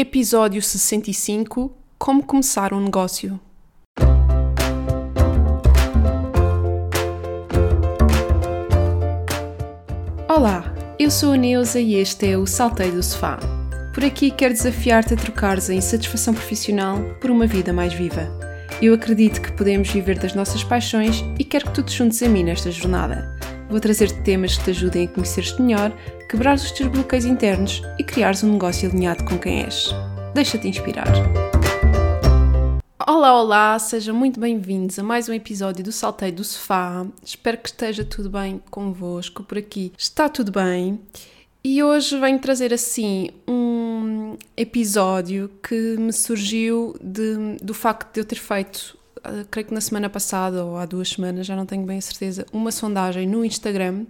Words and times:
Episódio 0.00 0.62
65 0.62 1.72
Como 1.98 2.22
começar 2.22 2.72
um 2.72 2.78
negócio. 2.78 3.40
Olá, 10.28 10.72
eu 11.00 11.10
sou 11.10 11.32
a 11.32 11.36
Neuza 11.36 11.80
e 11.80 11.96
este 11.96 12.28
é 12.28 12.38
o 12.38 12.46
Saltei 12.46 12.92
do 12.92 13.02
Sofá. 13.02 13.40
Por 13.92 14.04
aqui 14.04 14.30
quero 14.30 14.54
desafiar-te 14.54 15.14
a 15.14 15.16
trocares 15.16 15.68
a 15.68 15.74
insatisfação 15.74 16.32
profissional 16.32 17.02
por 17.20 17.32
uma 17.32 17.48
vida 17.48 17.72
mais 17.72 17.92
viva. 17.92 18.30
Eu 18.80 18.94
acredito 18.94 19.42
que 19.42 19.50
podemos 19.50 19.90
viver 19.90 20.16
das 20.16 20.32
nossas 20.32 20.62
paixões 20.62 21.24
e 21.40 21.42
quero 21.42 21.64
que 21.64 21.74
tu 21.74 21.82
te 21.82 21.96
juntes 21.96 22.22
a 22.22 22.28
mim 22.28 22.44
nesta 22.44 22.70
jornada. 22.70 23.36
Vou 23.68 23.78
trazer-te 23.78 24.22
temas 24.22 24.56
que 24.56 24.64
te 24.64 24.70
ajudem 24.70 25.04
a 25.04 25.08
conhecer-te 25.08 25.60
melhor, 25.60 25.92
quebrar 26.26 26.56
os 26.56 26.72
teus 26.72 26.90
bloqueios 26.90 27.26
internos 27.26 27.82
e 27.98 28.04
criares 28.04 28.42
um 28.42 28.52
negócio 28.52 28.88
alinhado 28.88 29.24
com 29.26 29.38
quem 29.38 29.62
és. 29.62 29.90
Deixa-te 30.32 30.66
inspirar. 30.68 31.06
Olá, 33.06 33.38
olá, 33.38 33.78
sejam 33.78 34.14
muito 34.14 34.40
bem-vindos 34.40 34.98
a 34.98 35.02
mais 35.02 35.28
um 35.28 35.34
episódio 35.34 35.84
do 35.84 35.92
Salteio 35.92 36.32
do 36.32 36.44
Sofá. 36.44 37.06
Espero 37.22 37.58
que 37.58 37.68
esteja 37.68 38.06
tudo 38.06 38.30
bem 38.30 38.62
convosco 38.70 39.44
por 39.44 39.58
aqui. 39.58 39.92
Está 39.98 40.30
tudo 40.30 40.50
bem. 40.50 40.98
E 41.62 41.82
hoje 41.82 42.18
venho 42.18 42.38
trazer 42.38 42.72
assim 42.72 43.28
um 43.46 44.38
episódio 44.56 45.50
que 45.62 45.96
me 45.98 46.12
surgiu 46.12 46.96
de, 47.02 47.58
do 47.62 47.74
facto 47.74 48.14
de 48.14 48.20
eu 48.20 48.24
ter 48.24 48.36
feito, 48.36 48.97
creio 49.50 49.68
que 49.68 49.74
na 49.74 49.80
semana 49.80 50.08
passada 50.08 50.64
ou 50.64 50.76
há 50.76 50.84
duas 50.84 51.10
semanas, 51.10 51.46
já 51.46 51.56
não 51.56 51.66
tenho 51.66 51.84
bem 51.84 52.00
certeza, 52.00 52.46
uma 52.52 52.70
sondagem 52.70 53.26
no 53.26 53.44
Instagram 53.44 54.04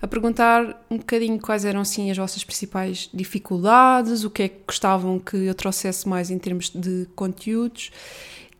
a 0.00 0.06
perguntar 0.06 0.84
um 0.90 0.98
bocadinho 0.98 1.38
quais 1.40 1.64
eram 1.64 1.80
assim 1.80 2.10
as 2.10 2.16
vossas 2.16 2.44
principais 2.44 3.08
dificuldades, 3.12 4.24
o 4.24 4.30
que 4.30 4.44
é 4.44 4.48
que 4.48 4.60
gostavam 4.66 5.18
que 5.18 5.36
eu 5.36 5.54
trouxesse 5.54 6.08
mais 6.08 6.30
em 6.30 6.38
termos 6.38 6.70
de 6.70 7.06
conteúdos. 7.14 7.90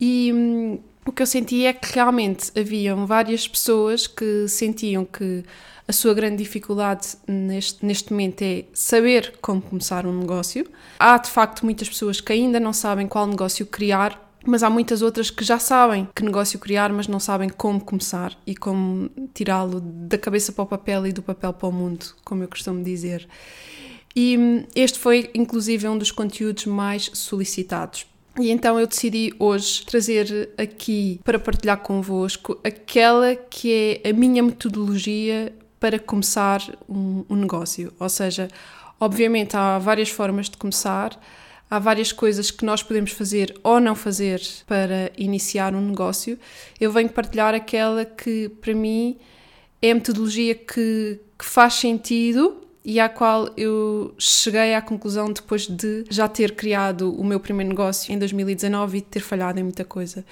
E 0.01 0.33
hum, 0.35 0.79
o 1.07 1.13
que 1.13 1.23
eu 1.23 1.27
senti 1.27 1.67
é 1.67 1.73
que 1.73 1.93
realmente 1.95 2.51
haviam 2.59 3.07
várias 3.07 3.47
pessoas 3.47 4.07
que 4.07 4.49
sentiam 4.49 5.05
que 5.05 5.45
a 5.87 5.93
sua 5.93 6.15
grande 6.15 6.37
dificuldade 6.37 7.09
neste, 7.29 7.85
neste 7.85 8.11
momento 8.11 8.43
é 8.43 8.65
saber 8.73 9.35
como 9.41 9.61
começar 9.61 10.07
um 10.07 10.19
negócio. 10.19 10.67
Há 10.99 11.19
de 11.19 11.31
facto 11.31 11.65
muitas 11.65 11.89
pessoas 11.89 12.21
que 12.21 12.33
ainda 12.33 12.59
não 12.59 12.73
sabem 12.73 13.07
qual 13.07 13.27
negócio 13.27 13.67
criar, 13.67 14.19
mas 14.47 14.63
há 14.63 14.71
muitas 14.71 15.03
outras 15.03 15.31
que 15.31 15.45
já 15.45 15.59
sabem 15.59 16.09
que 16.15 16.25
negócio 16.25 16.59
criar, 16.59 16.93
mas 16.93 17.09
não 17.09 17.21
sabem 17.21 17.49
como 17.49 17.81
começar 17.81 18.37
e 18.47 18.55
como 18.55 19.11
tirá-lo 19.33 19.81
da 19.81 20.19
cabeça 20.19 20.53
para 20.53 20.65
o 20.65 20.67
papel 20.67 21.07
e 21.07 21.13
do 21.13 21.23
papel 21.23 21.53
para 21.53 21.69
o 21.69 21.73
mundo, 21.73 22.07
como 22.25 22.43
eu 22.43 22.49
costumo 22.49 22.83
dizer. 22.83 23.29
E 24.15 24.39
hum, 24.39 24.65
este 24.75 24.99
foi, 24.99 25.31
inclusive, 25.35 25.89
um 25.89 25.99
dos 25.99 26.11
conteúdos 26.11 26.67
mais 26.67 27.11
solicitados. 27.15 28.07
E 28.39 28.51
então 28.51 28.81
eu 28.81 28.87
decidi 28.87 29.33
hoje 29.39 29.85
trazer 29.87 30.51
aqui 30.59 31.21
para 31.23 31.39
partilhar 31.39 31.79
convosco 31.79 32.59
aquela 32.65 33.37
que 33.37 34.01
é 34.05 34.11
a 34.11 34.13
minha 34.13 34.43
metodologia 34.43 35.53
para 35.79 36.01
começar 36.01 36.61
um, 36.89 37.25
um 37.29 37.37
negócio. 37.37 37.93
Ou 37.99 38.09
seja, 38.09 38.49
obviamente 38.99 39.57
há 39.57 39.79
várias 39.79 40.09
formas 40.09 40.49
de 40.49 40.57
começar, 40.57 41.17
há 41.71 41.79
várias 41.79 42.13
coisas 42.13 42.51
que 42.51 42.65
nós 42.65 42.83
podemos 42.83 43.13
fazer 43.13 43.55
ou 43.63 43.81
não 43.81 43.95
fazer 43.95 44.41
para 44.67 45.11
iniciar 45.17 45.75
um 45.75 45.81
negócio. 45.81 46.39
Eu 46.81 46.93
venho 46.93 47.09
partilhar 47.09 47.55
aquela 47.55 48.05
que, 48.05 48.49
para 48.61 48.75
mim, 48.75 49.17
é 49.81 49.91
a 49.91 49.95
metodologia 49.95 50.55
que, 50.55 51.21
que 51.39 51.45
faz 51.45 51.75
sentido 51.75 52.65
e 52.85 53.01
à 53.01 53.09
qual 53.09 53.49
eu 53.57 54.15
cheguei 54.19 54.75
à 54.75 54.83
conclusão 54.83 55.33
depois 55.33 55.67
de 55.67 56.05
já 56.11 56.29
ter 56.29 56.55
criado 56.55 57.19
o 57.19 57.25
meu 57.25 57.41
primeiro 57.41 57.71
negócio 57.71 58.13
em 58.13 58.19
2019 58.19 58.99
e 58.99 59.01
ter 59.01 59.21
falhado 59.21 59.59
em 59.59 59.63
muita 59.63 59.85
coisa. 59.85 60.25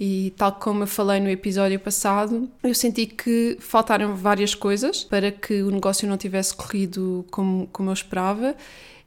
E 0.00 0.32
tal 0.36 0.52
como 0.52 0.84
eu 0.84 0.86
falei 0.86 1.20
no 1.20 1.28
episódio 1.28 1.78
passado, 1.78 2.48
eu 2.62 2.74
senti 2.74 3.04
que 3.04 3.58
faltaram 3.60 4.16
várias 4.16 4.54
coisas 4.54 5.04
para 5.04 5.30
que 5.30 5.62
o 5.62 5.70
negócio 5.70 6.08
não 6.08 6.16
tivesse 6.16 6.54
corrido 6.56 7.26
como, 7.30 7.68
como 7.72 7.90
eu 7.90 7.94
esperava, 7.94 8.56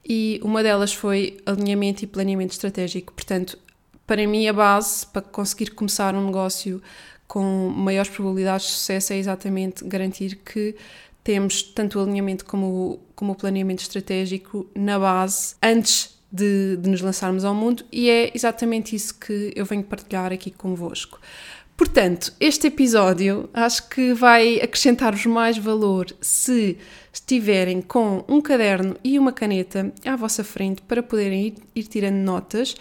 e 0.08 0.40
uma 0.42 0.62
delas 0.62 0.92
foi 0.92 1.38
alinhamento 1.46 2.04
e 2.04 2.06
planeamento 2.06 2.52
estratégico. 2.52 3.12
Portanto, 3.12 3.58
para 4.06 4.26
mim, 4.26 4.46
a 4.46 4.52
base 4.52 5.06
para 5.06 5.22
conseguir 5.22 5.70
começar 5.70 6.14
um 6.14 6.26
negócio 6.26 6.82
com 7.26 7.70
maiores 7.70 8.10
probabilidades 8.10 8.66
de 8.66 8.72
sucesso 8.72 9.12
é 9.12 9.16
exatamente 9.16 9.84
garantir 9.84 10.36
que 10.36 10.74
temos 11.24 11.62
tanto 11.62 11.98
o 11.98 12.02
alinhamento 12.02 12.44
como, 12.44 13.00
como 13.14 13.32
o 13.32 13.34
planeamento 13.34 13.80
estratégico 13.82 14.66
na 14.74 14.98
base 14.98 15.54
antes 15.62 16.18
de, 16.30 16.76
de, 16.76 16.90
nos 16.90 17.00
lançarmos 17.00 17.44
ao 17.44 17.54
mundo 17.54 17.84
e 17.92 18.10
é 18.10 18.32
exatamente 18.34 18.96
isso 18.96 19.18
que 19.18 19.52
eu 19.54 19.64
venho 19.64 19.84
partilhar 19.84 20.32
aqui 20.32 20.50
convosco. 20.50 21.20
Portanto, 21.76 22.32
este 22.38 22.68
episódio 22.68 23.48
acho 23.52 23.88
que 23.88 24.12
vai 24.14 24.60
acrescentar-vos 24.60 25.26
mais 25.26 25.58
valor 25.58 26.06
se 26.20 26.78
estiverem 27.12 27.80
com 27.80 28.24
um 28.28 28.40
caderno 28.40 28.96
e 29.02 29.18
uma 29.18 29.32
caneta 29.32 29.92
à 30.04 30.14
vossa 30.14 30.44
frente 30.44 30.82
para 30.82 31.02
poderem 31.02 31.48
ir, 31.48 31.54
ir 31.74 31.84
tirando 31.84 32.16
notas. 32.16 32.74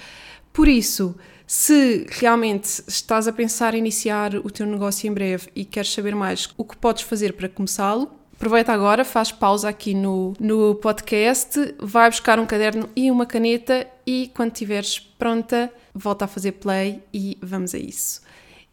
Por 0.54 0.68
isso, 0.68 1.16
se 1.48 2.06
realmente 2.10 2.84
estás 2.88 3.28
a 3.28 3.34
pensar 3.34 3.74
em 3.74 3.80
iniciar 3.80 4.36
o 4.36 4.50
teu 4.50 4.66
negócio 4.66 5.10
em 5.10 5.14
breve 5.14 5.50
e 5.56 5.66
queres 5.66 5.92
saber 5.92 6.14
mais 6.14 6.50
o 6.58 6.64
que 6.64 6.78
podes 6.78 7.04
fazer 7.04 7.34
para 7.34 7.50
começá-lo, 7.50 8.22
Aproveita 8.42 8.74
agora, 8.74 9.06
faz 9.06 9.32
pausa 9.32 9.70
aqui 9.70 9.94
no, 9.94 10.34
no 10.40 10.74
podcast, 10.74 11.76
vai 11.78 12.10
buscar 12.10 12.40
um 12.40 12.46
caderno 12.48 12.90
e 12.96 13.12
uma 13.12 13.24
caneta 13.24 13.86
e 14.04 14.32
quando 14.34 14.52
estiveres 14.52 14.98
pronta, 14.98 15.72
volta 15.94 16.26
a 16.26 16.28
fazer 16.28 16.54
play 16.54 17.04
e 17.14 17.38
vamos 17.40 17.76
a 17.76 17.78
isso. 17.78 18.20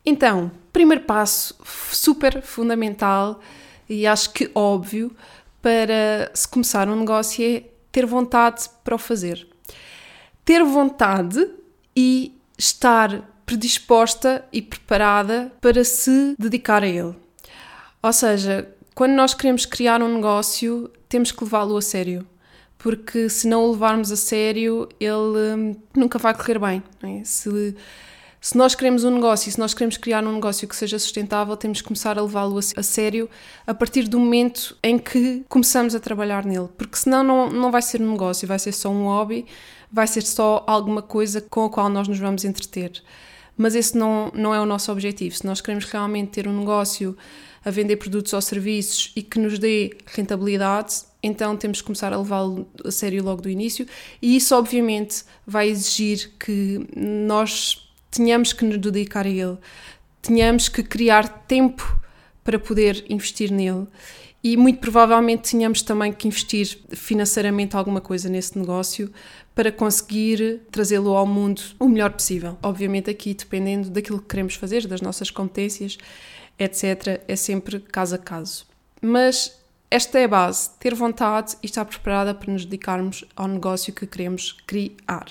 Então, 0.09 0.51
primeiro 0.73 1.05
passo 1.05 1.55
super 1.93 2.41
fundamental 2.41 3.43
e 3.87 4.07
acho 4.07 4.33
que 4.33 4.51
óbvio 4.55 5.15
para 5.61 6.31
se 6.33 6.49
começar 6.49 6.89
um 6.89 6.97
negócio 6.97 7.45
é 7.45 7.65
ter 7.93 8.07
vontade 8.07 8.71
para 8.83 8.95
o 8.95 8.99
fazer. 8.99 9.47
Ter 10.47 10.65
vontade 10.65 11.47
e 11.95 12.35
estar 12.57 13.23
predisposta 13.45 14.47
e 14.51 14.63
preparada 14.63 15.53
para 15.61 15.85
se 15.85 16.35
dedicar 16.39 16.83
a 16.83 16.89
ele. 16.89 17.15
Ou 18.03 18.13
seja, 18.15 18.67
quando 18.95 19.13
nós 19.13 19.35
queremos 19.35 19.67
criar 19.67 20.03
um 20.03 20.15
negócio, 20.15 20.91
temos 21.07 21.31
que 21.31 21.45
levá-lo 21.45 21.77
a 21.77 21.83
sério. 21.83 22.27
Porque 22.79 23.29
se 23.29 23.47
não 23.47 23.63
o 23.65 23.73
levarmos 23.73 24.11
a 24.11 24.17
sério, 24.17 24.89
ele 24.99 25.55
hum, 25.55 25.77
nunca 25.95 26.19
vai 26.19 26.33
correr 26.33 26.59
bem. 26.59 26.83
É? 27.03 27.23
Se, 27.25 27.77
se 28.41 28.57
nós 28.57 28.75
queremos 28.75 29.05
um 29.05 29.11
negócio, 29.11 29.51
se 29.51 29.59
nós 29.59 29.75
queremos 29.75 29.97
criar 29.97 30.25
um 30.25 30.33
negócio 30.33 30.69
que 30.69 30.77
seja 30.77 30.99
sustentável, 30.99 31.57
temos 31.57 31.81
que 31.81 31.89
começar 31.89 32.19
a 32.19 32.23
levá-lo 32.23 32.57
a, 32.57 32.81
a 32.81 32.83
sério 32.83 33.29
a 33.67 33.75
partir 33.75 34.09
do 34.09 34.19
momento 34.19 34.77
em 34.83 34.99
que 34.99 35.45
começamos 35.49 35.95
a 35.95 36.01
trabalhar 36.01 36.45
nele. 36.45 36.69
Porque 36.77 36.97
senão 36.97 37.25
não, 37.25 37.51
não 37.51 37.71
vai 37.71 37.83
ser 37.83 38.01
um 38.01 38.13
negócio, 38.13 38.47
vai 38.47 38.59
ser 38.59 38.73
só 38.73 38.91
um 38.91 39.05
hobby, 39.05 39.45
vai 39.91 40.07
ser 40.07 40.23
só 40.23 40.65
alguma 40.67 41.03
coisa 41.03 41.41
com 41.41 41.65
a 41.65 41.71
qual 41.71 41.89
nós 41.89 42.07
nos 42.07 42.19
vamos 42.19 42.45
entreter. 42.45 43.03
Mas 43.57 43.75
esse 43.75 43.99
não, 43.99 44.31
não 44.33 44.55
é 44.55 44.61
o 44.61 44.67
nosso 44.67 44.93
objetivo. 44.93 45.35
Se 45.35 45.45
nós 45.45 45.61
queremos 45.61 45.85
realmente 45.85 46.31
ter 46.31 46.47
um 46.47 46.57
negócio 46.57 47.17
a 47.65 47.71
vender 47.71 47.97
produtos 47.97 48.33
ou 48.33 48.41
serviços 48.41 49.13
e 49.17 49.23
que 49.23 49.39
nos 49.41 49.59
dê 49.59 49.97
rentabilidade, 50.07 51.03
então 51.21 51.57
temos 51.57 51.81
que 51.81 51.87
começar 51.87 52.13
a 52.13 52.19
levá-lo 52.19 52.69
a 52.85 52.91
sério 52.93 53.25
logo 53.25 53.43
do 53.43 53.51
início, 53.51 53.85
e 54.23 54.37
isso 54.37 54.55
obviamente 54.55 55.25
vai 55.45 55.69
exigir 55.69 56.33
que 56.39 56.87
nós 56.97 57.88
tenhamos 58.11 58.53
que 58.53 58.65
nos 58.65 58.79
dedicar 58.79 59.27
a 59.27 59.29
ele, 59.29 59.59
tenhamos 60.23 60.69
que 60.69 60.83
criar 60.83 61.29
tempo 61.47 61.99
para 62.43 62.59
poder 62.59 63.05
investir 63.09 63.51
nele 63.51 63.87
e 64.43 64.57
muito 64.57 64.79
provavelmente 64.79 65.51
tenhamos 65.51 65.83
também 65.83 66.13
que 66.13 66.29
investir 66.29 66.79
financeiramente 66.91 67.77
alguma 67.77 68.01
coisa 68.01 68.29
nesse 68.29 68.59
negócio 68.59 69.13
para 69.55 69.73
conseguir 69.73 70.63
trazê-lo 70.71 71.17
ao 71.17 71.27
mundo 71.27 71.61
o 71.79 71.89
melhor 71.89 72.13
possível. 72.13 72.57
Obviamente 72.63 73.11
aqui 73.11 73.35
dependendo 73.35 73.91
daquilo 73.91 74.21
que 74.21 74.29
queremos 74.29 74.55
fazer, 74.55 74.87
das 74.87 75.01
nossas 75.01 75.31
competências 75.31 75.99
etc., 76.59 77.23
é 77.29 77.37
sempre 77.37 77.79
caso 77.79 78.17
a 78.17 78.19
caso. 78.19 78.67
Mas 79.01 79.59
esta 79.91 80.19
é 80.19 80.25
a 80.25 80.29
base: 80.29 80.71
ter 80.79 80.95
vontade 80.95 81.57
e 81.63 81.67
estar 81.67 81.85
preparada 81.85 82.35
para 82.35 82.53
nos 82.53 82.65
dedicarmos 82.65 83.25
ao 83.37 83.47
negócio 83.47 83.93
que 83.93 84.07
queremos 84.07 84.53
criar. 84.67 85.27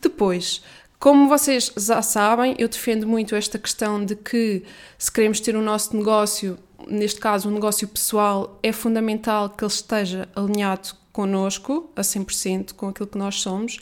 Depois, 0.00 0.62
como 0.98 1.28
vocês 1.28 1.72
já 1.76 2.00
sabem, 2.02 2.54
eu 2.58 2.68
defendo 2.68 3.06
muito 3.06 3.34
esta 3.34 3.58
questão 3.58 4.04
de 4.04 4.16
que 4.16 4.62
se 4.98 5.10
queremos 5.12 5.40
ter 5.40 5.54
o 5.54 5.62
nosso 5.62 5.96
negócio, 5.96 6.58
neste 6.88 7.20
caso 7.20 7.48
um 7.48 7.52
negócio 7.52 7.86
pessoal, 7.86 8.58
é 8.62 8.72
fundamental 8.72 9.50
que 9.50 9.64
ele 9.64 9.72
esteja 9.72 10.28
alinhado 10.34 10.94
connosco 11.12 11.90
a 11.96 12.02
100% 12.02 12.74
com 12.74 12.88
aquilo 12.88 13.06
que 13.06 13.18
nós 13.18 13.40
somos. 13.40 13.78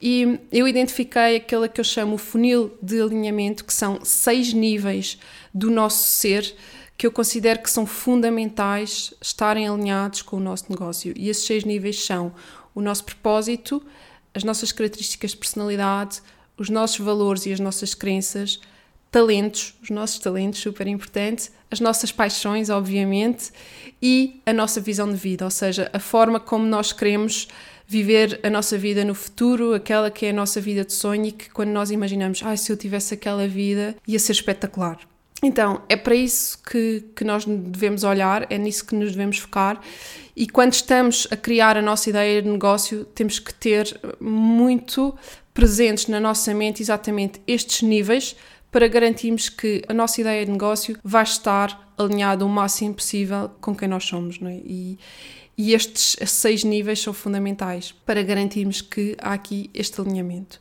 E 0.00 0.40
eu 0.50 0.66
identifiquei 0.66 1.36
aquela 1.36 1.68
que 1.68 1.80
eu 1.80 1.84
chamo 1.84 2.14
o 2.14 2.18
funil 2.18 2.76
de 2.82 3.00
alinhamento 3.00 3.64
que 3.64 3.72
são 3.72 4.00
seis 4.04 4.52
níveis 4.52 5.18
do 5.52 5.70
nosso 5.70 6.08
ser 6.08 6.54
que 6.96 7.06
eu 7.06 7.12
considero 7.12 7.60
que 7.60 7.70
são 7.70 7.84
fundamentais 7.84 9.12
estarem 9.20 9.68
alinhados 9.68 10.22
com 10.22 10.36
o 10.36 10.40
nosso 10.40 10.66
negócio. 10.68 11.12
E 11.16 11.28
esses 11.28 11.44
seis 11.44 11.64
níveis 11.64 12.04
são 12.04 12.32
o 12.72 12.80
nosso 12.80 13.04
propósito 13.04 13.82
as 14.34 14.42
nossas 14.42 14.72
características 14.72 15.30
de 15.30 15.36
personalidade, 15.36 16.20
os 16.56 16.70
nossos 16.70 16.98
valores 16.98 17.46
e 17.46 17.52
as 17.52 17.60
nossas 17.60 17.94
crenças, 17.94 18.60
talentos, 19.10 19.74
os 19.82 19.90
nossos 19.90 20.18
talentos, 20.18 20.60
super 20.60 20.86
importante, 20.86 21.50
as 21.70 21.80
nossas 21.80 22.10
paixões, 22.10 22.70
obviamente, 22.70 23.50
e 24.02 24.40
a 24.44 24.52
nossa 24.52 24.80
visão 24.80 25.08
de 25.08 25.16
vida, 25.16 25.44
ou 25.44 25.50
seja, 25.50 25.88
a 25.92 25.98
forma 25.98 26.40
como 26.40 26.66
nós 26.66 26.92
queremos 26.92 27.48
viver 27.86 28.40
a 28.42 28.50
nossa 28.50 28.78
vida 28.78 29.04
no 29.04 29.14
futuro, 29.14 29.74
aquela 29.74 30.10
que 30.10 30.26
é 30.26 30.30
a 30.30 30.32
nossa 30.32 30.60
vida 30.60 30.84
de 30.84 30.92
sonho 30.92 31.26
e 31.26 31.32
que 31.32 31.50
quando 31.50 31.70
nós 31.70 31.90
imaginamos, 31.90 32.42
ah, 32.44 32.56
se 32.56 32.72
eu 32.72 32.76
tivesse 32.76 33.14
aquela 33.14 33.46
vida, 33.46 33.94
ia 34.06 34.18
ser 34.18 34.32
espetacular. 34.32 34.98
Então, 35.42 35.82
é 35.88 35.96
para 35.96 36.14
isso 36.14 36.58
que, 36.62 37.04
que 37.14 37.22
nós 37.22 37.44
devemos 37.44 38.02
olhar, 38.02 38.50
é 38.50 38.56
nisso 38.56 38.86
que 38.86 38.94
nos 38.94 39.10
devemos 39.10 39.38
focar. 39.38 39.80
E 40.34 40.48
quando 40.48 40.72
estamos 40.72 41.28
a 41.30 41.36
criar 41.36 41.76
a 41.76 41.82
nossa 41.82 42.08
ideia 42.08 42.40
de 42.40 42.48
negócio, 42.48 43.04
temos 43.04 43.38
que 43.38 43.52
ter 43.52 44.00
muito 44.18 45.14
presentes 45.54 46.08
na 46.08 46.20
nossa 46.20 46.52
mente 46.52 46.82
exatamente 46.82 47.40
estes 47.46 47.80
níveis 47.80 48.36
para 48.70 48.88
garantirmos 48.88 49.48
que 49.48 49.82
a 49.88 49.94
nossa 49.94 50.20
ideia 50.20 50.44
de 50.44 50.50
negócio 50.50 50.98
vai 51.02 51.22
estar 51.22 51.94
alinhada 51.96 52.44
o 52.44 52.48
máximo 52.48 52.94
possível 52.94 53.48
com 53.60 53.74
quem 53.74 53.88
nós 53.88 54.04
somos. 54.04 54.40
Não 54.40 54.50
é? 54.50 54.56
e, 54.56 54.98
e 55.56 55.72
estes 55.72 56.16
seis 56.28 56.64
níveis 56.64 57.00
são 57.00 57.12
fundamentais 57.12 57.92
para 58.04 58.22
garantirmos 58.22 58.80
que 58.80 59.16
há 59.20 59.32
aqui 59.32 59.70
este 59.72 60.00
alinhamento. 60.00 60.60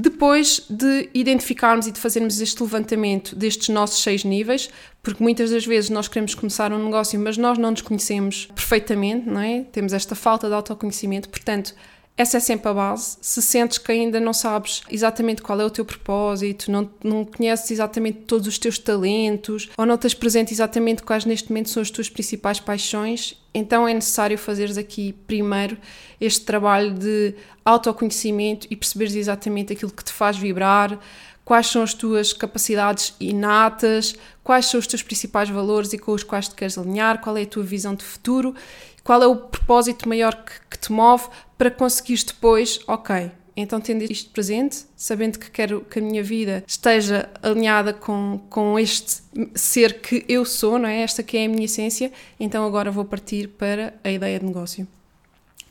Depois 0.00 0.64
de 0.70 1.10
identificarmos 1.12 1.88
e 1.88 1.90
de 1.90 1.98
fazermos 1.98 2.40
este 2.40 2.62
levantamento 2.62 3.34
destes 3.34 3.68
nossos 3.68 4.00
seis 4.00 4.22
níveis, 4.22 4.70
porque 5.02 5.20
muitas 5.20 5.50
das 5.50 5.66
vezes 5.66 5.90
nós 5.90 6.06
queremos 6.06 6.36
começar 6.36 6.72
um 6.72 6.84
negócio, 6.84 7.18
mas 7.18 7.36
nós 7.36 7.58
não 7.58 7.72
nos 7.72 7.82
conhecemos 7.82 8.46
perfeitamente, 8.54 9.28
não 9.28 9.40
é? 9.40 9.64
Temos 9.72 9.92
esta 9.92 10.14
falta 10.14 10.46
de 10.46 10.54
autoconhecimento, 10.54 11.28
portanto, 11.28 11.74
essa 12.18 12.38
é 12.38 12.40
sempre 12.40 12.68
a 12.68 12.74
base. 12.74 13.16
Se 13.20 13.40
sentes 13.40 13.78
que 13.78 13.92
ainda 13.92 14.18
não 14.18 14.32
sabes 14.32 14.82
exatamente 14.90 15.40
qual 15.40 15.60
é 15.60 15.64
o 15.64 15.70
teu 15.70 15.84
propósito, 15.84 16.68
não, 16.68 16.90
não 17.02 17.24
conheces 17.24 17.70
exatamente 17.70 18.18
todos 18.26 18.48
os 18.48 18.58
teus 18.58 18.76
talentos, 18.76 19.70
ou 19.78 19.86
não 19.86 19.96
tens 19.96 20.14
presente 20.14 20.52
exatamente 20.52 21.04
quais 21.04 21.24
neste 21.24 21.48
momento 21.48 21.70
são 21.70 21.80
as 21.80 21.90
tuas 21.92 22.10
principais 22.10 22.58
paixões, 22.58 23.40
então 23.54 23.86
é 23.86 23.94
necessário 23.94 24.36
fazeres 24.36 24.76
aqui 24.76 25.12
primeiro 25.28 25.78
este 26.20 26.44
trabalho 26.44 26.92
de 26.92 27.36
autoconhecimento 27.64 28.66
e 28.68 28.74
perceberes 28.74 29.14
exatamente 29.14 29.72
aquilo 29.72 29.92
que 29.92 30.02
te 30.02 30.12
faz 30.12 30.36
vibrar, 30.36 30.98
quais 31.44 31.68
são 31.68 31.82
as 31.82 31.94
tuas 31.94 32.32
capacidades 32.32 33.14
inatas, 33.20 34.16
quais 34.42 34.66
são 34.66 34.80
os 34.80 34.88
teus 34.88 35.04
principais 35.04 35.48
valores 35.48 35.92
e 35.92 35.98
com 35.98 36.12
os 36.12 36.24
quais 36.24 36.48
te 36.48 36.56
queres 36.56 36.76
alinhar, 36.76 37.20
qual 37.20 37.36
é 37.36 37.42
a 37.42 37.46
tua 37.46 37.62
visão 37.62 37.94
de 37.94 38.04
futuro, 38.04 38.56
qual 39.08 39.22
é 39.22 39.26
o 39.26 39.36
propósito 39.36 40.06
maior 40.06 40.34
que, 40.34 40.52
que 40.68 40.78
te 40.78 40.92
move 40.92 41.28
para 41.56 41.70
conseguires 41.70 42.22
depois, 42.24 42.78
ok, 42.86 43.30
então, 43.56 43.80
tendo 43.80 44.02
isto 44.02 44.28
presente, 44.28 44.84
sabendo 44.94 45.38
que 45.38 45.50
quero 45.50 45.80
que 45.80 45.98
a 45.98 46.02
minha 46.02 46.22
vida 46.22 46.62
esteja 46.66 47.26
alinhada 47.42 47.94
com, 47.94 48.38
com 48.50 48.78
este 48.78 49.22
ser 49.54 50.02
que 50.02 50.26
eu 50.28 50.44
sou, 50.44 50.78
não 50.78 50.86
é? 50.86 51.00
Esta 51.00 51.22
que 51.22 51.38
é 51.38 51.46
a 51.46 51.48
minha 51.48 51.64
essência, 51.64 52.12
então 52.38 52.66
agora 52.66 52.90
vou 52.90 53.02
partir 53.02 53.48
para 53.48 53.94
a 54.04 54.10
ideia 54.10 54.38
de 54.38 54.44
negócio. 54.44 54.86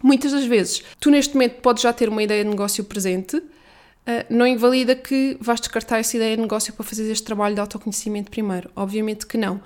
Muitas 0.01 0.31
das 0.31 0.45
vezes, 0.45 0.83
tu 0.99 1.11
neste 1.11 1.35
momento 1.35 1.61
podes 1.61 1.83
já 1.83 1.93
ter 1.93 2.09
uma 2.09 2.23
ideia 2.23 2.43
de 2.43 2.49
negócio 2.49 2.83
presente, 2.85 3.39
Uh, 4.07 4.23
não 4.33 4.47
invalida 4.47 4.95
que 4.95 5.35
vais 5.41 5.59
descartar 5.59 5.99
essa 5.99 6.15
ideia 6.15 6.33
de 6.33 6.41
negócio 6.41 6.71
para 6.71 6.85
fazer 6.85 7.11
este 7.11 7.25
trabalho 7.25 7.55
de 7.55 7.59
autoconhecimento 7.59 8.31
primeiro. 8.31 8.71
Obviamente 8.73 9.27
que 9.27 9.37
não. 9.37 9.59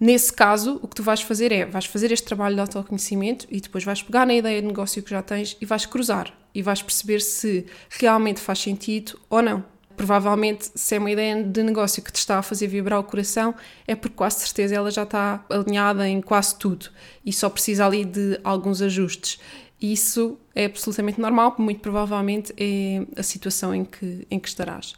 Nesse 0.00 0.32
caso, 0.32 0.78
o 0.80 0.86
que 0.86 0.94
tu 0.94 1.02
vais 1.02 1.20
fazer 1.22 1.50
é, 1.50 1.66
vais 1.66 1.84
fazer 1.84 2.12
este 2.12 2.24
trabalho 2.24 2.54
de 2.54 2.60
autoconhecimento 2.60 3.46
e 3.50 3.60
depois 3.60 3.82
vais 3.82 4.00
pegar 4.00 4.26
na 4.26 4.34
ideia 4.34 4.60
de 4.60 4.66
negócio 4.66 5.02
que 5.02 5.10
já 5.10 5.22
tens 5.22 5.56
e 5.60 5.66
vais 5.66 5.86
cruzar 5.86 6.32
e 6.54 6.62
vais 6.62 6.80
perceber 6.80 7.20
se 7.20 7.66
realmente 7.90 8.40
faz 8.40 8.60
sentido 8.60 9.18
ou 9.28 9.42
não. 9.42 9.64
Provavelmente, 9.96 10.70
se 10.76 10.94
é 10.94 10.98
uma 11.00 11.10
ideia 11.10 11.42
de 11.42 11.62
negócio 11.64 12.00
que 12.00 12.12
te 12.12 12.16
está 12.16 12.38
a 12.38 12.42
fazer 12.42 12.68
vibrar 12.68 13.00
o 13.00 13.02
coração, 13.02 13.52
é 13.84 13.96
porque 13.96 14.14
quase 14.14 14.38
certeza 14.38 14.76
ela 14.76 14.92
já 14.92 15.02
está 15.02 15.44
alinhada 15.50 16.08
em 16.08 16.20
quase 16.20 16.56
tudo 16.56 16.90
e 17.26 17.32
só 17.32 17.50
precisa 17.50 17.84
ali 17.84 18.04
de 18.04 18.38
alguns 18.44 18.80
ajustes. 18.80 19.40
Isso 19.80 20.38
é 20.54 20.66
absolutamente 20.66 21.20
normal, 21.20 21.56
muito 21.58 21.80
provavelmente 21.80 22.52
é 22.56 23.04
a 23.18 23.22
situação 23.24 23.74
em 23.74 23.84
que, 23.84 24.24
em 24.30 24.38
que 24.38 24.48
estarás. 24.48 24.94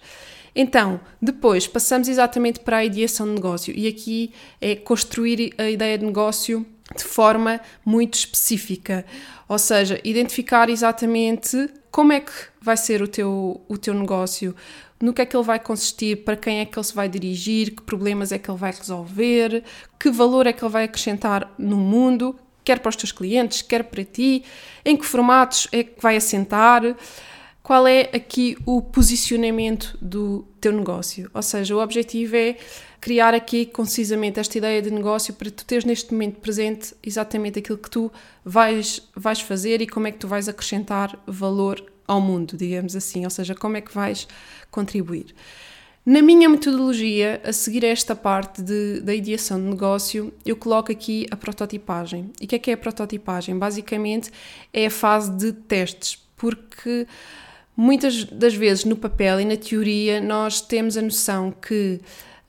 Então, 0.60 1.00
depois 1.22 1.66
passamos 1.66 2.06
exatamente 2.06 2.60
para 2.60 2.76
a 2.76 2.84
ideação 2.84 3.26
de 3.26 3.32
negócio. 3.32 3.72
E 3.74 3.88
aqui 3.88 4.30
é 4.60 4.76
construir 4.76 5.54
a 5.56 5.70
ideia 5.70 5.96
de 5.96 6.04
negócio 6.04 6.66
de 6.94 7.02
forma 7.02 7.62
muito 7.82 8.12
específica, 8.12 9.06
ou 9.48 9.58
seja, 9.58 9.98
identificar 10.04 10.68
exatamente 10.68 11.70
como 11.90 12.12
é 12.12 12.20
que 12.20 12.32
vai 12.60 12.76
ser 12.76 13.00
o 13.00 13.08
teu, 13.08 13.62
o 13.66 13.78
teu 13.78 13.94
negócio, 13.94 14.54
no 15.00 15.14
que 15.14 15.22
é 15.22 15.24
que 15.24 15.34
ele 15.34 15.44
vai 15.44 15.58
consistir, 15.58 16.24
para 16.24 16.36
quem 16.36 16.60
é 16.60 16.66
que 16.66 16.78
ele 16.78 16.84
se 16.84 16.94
vai 16.94 17.08
dirigir, 17.08 17.74
que 17.74 17.82
problemas 17.82 18.30
é 18.30 18.38
que 18.38 18.50
ele 18.50 18.58
vai 18.58 18.70
resolver, 18.70 19.64
que 19.98 20.10
valor 20.10 20.46
é 20.46 20.52
que 20.52 20.62
ele 20.62 20.72
vai 20.72 20.84
acrescentar 20.84 21.54
no 21.56 21.78
mundo, 21.78 22.38
quer 22.62 22.80
para 22.80 22.90
os 22.90 22.96
teus 22.96 23.12
clientes, 23.12 23.62
quer 23.62 23.84
para 23.84 24.04
ti, 24.04 24.44
em 24.84 24.94
que 24.94 25.06
formatos 25.06 25.68
é 25.72 25.84
que 25.84 26.02
vai 26.02 26.16
assentar 26.16 26.82
qual 27.70 27.86
é 27.86 28.10
aqui 28.12 28.58
o 28.66 28.82
posicionamento 28.82 29.96
do 30.02 30.44
teu 30.60 30.72
negócio. 30.72 31.30
Ou 31.32 31.40
seja, 31.40 31.76
o 31.76 31.80
objetivo 31.80 32.34
é 32.34 32.56
criar 33.00 33.32
aqui 33.32 33.64
concisamente 33.64 34.40
esta 34.40 34.58
ideia 34.58 34.82
de 34.82 34.90
negócio 34.90 35.32
para 35.34 35.48
tu 35.52 35.64
teres 35.64 35.84
neste 35.84 36.12
momento 36.12 36.40
presente 36.40 36.96
exatamente 37.00 37.60
aquilo 37.60 37.78
que 37.78 37.88
tu 37.88 38.10
vais, 38.44 39.08
vais 39.14 39.40
fazer 39.40 39.80
e 39.80 39.86
como 39.86 40.08
é 40.08 40.10
que 40.10 40.18
tu 40.18 40.26
vais 40.26 40.48
acrescentar 40.48 41.16
valor 41.28 41.80
ao 42.08 42.20
mundo, 42.20 42.56
digamos 42.56 42.96
assim, 42.96 43.22
ou 43.22 43.30
seja, 43.30 43.54
como 43.54 43.76
é 43.76 43.80
que 43.80 43.94
vais 43.94 44.26
contribuir. 44.68 45.32
Na 46.04 46.20
minha 46.22 46.48
metodologia, 46.48 47.40
a 47.44 47.52
seguir 47.52 47.84
esta 47.84 48.16
parte 48.16 48.62
de, 48.62 49.00
da 49.00 49.14
ideação 49.14 49.60
de 49.60 49.66
negócio, 49.68 50.34
eu 50.44 50.56
coloco 50.56 50.90
aqui 50.90 51.24
a 51.30 51.36
prototipagem. 51.36 52.32
E 52.40 52.46
o 52.46 52.48
que 52.48 52.56
é 52.56 52.58
que 52.58 52.70
é 52.72 52.74
a 52.74 52.76
prototipagem? 52.76 53.56
Basicamente 53.56 54.28
é 54.72 54.86
a 54.86 54.90
fase 54.90 55.30
de 55.30 55.52
testes, 55.52 56.18
porque 56.36 57.06
muitas 57.80 58.24
das 58.24 58.54
vezes 58.54 58.84
no 58.84 58.94
papel 58.94 59.40
e 59.40 59.44
na 59.46 59.56
teoria 59.56 60.20
nós 60.20 60.60
temos 60.60 60.98
a 60.98 61.02
noção 61.02 61.50
que 61.50 61.98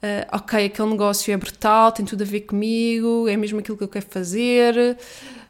uh, 0.03 0.35
ok, 0.35 0.65
aquele 0.65 0.89
negócio 0.89 1.33
é 1.33 1.37
brutal, 1.37 1.93
tem 1.93 2.05
tudo 2.05 2.23
a 2.23 2.25
ver 2.25 2.41
comigo, 2.41 3.29
é 3.29 3.37
mesmo 3.37 3.59
aquilo 3.59 3.77
que 3.77 3.83
eu 3.85 3.87
quero 3.87 4.05
fazer, 4.07 4.97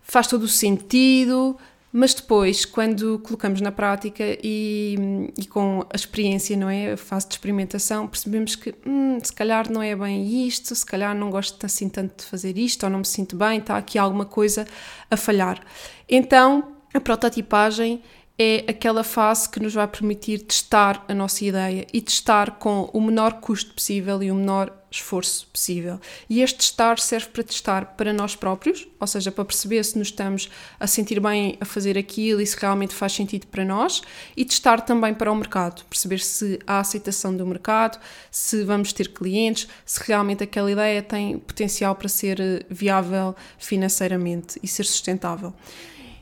faz 0.03 0.27
todo 0.27 0.43
o 0.43 0.47
sentido, 0.47 1.57
mas 1.91 2.13
depois, 2.13 2.63
quando 2.63 3.17
colocamos 3.19 3.59
na 3.59 3.71
prática 3.71 4.23
e, 4.43 5.31
e 5.35 5.47
com 5.47 5.83
a 5.91 5.95
experiência, 5.95 6.55
não 6.55 6.69
é? 6.69 6.93
A 6.93 6.97
fase 6.97 7.27
de 7.27 7.33
experimentação, 7.33 8.07
percebemos 8.07 8.55
que 8.55 8.75
hum, 8.85 9.17
se 9.21 9.33
calhar 9.33 9.69
não 9.69 9.81
é 9.81 9.95
bem 9.95 10.47
isto, 10.47 10.75
se 10.75 10.85
calhar 10.85 11.15
não 11.15 11.31
gosto 11.31 11.65
assim 11.65 11.89
tanto 11.89 12.19
de 12.19 12.25
fazer 12.25 12.55
isto, 12.55 12.83
ou 12.83 12.89
não 12.89 12.99
me 12.99 13.05
sinto 13.05 13.35
bem, 13.35 13.57
está 13.57 13.77
aqui 13.77 13.97
alguma 13.97 14.25
coisa 14.25 14.67
a 15.09 15.17
falhar. 15.17 15.59
Então, 16.07 16.75
a 16.93 16.99
prototipagem 16.99 18.01
é 18.37 18.65
aquela 18.67 19.03
fase 19.03 19.49
que 19.49 19.59
nos 19.59 19.73
vai 19.73 19.87
permitir 19.87 20.39
testar 20.39 21.05
a 21.07 21.13
nossa 21.13 21.45
ideia 21.45 21.85
e 21.93 22.01
testar 22.01 22.51
com 22.51 22.89
o 22.93 23.01
menor 23.01 23.33
custo 23.33 23.73
possível 23.73 24.21
e 24.23 24.31
o 24.31 24.35
menor 24.35 24.81
esforço 24.91 25.47
possível. 25.47 25.99
E 26.29 26.41
este 26.41 26.57
testar 26.57 26.99
serve 26.99 27.27
para 27.27 27.43
testar 27.43 27.85
para 27.95 28.11
nós 28.11 28.35
próprios, 28.35 28.87
ou 28.99 29.07
seja, 29.07 29.31
para 29.31 29.45
perceber 29.45 29.83
se 29.85 29.97
nos 29.97 30.09
estamos 30.09 30.49
a 30.79 30.85
sentir 30.85 31.19
bem 31.19 31.57
a 31.61 31.65
fazer 31.65 31.97
aquilo 31.97 32.41
e 32.41 32.45
se 32.45 32.57
realmente 32.59 32.93
faz 32.93 33.13
sentido 33.13 33.47
para 33.47 33.63
nós, 33.63 34.01
e 34.35 34.43
testar 34.43 34.81
também 34.81 35.13
para 35.13 35.31
o 35.31 35.35
mercado, 35.35 35.85
perceber 35.85 36.19
se 36.19 36.59
há 36.67 36.79
aceitação 36.79 37.35
do 37.35 37.47
mercado, 37.47 37.99
se 38.29 38.63
vamos 38.63 38.91
ter 38.91 39.09
clientes, 39.09 39.67
se 39.85 40.01
realmente 40.05 40.43
aquela 40.43 40.69
ideia 40.69 41.01
tem 41.01 41.39
potencial 41.39 41.95
para 41.95 42.09
ser 42.09 42.39
eh, 42.41 42.65
viável 42.69 43.33
financeiramente 43.57 44.59
e 44.61 44.67
ser 44.67 44.83
sustentável. 44.83 45.53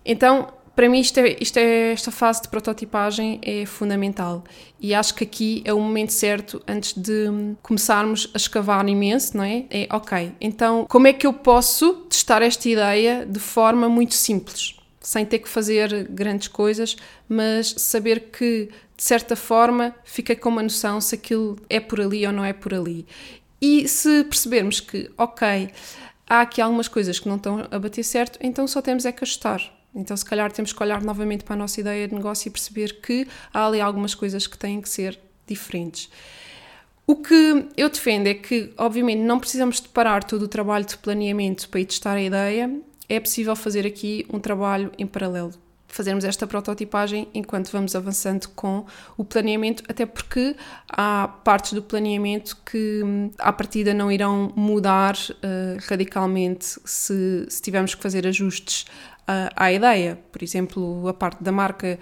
Então, 0.05 0.51
para 0.79 0.87
mim 0.87 1.01
isto 1.01 1.17
é, 1.17 1.35
isto 1.41 1.57
é, 1.57 1.91
esta 1.91 2.09
fase 2.09 2.43
de 2.43 2.47
prototipagem 2.47 3.41
é 3.43 3.65
fundamental 3.65 4.45
e 4.79 4.95
acho 4.95 5.13
que 5.13 5.25
aqui 5.25 5.61
é 5.65 5.73
o 5.73 5.79
momento 5.81 6.13
certo 6.13 6.63
antes 6.65 6.93
de 6.93 7.53
começarmos 7.61 8.31
a 8.33 8.37
escavar 8.37 8.87
imenso, 8.87 9.35
não 9.35 9.43
é? 9.43 9.65
É 9.69 9.89
ok, 9.91 10.31
então 10.39 10.85
como 10.87 11.05
é 11.05 11.11
que 11.11 11.27
eu 11.27 11.33
posso 11.33 11.95
testar 12.09 12.41
esta 12.41 12.69
ideia 12.69 13.25
de 13.25 13.41
forma 13.41 13.89
muito 13.89 14.13
simples, 14.13 14.79
sem 15.01 15.25
ter 15.25 15.39
que 15.39 15.49
fazer 15.49 16.07
grandes 16.09 16.47
coisas, 16.47 16.95
mas 17.27 17.75
saber 17.75 18.29
que 18.31 18.69
de 18.95 19.03
certa 19.03 19.35
forma 19.35 19.93
fica 20.05 20.33
com 20.33 20.47
uma 20.47 20.63
noção 20.63 21.01
se 21.01 21.13
aquilo 21.13 21.57
é 21.69 21.81
por 21.81 21.99
ali 21.99 22.25
ou 22.25 22.31
não 22.31 22.45
é 22.45 22.53
por 22.53 22.73
ali. 22.73 23.05
E 23.61 23.85
se 23.85 24.23
percebermos 24.23 24.79
que, 24.79 25.11
ok, 25.17 25.71
há 26.25 26.39
aqui 26.39 26.61
algumas 26.61 26.87
coisas 26.87 27.19
que 27.19 27.27
não 27.27 27.35
estão 27.35 27.67
a 27.69 27.77
bater 27.77 28.03
certo, 28.03 28.39
então 28.41 28.65
só 28.65 28.81
temos 28.81 29.05
é 29.05 29.11
que 29.11 29.25
ajustar 29.25 29.77
então, 29.93 30.15
se 30.15 30.23
calhar, 30.23 30.51
temos 30.51 30.71
que 30.71 30.83
olhar 30.83 31.01
novamente 31.01 31.43
para 31.43 31.55
a 31.55 31.57
nossa 31.57 31.79
ideia 31.79 32.07
de 32.07 32.13
negócio 32.13 32.47
e 32.47 32.51
perceber 32.51 33.01
que 33.01 33.27
há 33.53 33.65
ali 33.65 33.81
algumas 33.81 34.13
coisas 34.13 34.45
que 34.45 34.57
têm 34.57 34.81
que 34.81 34.89
ser 34.89 35.19
diferentes. 35.47 36.09
O 37.07 37.15
que 37.15 37.65
eu 37.75 37.89
defendo 37.89 38.27
é 38.27 38.35
que, 38.35 38.71
obviamente, 38.77 39.21
não 39.21 39.39
precisamos 39.39 39.81
de 39.81 39.89
parar 39.89 40.23
todo 40.23 40.43
o 40.43 40.47
trabalho 40.47 40.85
de 40.85 40.95
planeamento 40.97 41.67
para 41.67 41.79
ir 41.79 41.85
testar 41.85 42.13
a 42.13 42.21
ideia, 42.21 42.71
é 43.09 43.19
possível 43.19 43.55
fazer 43.55 43.85
aqui 43.87 44.27
um 44.31 44.39
trabalho 44.39 44.91
em 44.97 45.07
paralelo. 45.07 45.53
Fazermos 45.89 46.23
esta 46.23 46.47
prototipagem 46.47 47.27
enquanto 47.33 47.69
vamos 47.71 47.95
avançando 47.95 48.47
com 48.49 48.85
o 49.17 49.25
planeamento, 49.25 49.83
até 49.89 50.05
porque 50.05 50.55
há 50.87 51.27
partes 51.43 51.73
do 51.73 51.81
planeamento 51.81 52.55
que 52.65 53.01
hum, 53.03 53.31
à 53.37 53.51
partida 53.51 53.93
não 53.93 54.11
irão 54.11 54.53
mudar 54.55 55.15
uh, 55.15 55.77
radicalmente 55.89 56.79
se, 56.85 57.45
se, 57.49 57.61
tivermos 57.61 57.95
que 57.95 58.01
fazer 58.01 58.25
ajustes 58.27 58.83
uh, 59.23 59.51
à 59.55 59.73
ideia. 59.73 60.17
Por 60.31 60.43
exemplo, 60.43 61.07
a 61.07 61.13
parte 61.13 61.43
da 61.43 61.51
marca 61.51 61.99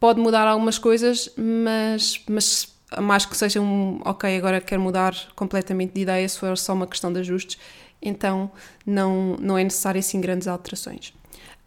pode 0.00 0.20
mudar 0.20 0.48
algumas 0.48 0.78
coisas, 0.78 1.30
mas, 1.36 2.22
mas 2.28 2.74
mais 3.00 3.26
que 3.26 3.36
seja 3.36 3.60
um 3.60 4.00
ok, 4.04 4.36
agora 4.36 4.60
quero 4.60 4.80
mudar 4.80 5.14
completamente 5.36 5.92
de 5.92 6.00
ideia, 6.00 6.28
se 6.28 6.38
for 6.38 6.56
só 6.56 6.72
uma 6.72 6.86
questão 6.86 7.12
de 7.12 7.20
ajustes, 7.20 7.58
então 8.00 8.50
não, 8.86 9.36
não 9.38 9.58
é 9.58 9.64
necessário 9.64 9.98
assim 9.98 10.20
grandes 10.20 10.48
alterações. 10.48 11.12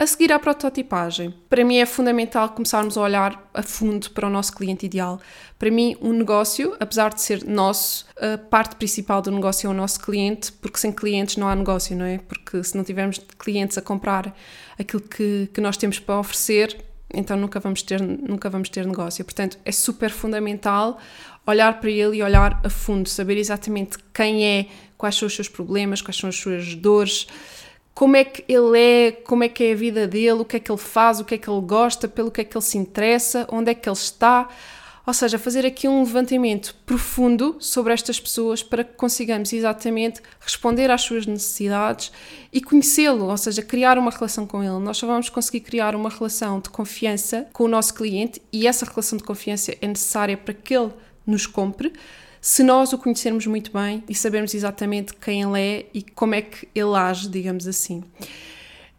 A 0.02 0.06
seguir 0.08 0.32
à 0.32 0.38
prototipagem, 0.40 1.32
para 1.48 1.64
mim 1.64 1.76
é 1.76 1.86
fundamental 1.86 2.48
começarmos 2.48 2.98
a 2.98 3.02
olhar 3.02 3.48
a 3.54 3.62
fundo 3.62 4.10
para 4.10 4.26
o 4.26 4.30
nosso 4.30 4.52
cliente 4.52 4.84
ideal. 4.84 5.20
Para 5.56 5.70
mim, 5.70 5.96
um 6.00 6.12
negócio, 6.12 6.76
apesar 6.80 7.14
de 7.14 7.22
ser 7.22 7.44
nosso, 7.44 8.04
a 8.16 8.36
parte 8.36 8.74
principal 8.74 9.22
do 9.22 9.30
negócio 9.30 9.68
é 9.68 9.70
o 9.70 9.72
nosso 9.72 10.00
cliente, 10.00 10.50
porque 10.54 10.76
sem 10.76 10.90
clientes 10.90 11.36
não 11.36 11.46
há 11.48 11.54
negócio, 11.54 11.96
não 11.96 12.04
é? 12.04 12.18
Porque 12.18 12.64
se 12.64 12.76
não 12.76 12.82
tivermos 12.82 13.20
clientes 13.38 13.78
a 13.78 13.80
comprar 13.80 14.36
aquilo 14.76 15.02
que, 15.02 15.48
que 15.54 15.60
nós 15.60 15.76
temos 15.76 16.00
para 16.00 16.18
oferecer, 16.18 16.84
então 17.14 17.36
nunca 17.36 17.60
vamos 17.60 17.80
ter 17.84 18.02
nunca 18.02 18.50
vamos 18.50 18.70
ter 18.70 18.84
negócio. 18.84 19.24
Portanto, 19.24 19.56
é 19.64 19.70
super 19.70 20.10
fundamental 20.10 20.98
olhar 21.46 21.78
para 21.78 21.90
ele 21.90 22.16
e 22.16 22.22
olhar 22.24 22.60
a 22.64 22.68
fundo, 22.68 23.08
saber 23.08 23.36
exatamente 23.36 23.98
quem 24.12 24.44
é, 24.44 24.66
quais 24.98 25.14
são 25.14 25.28
os 25.28 25.34
seus 25.36 25.48
problemas, 25.48 26.02
quais 26.02 26.16
são 26.16 26.28
as 26.28 26.34
suas 26.34 26.74
dores, 26.74 27.28
como 27.94 28.16
é 28.16 28.24
que 28.24 28.44
ele 28.48 28.78
é, 28.78 29.12
como 29.12 29.44
é 29.44 29.48
que 29.48 29.64
é 29.64 29.72
a 29.72 29.76
vida 29.76 30.06
dele, 30.06 30.40
o 30.40 30.44
que 30.44 30.56
é 30.56 30.60
que 30.60 30.70
ele 30.70 30.78
faz, 30.78 31.20
o 31.20 31.24
que 31.24 31.34
é 31.34 31.38
que 31.38 31.48
ele 31.48 31.60
gosta, 31.60 32.08
pelo 32.08 32.30
que 32.30 32.40
é 32.40 32.44
que 32.44 32.56
ele 32.56 32.64
se 32.64 32.78
interessa, 32.78 33.46
onde 33.50 33.70
é 33.70 33.74
que 33.74 33.88
ele 33.88 33.96
está. 33.96 34.48
Ou 35.04 35.12
seja, 35.12 35.36
fazer 35.36 35.66
aqui 35.66 35.88
um 35.88 36.04
levantamento 36.04 36.76
profundo 36.86 37.56
sobre 37.58 37.92
estas 37.92 38.20
pessoas 38.20 38.62
para 38.62 38.84
que 38.84 38.94
consigamos 38.94 39.52
exatamente 39.52 40.22
responder 40.38 40.90
às 40.92 41.02
suas 41.02 41.26
necessidades 41.26 42.12
e 42.52 42.60
conhecê-lo, 42.60 43.26
ou 43.26 43.36
seja, 43.36 43.62
criar 43.62 43.98
uma 43.98 44.12
relação 44.12 44.46
com 44.46 44.62
ele. 44.62 44.78
Nós 44.78 44.98
só 44.98 45.06
vamos 45.08 45.28
conseguir 45.28 45.60
criar 45.60 45.96
uma 45.96 46.08
relação 46.08 46.60
de 46.60 46.70
confiança 46.70 47.48
com 47.52 47.64
o 47.64 47.68
nosso 47.68 47.94
cliente 47.94 48.40
e 48.52 48.66
essa 48.66 48.86
relação 48.86 49.18
de 49.18 49.24
confiança 49.24 49.74
é 49.80 49.86
necessária 49.88 50.36
para 50.36 50.54
que 50.54 50.72
ele 50.72 50.92
nos 51.26 51.46
compre 51.46 51.92
se 52.42 52.64
nós 52.64 52.92
o 52.92 52.98
conhecermos 52.98 53.46
muito 53.46 53.72
bem 53.72 54.02
e 54.08 54.14
sabermos 54.16 54.52
exatamente 54.52 55.14
quem 55.14 55.42
ele 55.42 55.60
é 55.60 55.86
e 55.94 56.02
como 56.02 56.34
é 56.34 56.42
que 56.42 56.68
ele 56.74 56.96
age, 56.96 57.28
digamos 57.28 57.68
assim. 57.68 58.02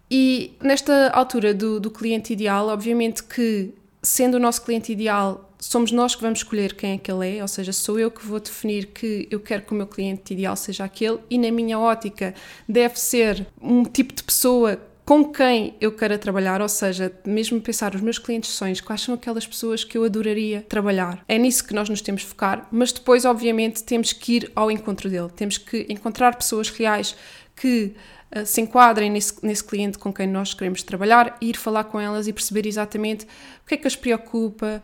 E 0.10 0.54
nesta 0.62 1.10
altura 1.10 1.54
do, 1.54 1.78
do 1.78 1.92
cliente 1.92 2.32
ideal, 2.32 2.70
obviamente 2.70 3.22
que 3.22 3.74
sendo 4.02 4.36
o 4.36 4.40
nosso 4.40 4.62
cliente 4.64 4.94
ideal 4.94 5.54
somos 5.60 5.92
nós 5.92 6.16
que 6.16 6.22
vamos 6.22 6.40
escolher 6.40 6.74
quem 6.74 6.94
é 6.94 6.98
que 6.98 7.12
ele 7.12 7.38
é, 7.38 7.42
ou 7.42 7.48
seja, 7.50 7.74
sou 7.74 8.00
eu 8.00 8.10
que 8.10 8.26
vou 8.26 8.40
definir 8.40 8.88
que 8.88 9.28
eu 9.30 9.42
quero 9.42 9.64
que 9.64 9.74
o 9.74 9.76
meu 9.76 9.88
cliente 9.88 10.34
ideal 10.34 10.56
seja 10.56 10.86
aquele, 10.86 11.20
e 11.30 11.38
na 11.38 11.52
minha 11.52 11.78
ótica 11.78 12.34
deve 12.68 12.98
ser 12.98 13.46
um 13.62 13.84
tipo 13.84 14.14
de 14.14 14.24
pessoa 14.24 14.80
com 15.06 15.32
quem 15.32 15.76
eu 15.82 15.92
quero 15.92 16.18
trabalhar, 16.18 16.62
ou 16.62 16.70
seja, 16.70 17.12
mesmo 17.26 17.60
pensar 17.60 17.94
os 17.94 18.02
meus 18.02 18.18
clientes 18.18 18.52
sonhos, 18.52 18.80
quais 18.80 19.02
são 19.02 19.14
aquelas 19.14 19.46
pessoas 19.46 19.84
que 19.84 19.98
eu 19.98 20.04
adoraria 20.06 20.66
trabalhar. 20.68 21.24
É 21.28 21.38
nisso 21.38 21.66
que 21.68 21.74
nós 21.74 21.90
nos 21.90 22.02
temos 22.02 22.22
de 22.22 22.28
focar, 22.28 22.68
mas 22.72 22.92
depois, 22.92 23.26
obviamente, 23.26 23.84
temos 23.84 24.14
que 24.14 24.38
ir 24.38 24.52
ao 24.56 24.72
encontro 24.72 25.10
dele, 25.10 25.30
temos 25.36 25.58
que 25.58 25.86
encontrar 25.90 26.36
pessoas 26.36 26.70
reais 26.70 27.16
que 27.56 27.94
uh, 28.36 28.46
se 28.46 28.62
enquadrem 28.62 29.12
nesse, 29.12 29.34
nesse 29.46 29.64
cliente 29.64 29.98
com 29.98 30.14
quem 30.14 30.28
nós 30.28 30.54
queremos 30.54 30.82
trabalhar, 30.84 31.38
ir 31.42 31.58
falar 31.58 31.84
com 31.84 32.00
elas 32.00 32.28
e 32.28 32.34
perceber 32.34 32.66
exatamente 32.66 33.26
o 33.26 33.68
que 33.68 33.76
é 33.76 33.78
que 33.78 33.88
as 33.88 33.96
preocupa, 33.96 34.82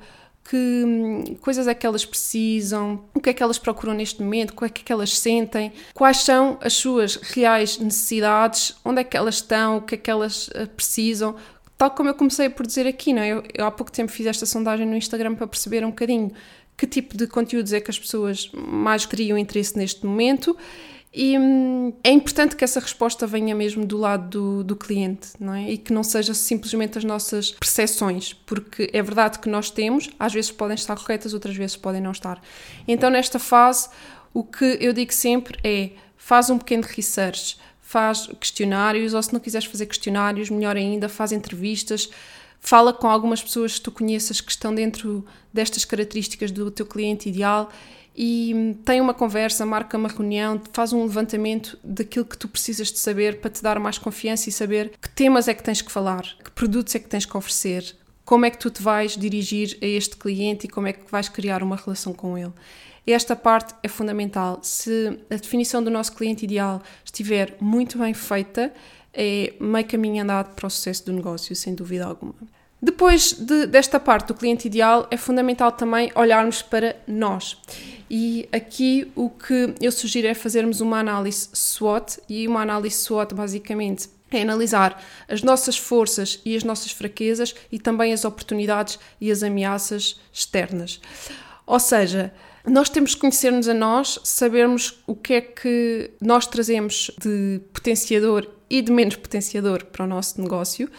que 0.50 0.58
hum, 0.58 1.36
coisas 1.42 1.68
é 1.68 1.76
que 1.76 1.86
elas 1.86 2.04
precisam, 2.04 3.04
o 3.14 3.22
que 3.22 3.30
é 3.30 3.34
que 3.34 3.44
elas 3.44 3.60
procuram 3.60 3.94
neste 3.94 4.24
momento, 4.24 4.50
o 4.50 4.56
que 4.56 4.66
é 4.66 4.70
que 4.70 4.92
elas 4.92 5.16
sentem, 5.16 5.72
quais 5.94 6.18
são 6.24 6.58
as 6.60 6.74
suas 6.74 7.18
reais 7.18 7.78
necessidades, 7.78 8.76
onde 8.84 9.02
é 9.02 9.04
que 9.04 9.16
elas 9.16 9.36
estão, 9.36 9.78
o 9.78 9.82
que 9.82 9.94
é 9.94 9.98
que 10.00 10.10
elas 10.10 10.50
eh, 10.56 10.66
precisam. 10.66 11.36
Tal 11.78 11.92
como 11.92 12.10
eu 12.10 12.16
comecei 12.16 12.50
por 12.50 12.66
dizer 12.66 12.88
aqui, 12.88 13.14
não 13.14 13.22
é? 13.22 13.30
eu, 13.30 13.44
eu 13.54 13.64
há 13.64 13.70
pouco 13.70 13.92
tempo 13.92 14.12
fiz 14.12 14.26
esta 14.26 14.48
sondagem 14.48 14.88
no 14.88 14.96
Instagram 14.96 15.36
para 15.36 15.46
perceber 15.46 15.86
um 15.86 15.90
bocadinho 15.92 16.32
que 16.76 16.88
tipo 16.88 17.16
de 17.16 17.28
conteúdos 17.28 17.72
é 17.72 17.80
que 17.80 17.92
as 17.92 18.00
pessoas 18.00 18.50
mais 18.54 19.06
teriam 19.06 19.38
interesse 19.38 19.78
neste 19.78 20.04
momento 20.04 20.58
e 21.12 21.38
hum, 21.38 21.92
é 22.04 22.12
importante 22.12 22.56
que 22.56 22.64
essa 22.64 22.80
resposta 22.80 23.26
venha 23.26 23.56
mesmo 23.56 23.84
do 23.84 23.98
lado 23.98 24.30
do, 24.30 24.64
do, 24.64 24.76
cliente, 24.76 25.30
não 25.40 25.54
é? 25.54 25.72
E 25.72 25.78
que 25.78 25.92
não 25.92 26.04
seja 26.04 26.36
simplesmente 26.36 27.00
as 27.00 27.04
nossas 27.04 27.52
percepções, 27.52 28.34
porque 28.46 28.90
é 28.94 29.02
verdade 29.02 29.40
que 29.40 29.50
nós 29.50 29.72
temos, 29.72 30.10
às 30.20 30.34
vezes 30.34 30.52
podem 30.52 30.76
estar 30.76 30.96
corretas, 30.96 31.34
outras 31.34 31.56
vezes 31.56 31.76
podem 31.76 32.00
não 32.00 32.12
estar. 32.12 32.40
Então, 32.88 33.10
nesta 33.10 33.40
fase, 33.40 33.90
o 34.34 34.44
que 34.44 34.78
eu 34.80 34.94
digo 34.94 35.12
sempre 35.12 35.58
é: 35.64 35.92
faz 36.16 36.52
um 36.52 36.60
pequeno 36.60 36.84
research, 36.84 37.58
faz 37.82 38.28
questionários, 38.40 39.16
ou 39.16 39.24
se 39.24 39.34
não 39.34 39.40
quiseres 39.40 39.68
fazer 39.68 39.88
questionários, 39.88 40.52
melhor 40.52 40.78
ainda, 40.78 41.10
faz 41.10 41.32
entrevistas. 41.32 42.10
Fala 42.62 42.94
com 42.94 43.08
algumas 43.08 43.42
pessoas 43.42 43.76
que 43.76 43.82
tu 43.82 43.92
conheças 43.92 44.42
que 44.42 44.52
estão 44.52 44.76
dentro 44.76 45.26
destas 45.52 45.86
características 45.86 46.52
do 46.52 46.70
teu 46.70 46.86
cliente 46.86 47.30
ideal 47.30 47.72
e 48.16 48.76
tem 48.86 49.00
uma 49.00 49.14
conversa, 49.14 49.66
marca 49.66 49.98
uma 49.98 50.10
reunião, 50.10 50.62
faz 50.74 50.94
um 50.94 51.04
levantamento 51.04 51.80
daquilo 51.84 52.26
que 52.26 52.38
tu 52.38 52.48
precisas 52.48 52.92
de 52.92 53.00
saber 53.00 53.40
para 53.40 53.50
te 53.50 53.62
dar 53.62 53.80
mais 53.80 53.98
confiança 53.98 54.50
e 54.50 54.52
saber 54.52 54.92
que 55.02 55.10
temas 55.10 55.48
é 55.48 55.54
que 55.54 55.64
tens 55.64 55.82
que 55.82 55.92
falar, 55.92 56.24
que 56.44 56.52
produtos 56.52 56.94
é 56.96 57.00
que 57.00 57.08
tens 57.08 57.26
que 57.26 57.38
oferecer, 57.38 57.96
como 58.26 58.46
é 58.46 58.50
que 58.50 58.58
tu 58.58 58.70
te 58.70 58.82
vais 58.82 59.18
dirigir 59.18 59.78
a 59.82 59.86
este 59.86 60.16
cliente 60.16 60.68
e 60.68 60.70
como 60.70 60.88
é 60.88 60.94
que 60.94 61.10
vais 61.12 61.30
criar 61.30 61.64
uma 61.64 61.76
relação 61.76 62.14
com 62.14 62.38
ele. 62.38 62.54
Esta 63.08 63.36
parte 63.36 63.74
é 63.82 63.88
fundamental. 63.88 64.60
Se 64.62 65.20
a 65.32 65.36
definição 65.36 65.84
do 65.84 65.90
nosso 65.90 66.14
cliente 66.14 66.46
ideal 66.46 66.82
estiver 67.04 67.56
muito 67.60 67.98
bem 67.98 68.14
feita, 68.14 68.72
é 69.14 69.54
meio 69.60 69.88
caminho 69.88 70.22
andado 70.22 70.54
para 70.54 70.68
o 70.68 70.70
sucesso 70.70 71.06
do 71.06 71.14
negócio, 71.14 71.56
sem 71.56 71.74
dúvida 71.74 72.06
alguma. 72.06 72.36
Depois 72.82 73.34
de, 73.34 73.66
desta 73.66 74.00
parte 74.00 74.28
do 74.28 74.34
cliente 74.34 74.68
ideal, 74.68 75.08
é 75.12 75.18
fundamental 75.18 75.72
também 75.72 76.12
olharmos 76.16 76.62
para 76.62 76.96
nós. 77.08 77.58
E 78.10 78.48
aqui 78.52 79.12
o 79.16 79.30
que 79.30 79.76
eu 79.82 79.92
sugiro 79.92 80.28
é 80.28 80.34
fazermos 80.34 80.80
uma 80.82 81.00
análise 81.00 81.50
SWOT, 81.54 82.20
e 82.28 82.48
uma 82.48 82.62
análise 82.62 82.96
SWOT 82.98 83.36
basicamente 83.36 84.10
é 84.32 84.42
analisar 84.42 85.04
as 85.28 85.42
nossas 85.42 85.78
forças 85.78 86.40
e 86.46 86.56
as 86.56 86.64
nossas 86.64 86.92
fraquezas 86.92 87.56
e 87.72 87.80
também 87.80 88.14
as 88.14 88.26
oportunidades 88.26 89.00
e 89.20 89.32
as 89.32 89.44
ameaças 89.44 90.20
externas. 90.32 91.02
Ou 91.66 91.80
seja, 91.80 92.32
nós 92.66 92.90
temos 92.90 93.16
que 93.16 93.22
conhecer-nos 93.22 93.68
a 93.68 93.74
nós, 93.74 94.20
sabermos 94.24 95.02
o 95.08 95.16
que 95.16 95.34
é 95.34 95.42
que 95.42 96.12
nós 96.22 96.46
trazemos 96.46 97.12
de 97.20 97.60
potenciador 97.74 98.48
e 98.70 98.82
de 98.82 98.92
menos 98.92 99.16
potenciador 99.16 99.86
para 99.86 100.06
o 100.06 100.08
nosso 100.08 100.42
negócio 100.42 100.90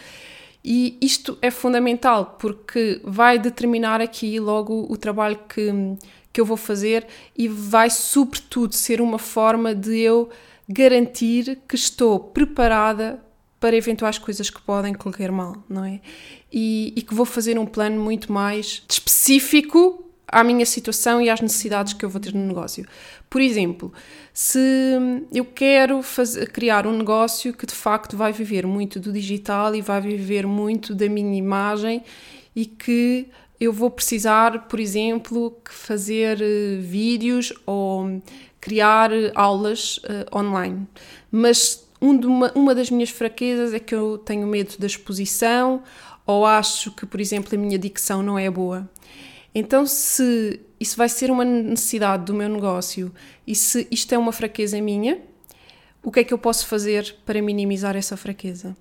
e 0.63 0.97
isto 1.01 1.37
é 1.41 1.49
fundamental 1.49 2.37
porque 2.39 3.01
vai 3.03 3.39
determinar 3.39 3.99
aqui 3.99 4.39
logo 4.39 4.85
o 4.89 4.95
trabalho 4.95 5.39
que, 5.49 5.71
que 6.31 6.39
eu 6.39 6.45
vou 6.45 6.57
fazer 6.57 7.07
e 7.35 7.47
vai, 7.47 7.89
sobretudo, 7.89 8.75
ser 8.75 9.01
uma 9.01 9.17
forma 9.17 9.73
de 9.73 9.99
eu 9.99 10.29
garantir 10.69 11.59
que 11.67 11.75
estou 11.75 12.19
preparada 12.19 13.23
para 13.59 13.75
eventuais 13.75 14.17
coisas 14.17 14.49
que 14.49 14.61
podem 14.61 14.93
correr 14.93 15.31
mal, 15.31 15.55
não 15.69 15.85
é? 15.85 15.99
E, 16.51 16.93
e 16.95 17.01
que 17.01 17.13
vou 17.13 17.25
fazer 17.25 17.59
um 17.59 17.65
plano 17.65 18.01
muito 18.01 18.31
mais 18.31 18.83
específico 18.89 20.10
à 20.31 20.43
minha 20.43 20.65
situação 20.65 21.21
e 21.21 21.29
às 21.29 21.41
necessidades 21.41 21.93
que 21.93 22.05
eu 22.05 22.09
vou 22.09 22.21
ter 22.21 22.33
no 22.33 22.47
negócio. 22.47 22.85
Por 23.29 23.41
exemplo, 23.41 23.91
se 24.33 24.59
eu 25.33 25.45
quero 25.45 26.01
fazer, 26.01 26.49
criar 26.51 26.87
um 26.87 26.97
negócio 26.97 27.53
que 27.53 27.65
de 27.65 27.73
facto 27.73 28.15
vai 28.15 28.31
viver 28.31 28.65
muito 28.65 28.99
do 28.99 29.11
digital 29.11 29.75
e 29.75 29.81
vai 29.81 29.99
viver 30.01 30.47
muito 30.47 30.95
da 30.95 31.09
minha 31.09 31.37
imagem 31.37 32.03
e 32.55 32.65
que 32.65 33.27
eu 33.59 33.71
vou 33.71 33.91
precisar, 33.91 34.67
por 34.67 34.79
exemplo, 34.79 35.55
fazer 35.69 36.39
uh, 36.39 36.81
vídeos 36.81 37.53
ou 37.65 38.21
criar 38.59 39.11
aulas 39.35 39.97
uh, 39.97 40.37
online. 40.37 40.87
Mas 41.29 41.87
um 42.01 42.15
uma, 42.25 42.51
uma 42.55 42.73
das 42.73 42.89
minhas 42.89 43.11
fraquezas 43.11 43.73
é 43.73 43.79
que 43.79 43.93
eu 43.93 44.17
tenho 44.17 44.47
medo 44.47 44.75
da 44.79 44.87
exposição 44.87 45.83
ou 46.25 46.45
acho 46.45 46.91
que, 46.91 47.05
por 47.05 47.21
exemplo, 47.21 47.53
a 47.53 47.57
minha 47.57 47.77
dicção 47.77 48.23
não 48.23 48.37
é 48.37 48.49
boa. 48.49 48.89
Então, 49.53 49.85
se 49.85 50.59
isso 50.79 50.97
vai 50.97 51.09
ser 51.09 51.29
uma 51.29 51.43
necessidade 51.43 52.25
do 52.25 52.33
meu 52.33 52.49
negócio 52.49 53.11
e 53.45 53.53
se 53.53 53.87
isto 53.91 54.13
é 54.13 54.17
uma 54.17 54.31
fraqueza 54.31 54.79
minha, 54.81 55.19
o 56.03 56.11
que 56.11 56.21
é 56.21 56.23
que 56.23 56.33
eu 56.33 56.37
posso 56.37 56.65
fazer 56.67 57.15
para 57.25 57.41
minimizar 57.41 57.95
essa 57.95 58.17
fraqueza? 58.17 58.75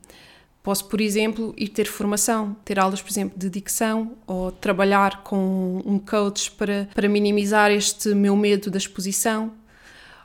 Posso, 0.63 0.87
por 0.87 1.01
exemplo, 1.01 1.55
ir 1.57 1.69
ter 1.69 1.87
formação, 1.87 2.55
ter 2.65 2.79
aulas, 2.79 3.01
por 3.01 3.11
exemplo, 3.11 3.39
de 3.39 3.49
dicção 3.49 4.13
ou 4.27 4.53
trabalhar 4.53 5.23
com 5.23 5.83
um 5.85 5.99
coach 5.99 6.51
para, 6.53 6.89
para 6.95 7.09
minimizar 7.09 7.71
este 7.71 8.15
meu 8.15 8.37
medo 8.37 8.71
da 8.71 8.77
exposição. 8.77 9.53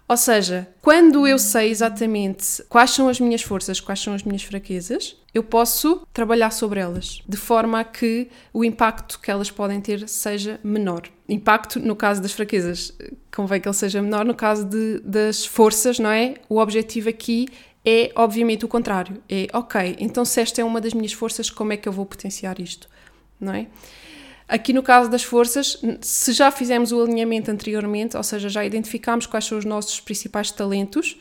Ou 0.07 0.17
seja, 0.17 0.67
quando 0.81 1.25
eu 1.25 1.39
sei 1.39 1.71
exatamente 1.71 2.63
quais 2.69 2.91
são 2.91 3.09
as 3.09 3.19
minhas 3.19 3.41
forças, 3.41 3.79
quais 3.79 3.99
são 3.99 4.13
as 4.13 4.23
minhas 4.23 4.43
fraquezas, 4.43 5.17
eu 5.33 5.43
posso 5.43 6.05
trabalhar 6.13 6.51
sobre 6.51 6.79
elas, 6.79 7.23
de 7.27 7.35
forma 7.37 7.79
a 7.79 7.83
que 7.83 8.29
o 8.53 8.63
impacto 8.63 9.19
que 9.19 9.31
elas 9.31 9.49
podem 9.49 9.81
ter 9.81 10.07
seja 10.07 10.59
menor. 10.63 11.09
Impacto, 11.27 11.79
no 11.79 11.95
caso 11.95 12.21
das 12.21 12.33
fraquezas, 12.33 12.93
convém 13.35 13.59
que 13.59 13.67
ele 13.67 13.75
seja 13.75 13.99
menor, 13.99 14.25
no 14.25 14.35
caso 14.35 14.63
de, 14.63 14.99
das 14.99 15.43
forças, 15.43 15.97
não 15.97 16.11
é? 16.11 16.35
O 16.47 16.59
objetivo 16.59 17.09
aqui 17.09 17.47
é, 17.83 18.11
obviamente, 18.15 18.63
o 18.63 18.67
contrário. 18.67 19.21
É, 19.27 19.47
ok, 19.53 19.95
então 19.99 20.23
se 20.23 20.39
esta 20.39 20.61
é 20.61 20.63
uma 20.63 20.79
das 20.79 20.93
minhas 20.93 21.13
forças, 21.13 21.49
como 21.49 21.73
é 21.73 21.77
que 21.77 21.89
eu 21.89 21.93
vou 21.93 22.05
potenciar 22.05 22.59
isto, 22.59 22.87
não 23.39 23.53
é? 23.53 23.67
Aqui 24.47 24.73
no 24.73 24.83
caso 24.83 25.09
das 25.09 25.23
forças, 25.23 25.81
se 26.01 26.31
já 26.31 26.51
fizemos 26.51 26.91
o 26.91 27.01
alinhamento 27.01 27.49
anteriormente, 27.49 28.15
ou 28.15 28.23
seja, 28.23 28.47
já 28.47 28.63
identificamos 28.63 29.25
quais 29.25 29.45
são 29.45 29.57
os 29.57 29.65
nossos 29.65 29.99
principais 29.99 30.51
talentos, 30.51 31.17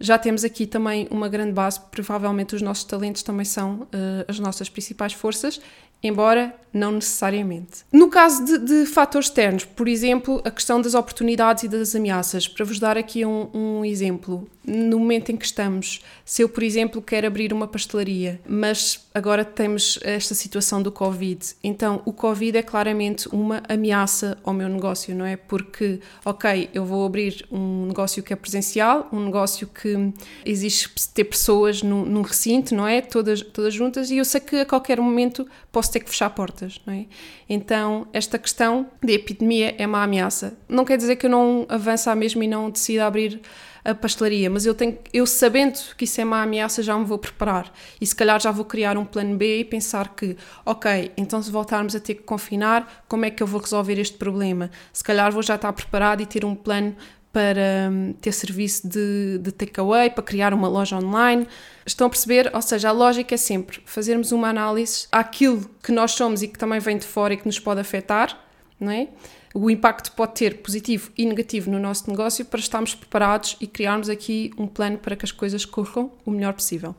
já 0.00 0.16
temos 0.16 0.44
aqui 0.44 0.66
também 0.66 1.08
uma 1.10 1.28
grande 1.28 1.52
base, 1.52 1.80
provavelmente 1.90 2.54
os 2.54 2.62
nossos 2.62 2.84
talentos 2.84 3.22
também 3.22 3.44
são 3.44 3.80
uh, 3.82 4.24
as 4.28 4.38
nossas 4.38 4.68
principais 4.68 5.12
forças, 5.12 5.60
embora 6.02 6.54
não 6.72 6.92
necessariamente. 6.92 7.84
No 7.92 8.08
caso 8.08 8.44
de, 8.44 8.58
de, 8.58 8.86
fatores 8.86 9.28
externos, 9.28 9.64
por 9.64 9.88
exemplo, 9.88 10.40
a 10.44 10.50
questão 10.50 10.80
das 10.80 10.94
oportunidades 10.94 11.64
e 11.64 11.68
das 11.68 11.94
ameaças, 11.94 12.46
para 12.46 12.64
vos 12.64 12.78
dar 12.78 12.96
aqui 12.96 13.24
um, 13.24 13.50
um, 13.52 13.84
exemplo, 13.84 14.48
no 14.64 15.00
momento 15.00 15.32
em 15.32 15.36
que 15.36 15.44
estamos, 15.44 16.00
se 16.24 16.42
eu, 16.42 16.48
por 16.48 16.62
exemplo, 16.62 17.02
quero 17.02 17.26
abrir 17.26 17.52
uma 17.52 17.66
pastelaria, 17.66 18.40
mas 18.46 19.07
agora 19.18 19.44
temos 19.44 19.98
esta 20.02 20.34
situação 20.34 20.82
do 20.82 20.90
Covid, 20.90 21.54
então 21.62 22.00
o 22.04 22.12
Covid 22.12 22.56
é 22.56 22.62
claramente 22.62 23.28
uma 23.28 23.62
ameaça 23.68 24.38
ao 24.42 24.54
meu 24.54 24.68
negócio, 24.68 25.14
não 25.14 25.24
é? 25.24 25.36
Porque, 25.36 26.00
ok, 26.24 26.70
eu 26.72 26.84
vou 26.84 27.04
abrir 27.04 27.46
um 27.50 27.86
negócio 27.86 28.22
que 28.22 28.32
é 28.32 28.36
presencial, 28.36 29.08
um 29.12 29.24
negócio 29.24 29.66
que 29.66 30.12
exige 30.44 30.88
ter 31.12 31.24
pessoas 31.24 31.82
num, 31.82 32.04
num 32.04 32.22
recinto, 32.22 32.74
não 32.74 32.86
é? 32.86 33.00
Todas, 33.00 33.42
todas 33.42 33.74
juntas, 33.74 34.10
e 34.10 34.16
eu 34.16 34.24
sei 34.24 34.40
que 34.40 34.56
a 34.56 34.66
qualquer 34.66 35.00
momento 35.00 35.46
posso 35.70 35.92
ter 35.92 36.00
que 36.00 36.08
fechar 36.08 36.30
portas 36.30 36.78
não 36.86 36.94
é? 36.94 37.06
Então, 37.48 38.06
esta 38.12 38.38
questão 38.38 38.86
de 39.02 39.14
epidemia 39.14 39.74
é 39.78 39.86
uma 39.86 40.02
ameaça. 40.02 40.56
Não 40.68 40.84
quer 40.84 40.96
dizer 40.96 41.16
que 41.16 41.26
eu 41.26 41.30
não 41.30 41.66
avance 41.68 42.08
à 42.08 42.14
mesma 42.14 42.44
e 42.44 42.48
não 42.48 42.70
decida 42.70 43.06
abrir 43.06 43.40
a 43.88 43.94
pastelaria, 43.94 44.50
mas 44.50 44.66
eu 44.66 44.74
tenho, 44.74 44.98
eu 45.12 45.26
sabendo 45.26 45.78
que 45.96 46.04
isso 46.04 46.20
é 46.20 46.24
uma 46.24 46.42
ameaça, 46.42 46.82
já 46.82 46.96
me 46.98 47.06
vou 47.06 47.18
preparar 47.18 47.72
e 47.98 48.06
se 48.06 48.14
calhar 48.14 48.38
já 48.38 48.50
vou 48.50 48.64
criar 48.64 48.98
um 48.98 49.04
plano 49.04 49.36
B 49.36 49.60
e 49.60 49.64
pensar 49.64 50.14
que, 50.14 50.36
ok, 50.64 51.10
então 51.16 51.42
se 51.42 51.50
voltarmos 51.50 51.96
a 51.96 52.00
ter 52.00 52.14
que 52.14 52.22
confinar, 52.22 53.04
como 53.08 53.24
é 53.24 53.30
que 53.30 53.42
eu 53.42 53.46
vou 53.46 53.60
resolver 53.60 53.98
este 53.98 54.18
problema? 54.18 54.70
Se 54.92 55.02
calhar 55.02 55.32
vou 55.32 55.42
já 55.42 55.54
estar 55.54 55.72
preparado 55.72 56.20
e 56.20 56.26
ter 56.26 56.44
um 56.44 56.54
plano 56.54 56.94
para 57.32 57.88
hum, 57.90 58.14
ter 58.20 58.32
serviço 58.32 58.88
de, 58.88 59.38
de 59.38 59.52
takeaway, 59.52 60.10
para 60.10 60.22
criar 60.22 60.52
uma 60.52 60.66
loja 60.66 60.96
online. 60.96 61.46
Estão 61.86 62.06
a 62.06 62.10
perceber? 62.10 62.50
Ou 62.54 62.62
seja, 62.62 62.88
a 62.88 62.92
lógica 62.92 63.34
é 63.34 63.38
sempre 63.38 63.80
fazermos 63.84 64.32
uma 64.32 64.48
análise 64.48 65.06
àquilo 65.12 65.68
que 65.82 65.92
nós 65.92 66.12
somos 66.12 66.42
e 66.42 66.48
que 66.48 66.58
também 66.58 66.80
vem 66.80 66.98
de 66.98 67.06
fora 67.06 67.34
e 67.34 67.36
que 67.36 67.46
nos 67.46 67.58
pode 67.58 67.80
afetar, 67.80 68.38
não 68.80 68.90
é? 68.90 69.08
O 69.54 69.70
impacto 69.70 70.12
pode 70.12 70.34
ter 70.34 70.58
positivo 70.58 71.10
e 71.16 71.24
negativo 71.24 71.70
no 71.70 71.78
nosso 71.78 72.10
negócio 72.10 72.44
para 72.44 72.60
estarmos 72.60 72.94
preparados 72.94 73.56
e 73.60 73.66
criarmos 73.66 74.08
aqui 74.08 74.50
um 74.58 74.66
plano 74.66 74.98
para 74.98 75.16
que 75.16 75.24
as 75.24 75.32
coisas 75.32 75.64
corram 75.64 76.12
o 76.24 76.30
melhor 76.30 76.52
possível. 76.52 76.94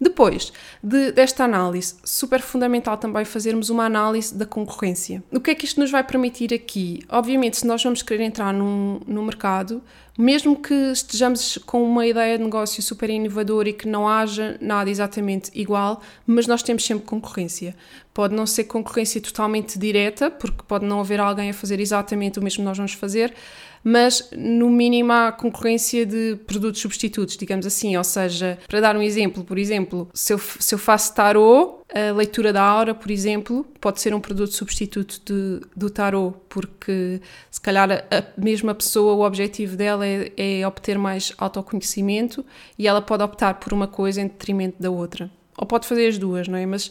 Depois 0.00 0.52
de, 0.82 1.12
desta 1.12 1.44
análise, 1.44 1.96
super 2.04 2.40
fundamental 2.40 2.96
também 2.96 3.24
fazermos 3.24 3.70
uma 3.70 3.84
análise 3.84 4.34
da 4.34 4.44
concorrência. 4.44 5.22
O 5.32 5.40
que 5.40 5.50
é 5.50 5.54
que 5.54 5.64
isto 5.64 5.80
nos 5.80 5.90
vai 5.90 6.02
permitir 6.04 6.52
aqui? 6.52 7.00
Obviamente, 7.08 7.58
se 7.58 7.66
nós 7.66 7.82
vamos 7.82 8.02
querer 8.02 8.24
entrar 8.24 8.52
num, 8.52 9.00
num 9.06 9.24
mercado, 9.24 9.82
mesmo 10.18 10.56
que 10.56 10.74
estejamos 10.74 11.58
com 11.64 11.82
uma 11.82 12.06
ideia 12.06 12.36
de 12.36 12.44
negócio 12.44 12.82
super 12.82 13.08
inovadora 13.08 13.70
e 13.70 13.72
que 13.72 13.88
não 13.88 14.06
haja 14.06 14.58
nada 14.60 14.90
exatamente 14.90 15.50
igual, 15.54 16.02
mas 16.26 16.46
nós 16.46 16.62
temos 16.62 16.84
sempre 16.84 17.06
concorrência. 17.06 17.74
Pode 18.12 18.34
não 18.34 18.46
ser 18.46 18.64
concorrência 18.64 19.20
totalmente 19.22 19.78
direta, 19.78 20.30
porque 20.30 20.62
pode 20.68 20.84
não 20.84 21.00
haver 21.00 21.18
alguém 21.18 21.48
a 21.48 21.54
fazer 21.54 21.80
exatamente 21.80 22.38
o 22.38 22.42
mesmo 22.42 22.58
que 22.58 22.64
nós 22.64 22.76
vamos 22.76 22.92
fazer, 22.92 23.32
mas 23.84 24.30
no 24.36 24.70
mínimo 24.70 25.12
há 25.12 25.32
concorrência 25.32 26.06
de 26.06 26.36
produtos 26.46 26.80
substitutos, 26.80 27.36
digamos 27.36 27.66
assim. 27.66 27.96
Ou 27.96 28.04
seja, 28.04 28.58
para 28.68 28.80
dar 28.80 28.96
um 28.96 29.02
exemplo, 29.02 29.44
por 29.44 29.58
exemplo, 29.58 30.08
se 30.14 30.32
eu, 30.32 30.38
se 30.38 30.74
eu 30.74 30.78
faço 30.78 31.14
tarot, 31.14 31.82
a 31.92 32.12
leitura 32.12 32.52
da 32.52 32.62
aura, 32.62 32.94
por 32.94 33.10
exemplo, 33.10 33.66
pode 33.80 34.00
ser 34.00 34.14
um 34.14 34.20
produto 34.20 34.52
substituto 34.52 35.20
de, 35.24 35.60
do 35.76 35.90
tarot, 35.90 36.36
porque 36.48 37.20
se 37.50 37.60
calhar 37.60 37.90
a, 37.90 38.18
a 38.18 38.24
mesma 38.36 38.74
pessoa, 38.74 39.14
o 39.14 39.26
objetivo 39.26 39.76
dela 39.76 40.06
é, 40.06 40.32
é 40.36 40.66
obter 40.66 40.98
mais 40.98 41.32
autoconhecimento 41.36 42.44
e 42.78 42.86
ela 42.86 43.02
pode 43.02 43.22
optar 43.22 43.54
por 43.54 43.72
uma 43.72 43.86
coisa 43.86 44.20
em 44.20 44.26
detrimento 44.26 44.80
da 44.80 44.90
outra. 44.90 45.30
Ou 45.58 45.66
pode 45.66 45.86
fazer 45.86 46.06
as 46.06 46.16
duas, 46.16 46.48
não 46.48 46.56
é? 46.58 46.64
Mas 46.64 46.90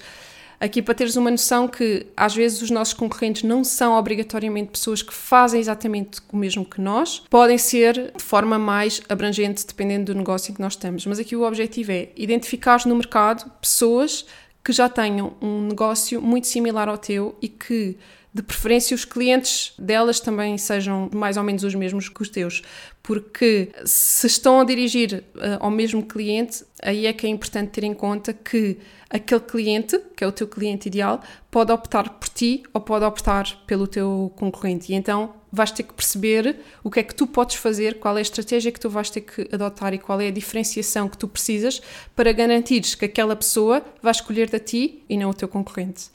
Aqui 0.62 0.80
para 0.80 0.94
teres 0.94 1.16
uma 1.16 1.32
noção 1.32 1.68
que 1.68 2.06
às 2.16 2.36
vezes 2.36 2.62
os 2.62 2.70
nossos 2.70 2.94
concorrentes 2.94 3.42
não 3.42 3.64
são 3.64 3.98
obrigatoriamente 3.98 4.70
pessoas 4.70 5.02
que 5.02 5.12
fazem 5.12 5.60
exatamente 5.60 6.20
o 6.32 6.38
mesmo 6.38 6.64
que 6.64 6.80
nós, 6.80 7.24
podem 7.32 7.58
ser 7.58 8.14
de 8.16 8.24
forma 8.24 8.60
mais 8.60 9.02
abrangente 9.10 9.66
dependendo 9.66 10.14
do 10.14 10.18
negócio 10.20 10.52
em 10.52 10.54
que 10.54 10.62
nós 10.62 10.74
estamos. 10.74 11.04
Mas 11.08 11.18
aqui 11.18 11.36
o 11.36 11.42
objetivo 11.42 11.92
é 11.92 12.10
identificar 12.16 12.86
no 12.86 12.96
mercado 12.96 13.50
pessoas 13.60 14.24
que 14.64 14.72
já 14.72 14.88
tenham 14.88 15.34
um 15.42 15.62
negócio 15.68 16.22
muito 16.22 16.46
similar 16.46 16.88
ao 16.88 16.98
teu 17.00 17.36
e 17.42 17.48
que 17.48 17.98
de 18.34 18.42
preferência 18.42 18.96
os 18.96 19.04
clientes 19.04 19.74
delas 19.78 20.20
também 20.20 20.58
sejam 20.58 21.10
mais 21.14 21.36
ou 21.36 21.44
menos 21.44 21.64
os 21.64 21.76
mesmos 21.76 22.08
que 22.08 22.22
os 22.22 22.30
teus, 22.30 22.62
porque 23.04 23.72
se 23.86 24.28
estão 24.28 24.62
a 24.62 24.64
dirigir 24.64 25.24
uh, 25.36 25.58
ao 25.60 25.70
mesmo 25.70 26.04
cliente, 26.04 26.64
aí 26.82 27.06
é 27.06 27.14
que 27.14 27.28
é 27.28 27.30
importante 27.30 27.72
ter 27.72 27.84
em 27.84 27.94
conta 27.94 28.34
que 28.34 28.78
aquele 29.10 29.42
cliente, 29.42 30.00
que 30.16 30.24
é 30.24 30.28
o 30.28 30.32
teu 30.32 30.48
cliente 30.48 30.88
ideal, 30.88 31.22
pode 31.50 31.74
optar 31.74 32.10
por 32.10 32.30
ti 32.30 32.64
ou 32.74 32.80
pode 32.80 33.04
optar 33.04 33.46
pelo 33.68 33.86
teu 33.86 34.32
concorrente. 34.38 34.94
E 34.94 34.96
então 34.96 35.34
vais 35.52 35.72
ter 35.72 35.84
que 35.84 35.94
perceber 35.94 36.58
o 36.84 36.90
que 36.90 37.00
é 37.00 37.04
que 37.04 37.14
tu 37.14 37.28
podes 37.28 37.58
fazer, 37.58 38.00
qual 38.00 38.16
é 38.16 38.20
a 38.20 38.22
estratégia 38.22 38.72
que 38.72 38.80
tu 38.80 38.90
vais 38.90 39.10
ter 39.10 39.22
que 39.22 39.50
adotar 39.54 39.94
e 39.94 39.98
qual 39.98 40.22
é 40.22 40.28
a 40.28 40.32
diferenciação 40.32 41.10
que 41.10 41.18
tu 41.18 41.28
precisas 41.28 41.82
para 42.16 42.32
garantires 42.32 42.96
que 42.96 43.06
aquela 43.06 43.36
pessoa 43.36 43.84
vai 44.02 44.12
escolher-te 44.12 44.56
a 44.56 44.60
ti 44.60 45.04
e 45.10 45.18
não 45.18 45.30
o 45.30 45.34
teu 45.34 45.48
concorrente. 45.48 46.10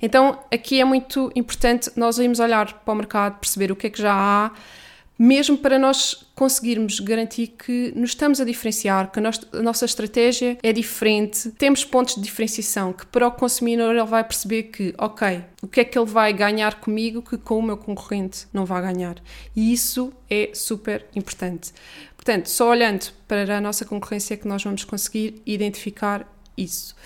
Então 0.00 0.38
aqui 0.52 0.80
é 0.80 0.84
muito 0.84 1.32
importante 1.34 1.90
nós 1.96 2.18
irmos 2.18 2.40
olhar 2.40 2.72
para 2.84 2.92
o 2.92 2.96
mercado, 2.96 3.38
perceber 3.38 3.72
o 3.72 3.76
que 3.76 3.86
é 3.86 3.90
que 3.90 4.00
já 4.00 4.14
há 4.14 4.50
mesmo 5.22 5.56
para 5.56 5.78
nós 5.78 6.26
conseguirmos 6.34 6.98
garantir 6.98 7.46
que 7.46 7.92
nos 7.94 8.10
estamos 8.10 8.40
a 8.40 8.44
diferenciar, 8.44 9.12
que 9.12 9.20
a, 9.20 9.62
nossa 9.62 9.84
estratégia 9.84 10.58
é 10.60 10.72
diferente, 10.72 11.52
temos 11.52 11.84
pontos 11.84 12.16
de 12.16 12.22
diferenciação 12.22 12.92
que 12.92 13.06
para 13.06 13.28
o 13.28 13.30
consumidor 13.30 13.94
ele 13.94 14.04
vai 14.04 14.24
perceber 14.24 14.64
que, 14.64 14.92
ok, 14.98 15.44
o 15.62 15.68
que 15.68 15.78
é 15.78 15.84
que 15.84 15.96
ele 15.96 16.10
vai 16.10 16.32
ganhar 16.32 16.80
comigo 16.80 17.22
que 17.22 17.38
com 17.38 17.56
o 17.56 17.62
meu 17.62 17.76
concorrente 17.76 18.48
não 18.52 18.64
vai 18.64 18.82
ganhar. 18.82 19.14
E 19.54 19.72
isso 19.72 20.12
é 20.28 20.50
super 20.54 21.06
importante. 21.14 21.72
Portanto, 22.16 22.48
só 22.48 22.68
olhando 22.68 23.06
para 23.28 23.58
a 23.58 23.60
nossa 23.60 23.84
concorrência 23.84 24.34
é 24.34 24.36
que 24.36 24.48
nós 24.48 24.64
vamos 24.64 24.82
conseguir 24.82 25.40
identificar 25.46 26.26
isso. 26.58 26.96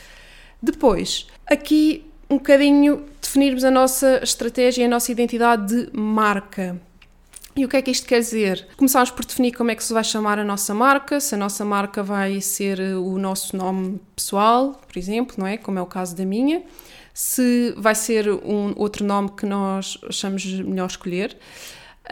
Depois, 0.63 1.27
aqui 1.47 2.07
um 2.31 2.39
bocadinho 2.39 3.05
definirmos 3.21 3.63
a 3.63 3.71
nossa 3.71 4.21
estratégia 4.23 4.81
e 4.81 4.85
a 4.87 4.89
nossa 4.89 5.13
identidade 5.13 5.67
de 5.67 5.91
marca. 5.95 6.81
E 7.57 7.65
o 7.65 7.69
que 7.69 7.77
é 7.79 7.83
que 7.83 7.91
isto 7.91 8.07
quer 8.07 8.21
dizer? 8.21 8.69
Começámos 8.77 9.11
por 9.11 9.25
definir 9.25 9.53
como 9.53 9.71
é 9.71 9.75
que 9.75 9.83
se 9.83 9.91
vai 9.91 10.05
chamar 10.05 10.39
a 10.39 10.45
nossa 10.45 10.75
marca, 10.75 11.19
se 11.19 11.35
a 11.35 11.39
nossa 11.39 11.65
marca 11.65 12.03
vai 12.03 12.39
ser 12.43 12.79
eh, 12.79 12.95
o 12.95 13.17
nosso 13.17 13.57
nome 13.57 13.99
pessoal, 14.15 14.79
por 14.87 14.99
exemplo, 14.99 15.37
não 15.39 15.47
é? 15.47 15.57
Como 15.57 15.79
é 15.79 15.83
o 15.83 15.87
caso 15.87 16.15
da 16.15 16.27
minha, 16.27 16.63
se 17.15 17.73
vai 17.79 17.95
ser 17.95 18.29
um 18.29 18.75
outro 18.77 19.07
nome 19.07 19.31
que 19.31 19.47
nós 19.47 19.97
achamos 20.07 20.45
melhor 20.45 20.87
escolher. 20.87 21.35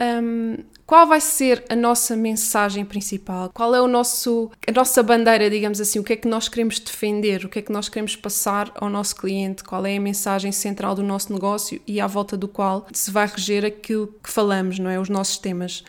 Um, 0.01 0.57
qual 0.87 1.07
vai 1.07 1.21
ser 1.21 1.65
a 1.69 1.75
nossa 1.75 2.15
mensagem 2.15 2.85
principal? 2.85 3.51
Qual 3.55 3.75
é 3.75 3.81
o 3.81 3.89
nosso, 3.89 4.51
a 4.67 4.73
nossa 4.73 5.03
bandeira, 5.03 5.49
digamos 5.49 5.81
assim? 5.81 5.99
O 5.99 6.05
que 6.05 6.13
é 6.13 6.17
que 6.17 6.29
nós 6.29 6.49
queremos 6.49 6.79
defender? 6.79 7.45
O 7.45 7.49
que 7.49 7.59
é 7.59 7.63
que 7.63 7.73
nós 7.73 7.89
queremos 7.89 8.17
passar 8.17 8.71
ao 8.75 8.91
nosso 8.91 9.17
cliente? 9.17 9.65
Qual 9.65 9.85
é 9.87 9.97
a 9.97 10.01
mensagem 10.01 10.53
central 10.53 10.95
do 10.95 11.03
nosso 11.03 11.33
negócio 11.33 11.81
e 11.87 12.01
à 12.01 12.07
volta 12.07 12.37
do 12.37 12.47
qual 12.47 12.87
se 12.93 13.11
vai 13.11 13.27
reger 13.27 13.65
aquilo 13.65 14.15
que 14.23 14.31
falamos, 14.31 14.79
não 14.79 14.91
é? 14.91 15.01
Os 15.01 15.09
nossos 15.09 15.39
temas. 15.39 15.83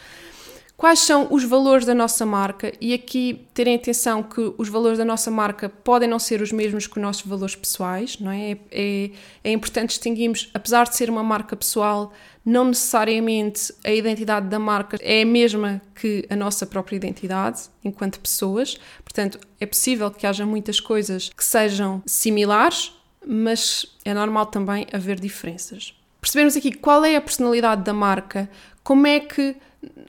Quais 0.77 0.99
são 0.99 1.27
os 1.31 1.43
valores 1.45 1.85
da 1.85 1.95
nossa 1.95 2.25
marca? 2.25 2.73
E 2.81 2.93
aqui 2.93 3.47
terem 3.53 3.75
atenção 3.75 4.21
que 4.21 4.53
os 4.57 4.67
valores 4.67 4.97
da 4.97 5.05
nossa 5.05 5.31
marca 5.31 5.69
podem 5.69 6.07
não 6.07 6.19
ser 6.19 6.41
os 6.41 6.51
mesmos 6.51 6.85
que 6.85 6.97
os 6.97 7.01
nossos 7.01 7.25
valores 7.25 7.55
pessoais, 7.55 8.19
não 8.19 8.29
é? 8.29 8.57
É, 8.69 9.09
é 9.43 9.51
importante 9.51 9.89
distinguirmos, 9.89 10.49
apesar 10.53 10.83
de 10.83 10.97
ser 10.97 11.09
uma 11.09 11.23
marca 11.23 11.55
pessoal, 11.55 12.11
não 12.45 12.65
necessariamente 12.65 13.73
a 13.85 13.91
identidade 13.91 14.49
da 14.49 14.59
marca 14.59 14.97
é 15.01 15.21
a 15.21 15.25
mesma 15.25 15.81
que 15.95 16.25
a 16.29 16.35
nossa 16.35 16.65
própria 16.65 16.97
identidade 16.97 17.63
enquanto 17.81 18.19
pessoas. 18.19 18.77
Portanto, 19.01 19.39
é 19.59 19.65
possível 19.65 20.11
que 20.11 20.27
haja 20.27 20.45
muitas 20.45 20.81
coisas 20.81 21.29
que 21.29 21.43
sejam 21.43 22.03
similares, 22.05 22.93
mas 23.25 23.85
é 24.03 24.13
normal 24.13 24.47
também 24.47 24.85
haver 24.91 25.21
diferenças. 25.21 25.95
Percebemos 26.19 26.57
aqui 26.57 26.73
qual 26.73 27.05
é 27.05 27.15
a 27.15 27.21
personalidade 27.21 27.83
da 27.83 27.93
marca, 27.93 28.49
como 28.83 29.07
é 29.07 29.19
que 29.19 29.55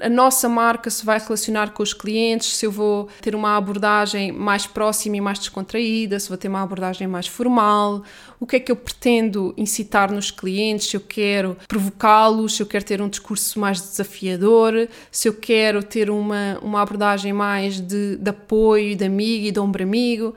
a 0.00 0.08
nossa 0.08 0.48
marca 0.48 0.90
se 0.90 1.04
vai 1.04 1.18
relacionar 1.18 1.70
com 1.70 1.82
os 1.82 1.94
clientes, 1.94 2.56
se 2.56 2.66
eu 2.66 2.70
vou 2.70 3.08
ter 3.20 3.34
uma 3.34 3.56
abordagem 3.56 4.30
mais 4.32 4.66
próxima 4.66 5.16
e 5.16 5.20
mais 5.20 5.38
descontraída, 5.38 6.18
se 6.18 6.28
vou 6.28 6.36
ter 6.36 6.48
uma 6.48 6.62
abordagem 6.62 7.06
mais 7.06 7.26
formal, 7.26 8.02
o 8.38 8.46
que 8.46 8.56
é 8.56 8.60
que 8.60 8.70
eu 8.70 8.76
pretendo 8.76 9.54
incitar 9.56 10.12
nos 10.12 10.30
clientes, 10.30 10.88
se 10.88 10.96
eu 10.96 11.00
quero 11.00 11.56
provocá-los, 11.66 12.56
se 12.56 12.62
eu 12.62 12.66
quero 12.66 12.84
ter 12.84 13.00
um 13.00 13.08
discurso 13.08 13.58
mais 13.58 13.80
desafiador, 13.80 14.88
se 15.10 15.28
eu 15.28 15.34
quero 15.34 15.82
ter 15.82 16.10
uma, 16.10 16.58
uma 16.60 16.82
abordagem 16.82 17.32
mais 17.32 17.80
de, 17.80 18.16
de 18.16 18.30
apoio, 18.30 18.96
de 18.96 19.04
amigo 19.04 19.46
e 19.46 19.50
de 19.50 19.60
ombro 19.60 19.82
amigo. 19.82 20.34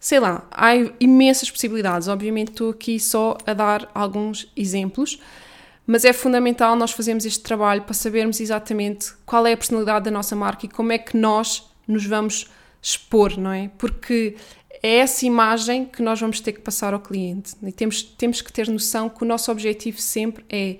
Sei 0.00 0.20
lá, 0.20 0.46
há 0.50 0.72
imensas 1.00 1.50
possibilidades. 1.50 2.08
Obviamente 2.08 2.50
estou 2.50 2.70
aqui 2.70 3.00
só 3.00 3.38
a 3.46 3.54
dar 3.54 3.90
alguns 3.94 4.50
exemplos 4.54 5.18
mas 5.86 6.04
é 6.04 6.12
fundamental 6.12 6.76
nós 6.76 6.92
fazermos 6.92 7.24
este 7.26 7.42
trabalho 7.42 7.82
para 7.82 7.94
sabermos 7.94 8.40
exatamente 8.40 9.12
qual 9.26 9.46
é 9.46 9.52
a 9.52 9.56
personalidade 9.56 10.06
da 10.06 10.10
nossa 10.10 10.34
marca 10.34 10.66
e 10.66 10.68
como 10.68 10.92
é 10.92 10.98
que 10.98 11.16
nós 11.16 11.70
nos 11.86 12.06
vamos 12.06 12.50
expor, 12.80 13.38
não 13.38 13.52
é? 13.52 13.70
Porque 13.76 14.36
é 14.82 14.96
essa 14.96 15.24
imagem 15.24 15.86
que 15.86 16.02
nós 16.02 16.20
vamos 16.20 16.40
ter 16.40 16.52
que 16.52 16.60
passar 16.60 16.94
ao 16.94 17.00
cliente. 17.00 17.54
E 17.62 17.72
temos, 17.72 18.02
temos 18.02 18.40
que 18.40 18.52
ter 18.52 18.68
noção 18.68 19.08
que 19.08 19.22
o 19.22 19.26
nosso 19.26 19.50
objetivo 19.50 20.00
sempre 20.00 20.44
é 20.48 20.76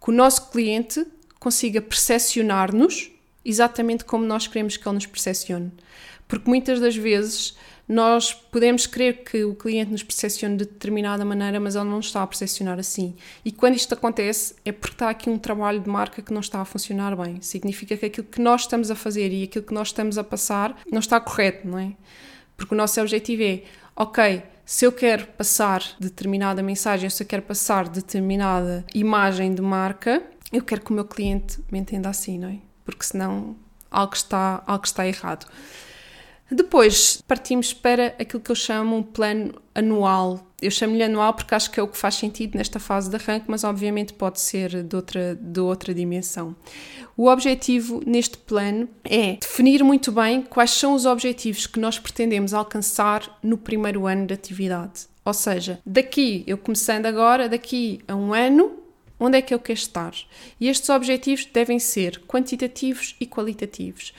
que 0.00 0.10
o 0.10 0.12
nosso 0.12 0.50
cliente 0.50 1.06
consiga 1.38 1.80
percepcionar-nos 1.80 3.10
exatamente 3.44 4.04
como 4.04 4.24
nós 4.24 4.46
queremos 4.46 4.76
que 4.76 4.86
ele 4.86 4.94
nos 4.94 5.06
percepcione. 5.06 5.72
Porque 6.26 6.48
muitas 6.48 6.80
das 6.80 6.94
vezes 6.96 7.56
nós 7.88 8.34
podemos 8.34 8.86
crer 8.86 9.24
que 9.24 9.44
o 9.44 9.54
cliente 9.54 9.90
nos 9.90 10.02
percepcione 10.02 10.58
de 10.58 10.66
determinada 10.66 11.24
maneira, 11.24 11.58
mas 11.58 11.74
ele 11.74 11.86
não 11.86 12.00
está 12.00 12.22
a 12.22 12.26
percepcionar 12.26 12.78
assim. 12.78 13.16
E 13.42 13.50
quando 13.50 13.76
isto 13.76 13.94
acontece, 13.94 14.54
é 14.62 14.70
porque 14.70 14.94
está 14.94 15.08
aqui 15.08 15.30
um 15.30 15.38
trabalho 15.38 15.80
de 15.80 15.88
marca 15.88 16.20
que 16.20 16.32
não 16.32 16.40
está 16.40 16.60
a 16.60 16.64
funcionar 16.66 17.16
bem. 17.16 17.40
Significa 17.40 17.96
que 17.96 18.06
aquilo 18.06 18.26
que 18.26 18.40
nós 18.42 18.62
estamos 18.62 18.90
a 18.90 18.94
fazer 18.94 19.32
e 19.32 19.44
aquilo 19.44 19.64
que 19.64 19.72
nós 19.72 19.88
estamos 19.88 20.18
a 20.18 20.24
passar 20.24 20.78
não 20.92 20.98
está 20.98 21.18
correto, 21.18 21.66
não 21.66 21.78
é? 21.78 21.94
Porque 22.58 22.74
o 22.74 22.76
nosso 22.76 23.00
objetivo 23.00 23.42
é, 23.42 23.62
ok, 23.96 24.42
se 24.66 24.84
eu 24.84 24.92
quero 24.92 25.26
passar 25.28 25.82
determinada 25.98 26.62
mensagem, 26.62 27.08
se 27.08 27.22
eu 27.22 27.26
quero 27.26 27.42
passar 27.42 27.88
determinada 27.88 28.84
imagem 28.94 29.54
de 29.54 29.62
marca, 29.62 30.22
eu 30.52 30.62
quero 30.62 30.82
que 30.82 30.90
o 30.90 30.94
meu 30.94 31.06
cliente 31.06 31.58
me 31.72 31.78
entenda 31.78 32.10
assim, 32.10 32.38
não 32.38 32.50
é? 32.50 32.58
Porque 32.84 33.02
senão 33.04 33.56
algo 33.90 34.14
está, 34.14 34.62
algo 34.66 34.84
está 34.84 35.06
errado. 35.06 35.46
Depois 36.50 37.22
partimos 37.28 37.74
para 37.74 38.08
aquilo 38.18 38.42
que 38.42 38.50
eu 38.50 38.56
chamo 38.56 38.96
um 38.96 39.02
plano 39.02 39.54
anual. 39.74 40.46
Eu 40.60 40.70
chamo-lhe 40.70 41.02
anual 41.02 41.34
porque 41.34 41.54
acho 41.54 41.70
que 41.70 41.78
é 41.78 41.82
o 41.82 41.86
que 41.86 41.96
faz 41.96 42.14
sentido 42.14 42.56
nesta 42.56 42.80
fase 42.80 43.10
de 43.10 43.16
arranque, 43.16 43.46
mas 43.48 43.64
obviamente 43.64 44.14
pode 44.14 44.40
ser 44.40 44.82
de 44.82 44.96
outra, 44.96 45.38
de 45.40 45.60
outra 45.60 45.94
dimensão. 45.94 46.56
O 47.16 47.28
objetivo 47.28 48.02
neste 48.06 48.38
plano 48.38 48.88
é 49.04 49.34
definir 49.34 49.84
muito 49.84 50.10
bem 50.10 50.42
quais 50.42 50.70
são 50.70 50.94
os 50.94 51.04
objetivos 51.04 51.66
que 51.66 51.78
nós 51.78 51.98
pretendemos 51.98 52.54
alcançar 52.54 53.38
no 53.42 53.58
primeiro 53.58 54.06
ano 54.06 54.26
de 54.26 54.34
atividade. 54.34 55.06
Ou 55.24 55.34
seja, 55.34 55.78
daqui, 55.84 56.42
eu 56.46 56.56
começando 56.56 57.04
agora, 57.04 57.48
daqui 57.48 58.00
a 58.08 58.16
um 58.16 58.32
ano, 58.32 58.72
onde 59.20 59.36
é 59.36 59.42
que 59.42 59.52
eu 59.52 59.58
quero 59.58 59.78
estar? 59.78 60.14
E 60.58 60.68
estes 60.68 60.88
objetivos 60.88 61.44
devem 61.44 61.78
ser 61.78 62.20
quantitativos 62.26 63.14
e 63.20 63.26
qualitativos. 63.26 64.14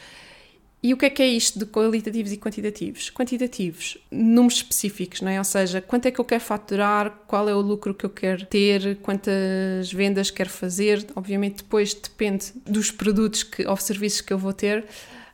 E 0.81 0.93
o 0.93 0.97
que 0.97 1.05
é 1.05 1.09
que 1.09 1.21
é 1.21 1.27
isto 1.27 1.59
de 1.59 1.65
qualitativos 1.65 2.31
e 2.31 2.37
quantitativos? 2.37 3.09
Quantitativos, 3.09 3.97
números 4.09 4.59
específicos, 4.59 5.19
não 5.19 5.29
é? 5.29 5.37
Ou 5.37 5.43
seja, 5.43 5.81
quanto 5.81 6.05
é 6.05 6.11
que 6.11 6.19
eu 6.19 6.25
quero 6.25 6.41
faturar, 6.41 7.11
qual 7.27 7.49
é 7.49 7.53
o 7.53 7.59
lucro 7.59 7.93
que 7.93 8.05
eu 8.05 8.09
quero 8.09 8.45
ter, 8.45 8.97
quantas 9.01 9.91
vendas 9.91 10.31
quero 10.31 10.49
fazer. 10.49 11.05
Obviamente, 11.15 11.57
depois 11.57 11.93
depende 11.93 12.53
dos 12.65 12.91
produtos 12.91 13.43
que, 13.43 13.67
ou 13.67 13.75
serviços 13.75 14.21
que 14.21 14.31
eu 14.31 14.37
vou 14.37 14.53
ter. 14.53 14.85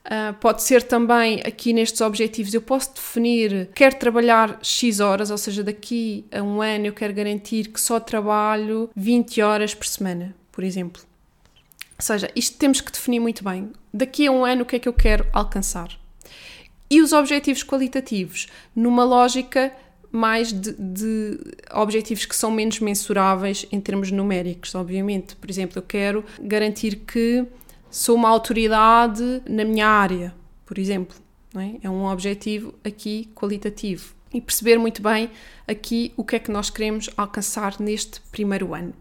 Uh, 0.06 0.34
pode 0.40 0.64
ser 0.64 0.84
também 0.84 1.42
aqui 1.44 1.74
nestes 1.74 2.00
objetivos, 2.02 2.54
eu 2.54 2.62
posso 2.62 2.94
definir, 2.94 3.70
quero 3.74 3.96
trabalhar 3.96 4.60
X 4.62 5.00
horas, 5.00 5.32
ou 5.32 5.38
seja, 5.38 5.64
daqui 5.64 6.26
a 6.32 6.44
um 6.44 6.62
ano 6.62 6.86
eu 6.86 6.94
quero 6.94 7.12
garantir 7.12 7.70
que 7.70 7.82
só 7.82 8.00
trabalho 8.00 8.88
20 8.96 9.42
horas 9.42 9.74
por 9.74 9.88
semana, 9.88 10.36
por 10.52 10.64
exemplo. 10.64 11.02
Seja, 11.98 12.30
isto 12.36 12.58
temos 12.58 12.82
que 12.82 12.92
definir 12.92 13.20
muito 13.20 13.44
bem. 13.44 13.72
Daqui 13.94 14.28
a 14.28 14.32
um 14.32 14.44
ano, 14.44 14.64
o 14.64 14.66
que 14.66 14.76
é 14.76 14.80
que 14.80 14.90
eu 14.90 14.94
quero 14.94 15.26
alcançar? 15.32 15.90
E 16.90 17.02
os 17.02 17.14
objetivos 17.14 17.64
qualitativos, 17.64 18.48
numa 18.76 19.04
lógica 19.04 19.72
mais 20.12 20.54
de, 20.54 20.74
de, 20.74 21.40
objetivos 21.74 22.26
que 22.26 22.36
são 22.36 22.50
menos 22.50 22.80
mensuráveis 22.80 23.66
em 23.72 23.82
termos 23.82 24.12
numéricos, 24.12 24.74
obviamente. 24.76 25.36
Por 25.36 25.50
exemplo, 25.50 25.80
eu 25.80 25.84
quero 25.84 26.24
garantir 26.42 26.98
que 26.98 27.46
sou 27.90 28.16
uma 28.16 28.30
autoridade 28.30 29.42
na 29.48 29.66
minha 29.66 29.88
área, 29.88 30.34
por 30.66 30.78
exemplo. 30.78 31.18
É? 31.56 31.88
é 31.88 31.90
um 31.90 32.06
objetivo 32.06 32.74
aqui 32.84 33.30
qualitativo. 33.34 34.14
E 34.34 34.42
perceber 34.42 34.78
muito 34.78 35.02
bem 35.02 35.30
aqui 35.66 36.12
o 36.18 36.24
que 36.24 36.36
é 36.36 36.40
que 36.40 36.52
nós 36.52 36.70
queremos 36.70 37.10
alcançar 37.16 37.80
neste 37.80 38.20
primeiro 38.32 38.74
ano. 38.74 38.94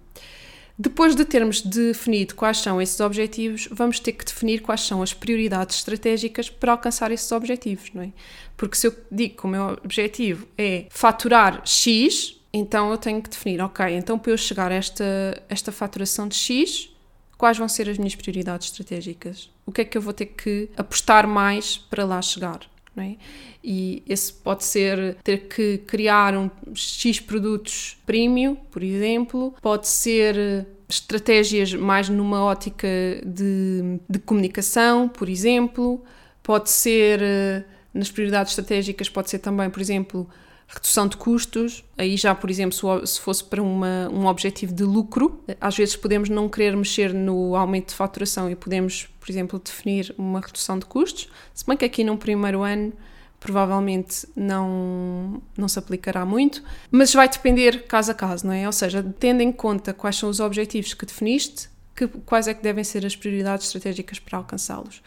Depois 0.76 1.14
de 1.14 1.24
termos 1.24 1.60
definido 1.60 2.34
quais 2.34 2.58
são 2.58 2.82
esses 2.82 2.98
objetivos, 2.98 3.68
vamos 3.70 4.00
ter 4.00 4.12
que 4.12 4.24
definir 4.24 4.60
quais 4.60 4.80
são 4.80 5.02
as 5.02 5.14
prioridades 5.14 5.76
estratégicas 5.76 6.50
para 6.50 6.72
alcançar 6.72 7.12
esses 7.12 7.30
objetivos, 7.30 7.90
não 7.94 8.02
é? 8.02 8.12
Porque 8.56 8.76
se 8.76 8.88
eu 8.88 8.94
digo 9.10 9.36
que 9.36 9.44
o 9.44 9.48
meu 9.48 9.78
objetivo 9.84 10.48
é 10.58 10.86
faturar 10.90 11.62
X, 11.64 12.40
então 12.52 12.90
eu 12.90 12.98
tenho 12.98 13.22
que 13.22 13.30
definir, 13.30 13.60
ok, 13.60 13.86
então 13.96 14.18
para 14.18 14.32
eu 14.32 14.36
chegar 14.36 14.72
a 14.72 14.74
esta, 14.74 15.04
esta 15.48 15.70
faturação 15.70 16.26
de 16.26 16.34
X, 16.34 16.90
quais 17.38 17.56
vão 17.56 17.68
ser 17.68 17.88
as 17.88 17.96
minhas 17.96 18.16
prioridades 18.16 18.68
estratégicas? 18.68 19.50
O 19.64 19.70
que 19.70 19.82
é 19.82 19.84
que 19.84 19.96
eu 19.96 20.02
vou 20.02 20.12
ter 20.12 20.26
que 20.26 20.68
apostar 20.76 21.26
mais 21.28 21.78
para 21.78 22.04
lá 22.04 22.20
chegar? 22.20 22.60
É? 22.96 23.16
E 23.62 24.04
esse 24.08 24.32
pode 24.32 24.62
ser 24.62 25.16
ter 25.24 25.48
que 25.48 25.78
criar 25.78 26.36
um 26.36 26.48
X 26.74 27.18
produtos 27.18 27.96
premium, 28.06 28.54
por 28.54 28.84
exemplo, 28.84 29.52
pode 29.60 29.88
ser 29.88 30.64
estratégias 30.88 31.74
mais 31.74 32.08
numa 32.08 32.44
ótica 32.44 32.86
de, 33.26 33.98
de 34.08 34.18
comunicação, 34.20 35.08
por 35.08 35.28
exemplo, 35.28 36.04
pode 36.40 36.70
ser 36.70 37.20
nas 37.92 38.10
prioridades 38.10 38.52
estratégicas, 38.52 39.08
pode 39.08 39.30
ser 39.30 39.40
também, 39.40 39.70
por 39.70 39.80
exemplo, 39.80 40.28
redução 40.74 41.06
de 41.06 41.16
custos, 41.16 41.84
aí 41.96 42.16
já, 42.16 42.34
por 42.34 42.50
exemplo, 42.50 43.06
se 43.06 43.20
fosse 43.20 43.44
para 43.44 43.62
uma, 43.62 44.08
um 44.12 44.26
objetivo 44.26 44.72
de 44.72 44.82
lucro, 44.82 45.42
às 45.60 45.76
vezes 45.76 45.96
podemos 45.96 46.28
não 46.28 46.48
querer 46.48 46.76
mexer 46.76 47.14
no 47.14 47.54
aumento 47.54 47.88
de 47.88 47.94
faturação 47.94 48.50
e 48.50 48.56
podemos, 48.56 49.08
por 49.20 49.30
exemplo, 49.30 49.58
definir 49.58 50.14
uma 50.18 50.40
redução 50.40 50.78
de 50.78 50.86
custos, 50.86 51.28
se 51.54 51.64
bem 51.66 51.76
que 51.76 51.84
aqui 51.84 52.04
num 52.04 52.16
primeiro 52.16 52.62
ano 52.62 52.92
provavelmente 53.38 54.26
não, 54.34 55.42
não 55.56 55.68
se 55.68 55.78
aplicará 55.78 56.24
muito, 56.24 56.62
mas 56.90 57.12
vai 57.12 57.28
depender 57.28 57.84
caso 57.86 58.10
a 58.10 58.14
caso, 58.14 58.46
não 58.46 58.54
é? 58.54 58.66
Ou 58.66 58.72
seja, 58.72 59.04
tendo 59.20 59.42
em 59.42 59.52
conta 59.52 59.92
quais 59.92 60.16
são 60.16 60.30
os 60.30 60.40
objetivos 60.40 60.94
que 60.94 61.04
definiste, 61.04 61.68
que, 61.94 62.08
quais 62.08 62.48
é 62.48 62.54
que 62.54 62.62
devem 62.62 62.82
ser 62.82 63.04
as 63.04 63.14
prioridades 63.14 63.66
estratégicas 63.66 64.18
para 64.18 64.38
alcançá-los. 64.38 65.02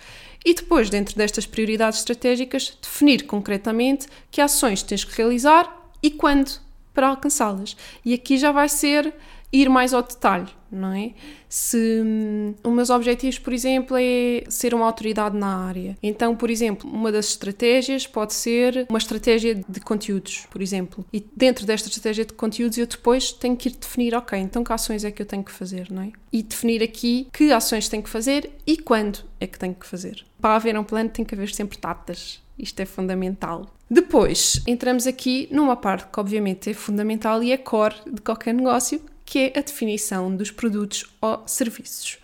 E 0.47 0.53
depois, 0.53 0.89
dentro 0.89 1.13
destas 1.17 1.45
prioridades 1.45 1.99
estratégicas, 1.99 2.77
definir 2.81 3.25
concretamente 3.25 4.07
que 4.31 4.39
ações 4.39 4.81
tens 4.81 5.03
que 5.03 5.13
realizar 5.17 5.91
e 6.01 6.09
quando 6.09 6.61
para 6.93 7.09
alcançá-las. 7.09 7.75
E 8.05 8.13
aqui 8.13 8.37
já 8.37 8.53
vai 8.53 8.69
ser 8.69 9.13
ir 9.51 9.69
mais 9.69 9.93
ao 9.93 10.03
detalhe, 10.03 10.47
não 10.71 10.93
é? 10.93 11.13
Se 11.47 12.01
um, 12.03 12.53
os 12.63 12.73
meus 12.73 12.89
objetivos, 12.89 13.39
por 13.39 13.53
exemplo, 13.53 13.95
é 13.99 14.43
ser 14.49 14.73
uma 14.73 14.85
autoridade 14.85 15.37
na 15.37 15.65
área, 15.65 15.97
então, 16.03 16.35
por 16.35 16.49
exemplo, 16.49 16.89
uma 16.89 17.11
das 17.11 17.29
estratégias 17.29 18.05
pode 18.05 18.33
ser 18.33 18.85
uma 18.89 18.97
estratégia 18.97 19.55
de 19.55 19.79
conteúdos, 19.79 20.45
por 20.51 20.61
exemplo. 20.61 21.05
E 21.13 21.25
dentro 21.35 21.65
desta 21.65 21.87
estratégia 21.87 22.25
de 22.25 22.33
conteúdos, 22.33 22.77
eu 22.77 22.85
depois 22.85 23.31
tenho 23.31 23.55
que 23.55 23.69
ir 23.69 23.73
definir, 23.73 24.13
ok, 24.15 24.37
então 24.37 24.63
que 24.63 24.73
ações 24.73 25.03
é 25.03 25.11
que 25.11 25.21
eu 25.21 25.25
tenho 25.25 25.43
que 25.43 25.51
fazer, 25.51 25.89
não 25.89 26.01
é? 26.01 26.11
E 26.31 26.43
definir 26.43 26.83
aqui 26.83 27.27
que 27.31 27.51
ações 27.51 27.87
tenho 27.87 28.03
que 28.03 28.09
fazer 28.09 28.51
e 28.65 28.77
quando 28.77 29.19
é 29.39 29.47
que 29.47 29.57
tenho 29.57 29.73
que 29.73 29.85
fazer. 29.85 30.25
Para 30.41 30.55
haver 30.55 30.77
um 30.77 30.83
plano, 30.83 31.09
tem 31.09 31.23
que 31.23 31.33
haver 31.33 31.49
sempre 31.49 31.77
datas. 31.79 32.41
Isto 32.59 32.79
é 32.79 32.85
fundamental. 32.85 33.67
Depois, 33.89 34.61
entramos 34.67 35.07
aqui 35.07 35.47
numa 35.51 35.75
parte 35.75 36.11
que, 36.11 36.19
obviamente, 36.19 36.69
é 36.69 36.73
fundamental 36.73 37.41
e 37.41 37.51
é 37.51 37.57
core 37.57 37.95
de 38.11 38.21
qualquer 38.21 38.53
negócio, 38.53 39.01
que 39.27 39.39
é 39.39 39.59
a 39.59 39.61
definição 39.61 40.33
dos 40.33 40.49
produtos 40.49 41.05
ou 41.21 41.43
serviços. 41.45 42.17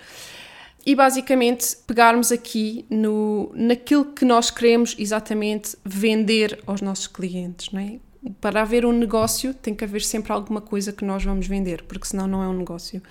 E 0.85 0.95
basicamente 0.95 1.75
pegarmos 1.85 2.31
aqui 2.31 2.85
no, 2.89 3.51
naquilo 3.53 4.05
que 4.05 4.23
nós 4.23 4.49
queremos 4.49 4.95
exatamente 4.97 5.77
vender 5.83 6.61
aos 6.65 6.79
nossos 6.79 7.07
clientes, 7.07 7.71
não 7.71 7.81
é? 7.81 7.99
Para 8.39 8.61
haver 8.61 8.85
um 8.85 8.93
negócio 8.93 9.53
tem 9.53 9.75
que 9.75 9.83
haver 9.83 10.01
sempre 10.01 10.31
alguma 10.31 10.61
coisa 10.61 10.93
que 10.93 11.03
nós 11.03 11.23
vamos 11.25 11.45
vender, 11.45 11.83
porque 11.83 12.07
senão 12.07 12.25
não 12.25 12.41
é 12.41 12.47
um 12.47 12.57
negócio. 12.57 13.01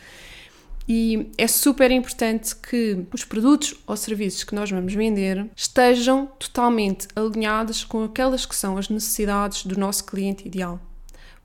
E 0.88 1.30
é 1.36 1.46
super 1.46 1.90
importante 1.90 2.56
que 2.56 3.04
os 3.12 3.24
produtos 3.24 3.74
ou 3.86 3.94
serviços 3.94 4.42
que 4.42 4.54
nós 4.54 4.70
vamos 4.70 4.94
vender 4.94 5.50
estejam 5.54 6.26
totalmente 6.38 7.08
alinhados 7.14 7.84
com 7.84 8.04
aquelas 8.04 8.46
que 8.46 8.56
são 8.56 8.78
as 8.78 8.88
necessidades 8.88 9.66
do 9.66 9.78
nosso 9.78 10.04
cliente 10.06 10.46
ideal. 10.46 10.80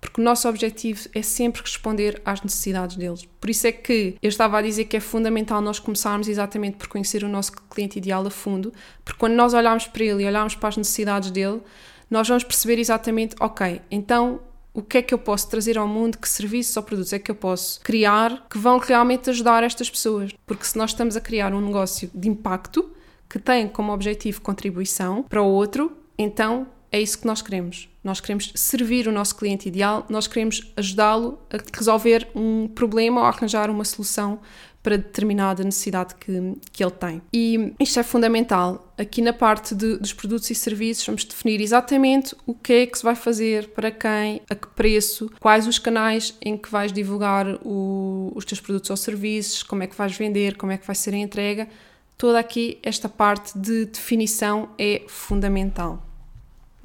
Porque 0.08 0.22
o 0.22 0.24
nosso 0.24 0.48
objetivo 0.48 1.10
é 1.14 1.22
sempre 1.22 1.62
responder 1.62 2.22
às 2.24 2.42
necessidades 2.42 2.96
deles. 2.96 3.28
Por 3.42 3.50
isso 3.50 3.68
é 3.68 3.74
que 3.74 4.16
eu 4.24 4.30
estava 4.30 4.58
a 4.58 4.62
dizer 4.62 4.86
que 4.86 4.96
é 4.96 5.02
fundamental 5.02 5.60
nós 5.60 5.80
começarmos 5.80 6.30
exatamente 6.30 6.78
por 6.78 6.88
conhecer 6.88 7.26
o 7.26 7.28
nosso 7.28 7.52
cliente 7.70 7.98
ideal 7.98 8.26
a 8.26 8.30
fundo, 8.30 8.72
porque 9.04 9.20
quando 9.20 9.34
nós 9.34 9.54
olharmos 9.54 9.86
para 9.86 10.06
ele 10.06 10.24
e 10.24 10.26
olharmos 10.26 10.56
para 10.56 10.70
as 10.70 10.78
necessidades 10.78 11.30
dele, 11.30 11.62
nós 12.10 12.26
vamos 12.26 12.46
perceber 12.46 12.80
exatamente, 12.80 13.36
ok, 13.38 13.82
então 13.92 14.40
o 14.74 14.82
que 14.82 15.00
é 15.00 15.02
que 15.02 15.14
eu 15.14 15.20
posso 15.20 15.50
trazer 15.50 15.78
ao 15.78 15.90
mundo, 15.90 16.18
que 16.18 16.30
serviços 16.30 16.78
ou 16.78 16.84
produtos 16.84 17.12
é 17.12 17.20
que 17.20 17.30
eu 17.30 17.36
posso 17.36 17.82
criar 17.82 18.48
que 18.50 18.58
vão 18.58 18.78
realmente 18.78 19.30
ajudar 19.30 19.62
estas 19.62 19.90
pessoas. 19.90 20.32
Porque 20.46 20.64
se 20.64 20.78
nós 20.78 20.92
estamos 20.92 21.18
a 21.18 21.22
criar 21.22 21.54
um 21.54 21.60
negócio 21.60 22.10
de 22.16 22.30
impacto 22.30 22.90
que 23.28 23.40
tem 23.40 23.68
como 23.68 23.92
objetivo 23.92 24.40
contribuição 24.40 25.24
para 25.24 25.42
o 25.42 25.48
outro, 25.48 25.98
então 26.18 26.66
é 26.92 27.00
isso 27.00 27.20
que 27.20 27.26
nós 27.28 27.42
queremos. 27.42 27.90
Nós 28.04 28.20
queremos 28.20 28.52
servir 28.56 29.08
o 29.08 29.12
nosso 29.12 29.36
cliente 29.36 29.68
ideal, 29.68 30.06
nós 30.10 30.28
queremos 30.28 30.72
ajudá-lo 30.76 31.40
a 31.52 31.58
resolver 31.78 32.28
um 32.34 32.68
problema 32.68 33.22
ou 33.22 33.28
arranjar 33.28 33.70
uma 33.70 33.84
solução 33.84 34.40
para 34.88 34.98
determinada 34.98 35.66
necessidade 35.66 36.16
que, 36.16 36.54
que 36.72 36.82
ele 36.82 36.92
tem. 36.92 37.22
E 37.34 37.74
isto 37.78 38.00
é 38.00 38.04
fundamental. 38.04 38.94
Aqui 38.98 39.22
na 39.22 39.34
parte 39.34 39.76
de, 39.76 39.98
dos 39.98 40.14
produtos 40.14 40.50
e 40.50 40.56
serviços, 40.56 41.06
vamos 41.06 41.26
definir 41.26 41.60
exatamente 41.60 42.34
o 42.46 42.54
que 42.54 42.72
é 42.72 42.86
que 42.86 42.98
se 42.98 43.04
vai 43.04 43.14
fazer, 43.14 43.68
para 43.70 43.92
quem, 43.92 44.42
a 44.50 44.56
que 44.56 44.68
preço, 44.68 45.30
quais 45.42 45.68
os 45.68 45.78
canais 45.78 46.34
em 46.42 46.56
que 46.58 46.72
vais 46.72 46.94
divulgar 46.94 47.46
o, 47.66 48.32
os 48.34 48.46
teus 48.46 48.62
produtos 48.62 48.90
ou 48.90 48.96
serviços, 48.96 49.62
como 49.62 49.84
é 49.84 49.88
que 49.88 49.96
vais 49.98 50.16
vender, 50.16 50.56
como 50.56 50.72
é 50.72 50.78
que 50.78 50.88
vai 50.88 50.96
ser 50.96 51.14
a 51.14 51.18
entrega. 51.18 51.68
Toda 52.18 52.40
aqui 52.40 52.80
esta 52.82 53.10
parte 53.10 53.60
de 53.60 53.88
definição 53.88 54.70
é 54.80 55.04
fundamental. 55.10 56.07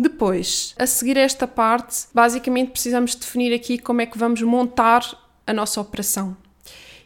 Depois, 0.02 0.74
a 0.76 0.84
seguir 0.84 1.16
esta 1.16 1.46
parte, 1.46 2.08
basicamente 2.12 2.72
precisamos 2.72 3.14
definir 3.14 3.54
aqui 3.54 3.78
como 3.78 4.00
é 4.00 4.06
que 4.06 4.18
vamos 4.18 4.42
montar 4.42 5.06
a 5.46 5.52
nossa 5.52 5.80
operação. 5.80 6.36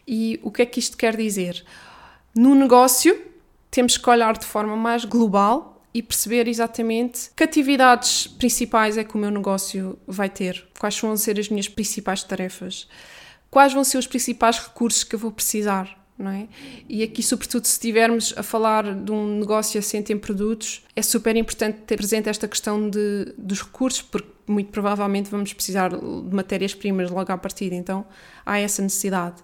E 0.07 0.39
o 0.41 0.49
que 0.49 0.63
é 0.63 0.65
que 0.65 0.79
isto 0.79 0.97
quer 0.97 1.15
dizer? 1.15 1.63
No 2.33 2.55
negócio, 2.55 3.15
temos 3.69 3.99
que 3.99 4.09
olhar 4.09 4.35
de 4.35 4.47
forma 4.47 4.75
mais 4.75 5.05
global 5.05 5.79
e 5.93 6.01
perceber 6.01 6.47
exatamente 6.47 7.29
que 7.35 7.43
atividades 7.43 8.25
principais 8.25 8.97
é 8.97 9.03
que 9.03 9.13
o 9.13 9.19
meu 9.19 9.29
negócio 9.29 9.99
vai 10.07 10.27
ter, 10.27 10.67
quais 10.79 10.99
vão 10.99 11.15
ser 11.15 11.39
as 11.39 11.49
minhas 11.49 11.69
principais 11.69 12.23
tarefas, 12.23 12.87
quais 13.51 13.73
vão 13.73 13.83
ser 13.83 13.99
os 13.99 14.07
principais 14.07 14.57
recursos 14.57 15.03
que 15.03 15.13
eu 15.13 15.19
vou 15.19 15.31
precisar 15.31 16.06
não 16.17 16.31
é? 16.31 16.47
E 16.89 17.03
aqui, 17.03 17.21
sobretudo, 17.21 17.65
se 17.65 17.73
estivermos 17.73 18.33
a 18.35 18.41
falar 18.41 18.95
de 18.95 19.11
um 19.11 19.39
negócio 19.39 19.79
assente 19.79 20.11
em 20.11 20.17
produtos, 20.17 20.83
é 20.95 21.01
super 21.01 21.35
importante 21.35 21.79
ter 21.85 21.95
presente 21.95 22.27
esta 22.27 22.47
questão 22.47 22.89
de, 22.89 23.33
dos 23.37 23.61
recursos, 23.61 24.01
porque 24.01 24.29
muito 24.47 24.71
provavelmente 24.71 25.29
vamos 25.29 25.53
precisar 25.53 25.89
de 25.89 26.35
matérias-primas 26.35 27.11
logo 27.11 27.31
à 27.31 27.37
partida, 27.37 27.75
então 27.75 28.05
há 28.45 28.57
essa 28.57 28.81
necessidade. 28.81 29.35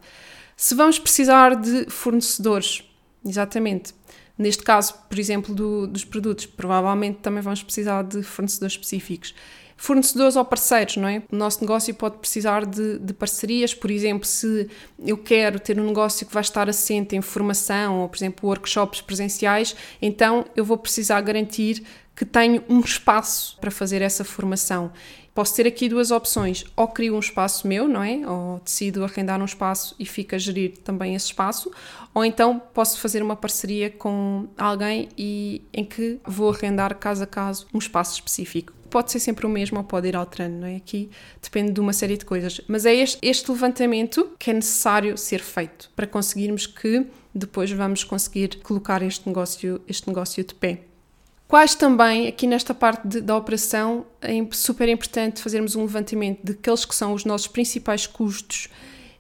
Se 0.55 0.73
vamos 0.73 0.97
precisar 0.97 1.55
de 1.55 1.85
fornecedores, 1.89 2.83
exatamente. 3.25 3.93
Neste 4.35 4.63
caso, 4.63 4.95
por 5.07 5.19
exemplo, 5.19 5.53
do, 5.53 5.85
dos 5.85 6.03
produtos, 6.03 6.47
provavelmente 6.47 7.19
também 7.19 7.41
vamos 7.41 7.61
precisar 7.61 8.03
de 8.03 8.23
fornecedores 8.23 8.73
específicos 8.73 9.35
fornecedores 9.83 10.37
ou 10.37 10.45
parceiros, 10.45 10.95
não 10.95 11.09
é? 11.09 11.21
O 11.29 11.35
nosso 11.35 11.59
negócio 11.59 11.93
pode 11.93 12.17
precisar 12.17 12.65
de, 12.65 12.99
de, 12.99 13.13
parcerias, 13.13 13.73
por 13.73 13.91
exemplo, 13.91 14.25
se 14.25 14.69
eu 14.97 15.17
quero 15.17 15.59
ter 15.59 15.77
um 15.77 15.85
negócio 15.85 16.25
que 16.25 16.33
vai 16.33 16.39
estar 16.39 16.69
assente 16.69 17.17
em 17.17 17.21
formação 17.21 17.99
ou, 17.99 18.07
por 18.07 18.15
exemplo, 18.15 18.47
workshops 18.47 19.01
presenciais, 19.01 19.75
então 20.01 20.45
eu 20.55 20.63
vou 20.63 20.77
precisar 20.77 21.19
garantir 21.19 21.83
que 22.15 22.23
tenho 22.23 22.63
um 22.69 22.79
espaço 22.79 23.57
para 23.59 23.69
fazer 23.69 24.01
essa 24.01 24.23
formação. 24.23 24.89
Posso 25.35 25.53
ter 25.53 25.67
aqui 25.67 25.89
duas 25.89 26.11
opções: 26.11 26.63
ou 26.77 26.87
crio 26.87 27.17
um 27.17 27.19
espaço 27.19 27.67
meu, 27.67 27.85
não 27.85 28.01
é? 28.01 28.25
Ou 28.25 28.61
decido 28.63 29.03
arrendar 29.03 29.41
um 29.41 29.45
espaço 29.45 29.95
e 29.99 30.05
fico 30.05 30.33
a 30.33 30.37
gerir 30.37 30.77
também 30.77 31.13
esse 31.13 31.25
espaço, 31.25 31.69
ou 32.13 32.23
então 32.23 32.57
posso 32.73 33.01
fazer 33.01 33.21
uma 33.21 33.35
parceria 33.35 33.89
com 33.89 34.47
alguém 34.57 35.09
e 35.17 35.61
em 35.73 35.83
que 35.83 36.21
vou 36.25 36.51
arrendar 36.51 36.95
caso 36.95 37.25
a 37.25 37.27
caso 37.27 37.67
um 37.73 37.79
espaço 37.79 38.13
específico 38.13 38.71
pode 38.93 39.11
ser 39.11 39.19
sempre 39.19 39.43
o 39.47 39.49
mesmo 39.49 39.79
ou 39.79 39.83
pode 39.83 40.07
ir 40.07 40.15
alterando, 40.15 40.57
não 40.57 40.67
é? 40.67 40.75
Aqui 40.75 41.09
depende 41.41 41.71
de 41.71 41.79
uma 41.79 41.91
série 41.91 42.15
de 42.15 42.23
coisas. 42.23 42.61
Mas 42.67 42.85
é 42.85 42.93
este, 42.93 43.17
este 43.23 43.49
levantamento 43.49 44.29
que 44.37 44.51
é 44.51 44.53
necessário 44.53 45.17
ser 45.17 45.39
feito 45.39 45.89
para 45.95 46.05
conseguirmos 46.05 46.67
que 46.67 47.03
depois 47.33 47.71
vamos 47.71 48.03
conseguir 48.03 48.59
colocar 48.61 49.01
este 49.01 49.25
negócio, 49.25 49.81
este 49.87 50.07
negócio 50.07 50.43
de 50.43 50.53
pé. 50.53 50.81
Quais 51.47 51.73
também, 51.73 52.27
aqui 52.27 52.45
nesta 52.45 52.71
parte 52.75 53.07
de, 53.07 53.21
da 53.21 53.35
operação, 53.35 54.05
é 54.21 54.33
super 54.51 54.87
importante 54.87 55.41
fazermos 55.41 55.75
um 55.75 55.81
levantamento 55.81 56.43
de 56.43 56.51
aqueles 56.51 56.85
que 56.85 56.93
são 56.93 57.13
os 57.13 57.25
nossos 57.25 57.47
principais 57.47 58.05
custos 58.05 58.69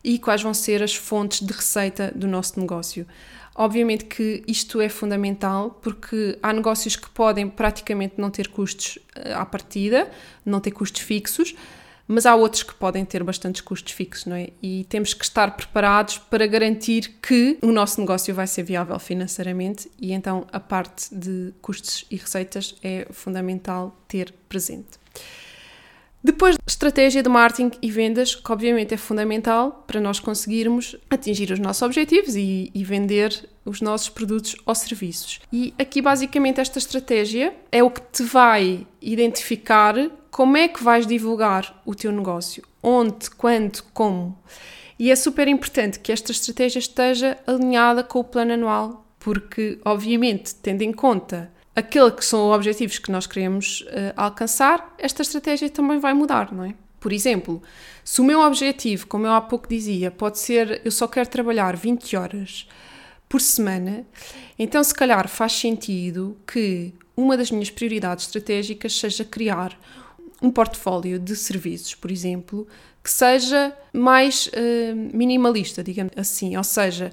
e 0.03 0.19
quais 0.19 0.43
vão 0.43 0.53
ser 0.53 0.83
as 0.83 0.93
fontes 0.93 1.41
de 1.41 1.51
receita 1.51 2.13
do 2.15 2.27
nosso 2.27 2.59
negócio. 2.59 3.07
Obviamente 3.55 4.05
que 4.05 4.43
isto 4.47 4.81
é 4.81 4.89
fundamental 4.89 5.79
porque 5.81 6.37
há 6.41 6.51
negócios 6.51 6.95
que 6.95 7.09
podem 7.09 7.47
praticamente 7.47 8.15
não 8.17 8.31
ter 8.31 8.47
custos 8.47 8.97
eh, 9.15 9.33
à 9.33 9.45
partida, 9.45 10.09
não 10.43 10.59
ter 10.59 10.71
custos 10.71 11.01
fixos, 11.01 11.55
mas 12.07 12.25
há 12.25 12.35
outros 12.35 12.63
que 12.63 12.73
podem 12.73 13.05
ter 13.05 13.23
bastantes 13.23 13.61
custos 13.61 13.93
fixos, 13.93 14.25
não 14.25 14.35
é? 14.35 14.49
E 14.61 14.85
temos 14.89 15.13
que 15.13 15.23
estar 15.23 15.55
preparados 15.55 16.17
para 16.17 16.45
garantir 16.47 17.19
que 17.21 17.57
o 17.61 17.71
nosso 17.71 17.99
negócio 17.99 18.33
vai 18.33 18.47
ser 18.47 18.63
viável 18.63 18.97
financeiramente 18.99 19.89
e 19.99 20.11
então 20.11 20.45
a 20.51 20.59
parte 20.59 21.13
de 21.13 21.53
custos 21.61 22.05
e 22.09 22.15
receitas 22.15 22.75
é 22.83 23.07
fundamental 23.11 23.95
ter 24.07 24.33
presente. 24.49 24.99
Depois, 26.23 26.55
estratégia 26.65 27.21
de 27.21 27.27
marketing 27.27 27.71
e 27.81 27.91
vendas, 27.91 28.33
que 28.33 28.49
obviamente 28.49 28.93
é 28.93 28.97
fundamental 28.97 29.83
para 29.85 29.99
nós 29.99 30.21
conseguirmos 30.21 30.95
atingir 31.09 31.51
os 31.51 31.59
nossos 31.59 31.81
objetivos 31.81 32.35
e, 32.35 32.71
e, 32.73 32.83
vender 32.83 33.49
os 33.65 33.81
nossos 33.81 34.07
produtos 34.07 34.55
ou 34.65 34.73
serviços. 34.73 35.41
E 35.51 35.73
aqui, 35.77 36.01
basicamente, 36.01 36.61
esta 36.61 36.79
estratégia 36.79 37.53
é 37.69 37.83
o 37.83 37.91
que 37.91 38.01
te 38.01 38.23
vai 38.23 38.87
identificar 39.01 39.95
como 40.31 40.55
é 40.55 40.69
que 40.69 40.81
vais 40.81 41.05
divulgar 41.05 41.81
o 41.85 41.93
teu 41.93 42.11
negócio, 42.11 42.63
onde, 42.81 43.29
quando, 43.31 43.83
como. 43.93 44.41
E 44.97 45.11
é 45.11 45.15
super 45.17 45.49
importante 45.49 45.99
que 45.99 46.11
esta 46.11 46.31
estratégia 46.31 46.79
esteja 46.79 47.37
alinhada 47.45 48.01
com 48.01 48.19
o 48.19 48.23
plano 48.23 48.53
anual, 48.53 49.05
porque, 49.19 49.77
obviamente, 49.83 50.55
tendo 50.55 50.83
em 50.83 50.93
conta 50.93 51.51
aquele 51.75 52.11
que 52.11 52.23
são 52.23 52.49
os 52.49 52.55
objetivos 52.55 52.99
que 52.99 53.11
nós 53.11 53.25
queremos 53.25 53.81
uh, 53.81 54.13
alcançar, 54.15 54.93
esta 54.97 55.21
estratégia 55.21 55.69
também 55.69 55.99
vai 55.99 56.13
mudar, 56.13 56.53
não 56.53 56.63
é? 56.63 56.75
Por 56.99 57.11
exemplo, 57.11 57.61
se 58.03 58.21
o 58.21 58.23
meu 58.23 58.39
objetivo, 58.39 59.07
como 59.07 59.25
eu 59.25 59.33
há 59.33 59.41
pouco 59.41 59.67
dizia, 59.67 60.09
pode 60.09 60.39
ser 60.39 60.81
eu 60.85 60.91
só 60.91 61.07
quero 61.07 61.27
trabalhar 61.27 61.75
20 61.75 62.15
horas 62.15 62.67
por 63.27 63.41
semana, 63.41 64.05
então 64.57 64.83
se 64.83 64.93
calhar 64.93 65.27
faz 65.27 65.53
sentido 65.53 66.37
que 66.47 66.93
uma 67.15 67.35
das 67.35 67.51
minhas 67.51 67.69
prioridades 67.69 68.25
estratégicas 68.25 68.97
seja 68.97 69.25
criar 69.25 69.77
um 70.41 70.51
portfólio 70.51 71.19
de 71.19 71.35
serviços, 71.35 71.95
por 71.95 72.11
exemplo, 72.11 72.67
que 73.03 73.11
seja 73.11 73.75
mais 73.91 74.47
uh, 74.47 74.95
minimalista, 75.13 75.83
digamos 75.83 76.13
assim, 76.15 76.55
ou 76.55 76.63
seja, 76.63 77.11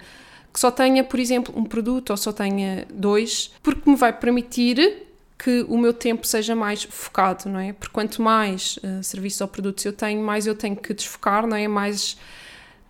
que 0.53 0.59
só 0.61 0.71
tenha, 0.71 1.05
por 1.05 1.19
exemplo, 1.19 1.55
um 1.57 1.65
produto 1.65 2.11
ou 2.11 2.17
só 2.17 2.33
tenha 2.33 2.87
dois, 2.93 3.53
porque 3.63 3.89
me 3.89 3.97
vai 3.97 4.13
permitir 4.13 5.07
que 5.39 5.65
o 5.69 5.79
meu 5.79 5.95
tempo 5.95 6.27
seja 6.27 6.55
mais 6.55 6.83
focado, 6.83 7.49
não 7.49 7.59
é? 7.59 7.73
Porque 7.73 7.93
quanto 7.93 8.21
mais 8.21 8.79
uh, 8.79 9.03
serviços 9.03 9.41
ou 9.41 9.49
produtos 9.49 9.85
eu 9.85 9.93
tenho, 9.93 10.23
mais 10.23 10.47
eu 10.47 10.55
tenho 10.55 10.77
que 10.77 10.93
desfocar, 10.93 11.47
não 11.47 11.57
é? 11.57 11.67
Mais 11.67 12.19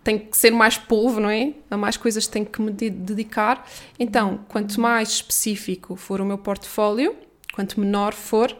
tem 0.03 0.17
que 0.17 0.35
ser 0.35 0.51
mais 0.51 0.77
polvo, 0.77 1.19
não 1.19 1.29
é? 1.29 1.53
A 1.69 1.77
mais 1.77 1.95
coisas 1.95 2.27
tenho 2.27 2.45
que 2.45 2.61
me 2.61 2.71
dedicar. 2.71 3.67
Então, 3.99 4.39
quanto 4.47 4.81
mais 4.81 5.09
específico 5.09 5.95
for 5.95 6.19
o 6.19 6.25
meu 6.25 6.37
portfólio, 6.37 7.15
quanto 7.53 7.79
menor 7.79 8.13
for, 8.13 8.55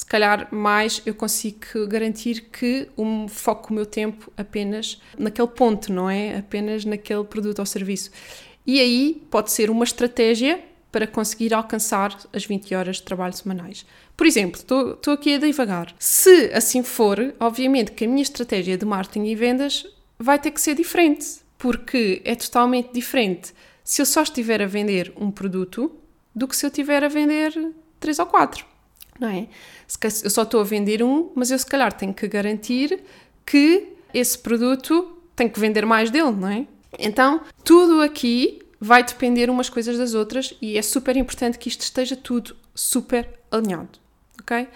se 0.00 0.06
calhar 0.06 0.48
mais 0.50 1.02
eu 1.04 1.14
consigo 1.14 1.86
garantir 1.86 2.48
que 2.50 2.88
um, 2.96 3.28
foco 3.28 3.70
o 3.70 3.74
meu 3.74 3.84
tempo 3.84 4.32
apenas 4.34 4.98
naquele 5.18 5.48
ponto, 5.48 5.92
não 5.92 6.08
é? 6.08 6.38
Apenas 6.38 6.86
naquele 6.86 7.22
produto 7.22 7.58
ou 7.58 7.66
serviço. 7.66 8.10
E 8.66 8.80
aí 8.80 9.22
pode 9.30 9.52
ser 9.52 9.68
uma 9.68 9.84
estratégia 9.84 10.58
para 10.90 11.06
conseguir 11.06 11.52
alcançar 11.52 12.18
as 12.32 12.46
20 12.46 12.74
horas 12.74 12.96
de 12.96 13.02
trabalho 13.02 13.34
semanais. 13.34 13.84
Por 14.16 14.26
exemplo, 14.26 14.58
estou 14.58 15.12
aqui 15.12 15.34
a 15.34 15.38
divagar. 15.38 15.94
Se 15.98 16.50
assim 16.54 16.82
for, 16.82 17.34
obviamente 17.38 17.92
que 17.92 18.06
a 18.06 18.08
minha 18.08 18.22
estratégia 18.22 18.78
de 18.78 18.86
marketing 18.86 19.26
e 19.26 19.34
vendas 19.34 19.86
vai 20.18 20.38
ter 20.38 20.50
que 20.50 20.62
ser 20.62 20.74
diferente, 20.76 21.26
porque 21.58 22.22
é 22.24 22.34
totalmente 22.34 22.90
diferente 22.94 23.52
se 23.84 24.00
eu 24.00 24.06
só 24.06 24.22
estiver 24.22 24.62
a 24.62 24.66
vender 24.66 25.12
um 25.14 25.30
produto 25.30 25.94
do 26.34 26.48
que 26.48 26.56
se 26.56 26.64
eu 26.64 26.68
estiver 26.68 27.04
a 27.04 27.08
vender 27.08 27.52
três 28.00 28.18
ou 28.18 28.24
quatro 28.24 28.69
não 29.20 29.28
é? 29.28 29.46
Eu 30.24 30.30
só 30.30 30.42
estou 30.42 30.60
a 30.60 30.64
vender 30.64 31.02
um, 31.02 31.30
mas 31.34 31.50
eu 31.50 31.58
se 31.58 31.66
calhar 31.66 31.92
tenho 31.92 32.14
que 32.14 32.26
garantir 32.26 33.00
que 33.44 33.88
esse 34.14 34.38
produto 34.38 35.16
tem 35.36 35.48
que 35.48 35.60
vender 35.60 35.84
mais 35.84 36.10
dele, 36.10 36.32
não 36.32 36.48
é? 36.48 36.66
Então, 36.98 37.42
tudo 37.64 38.00
aqui 38.00 38.60
vai 38.80 39.04
depender 39.04 39.50
umas 39.50 39.68
coisas 39.68 39.98
das 39.98 40.14
outras 40.14 40.54
e 40.60 40.78
é 40.78 40.82
super 40.82 41.16
importante 41.16 41.58
que 41.58 41.68
isto 41.68 41.82
esteja 41.82 42.16
tudo 42.16 42.56
super 42.74 43.28
alinhado, 43.50 43.98
ok? 44.40 44.66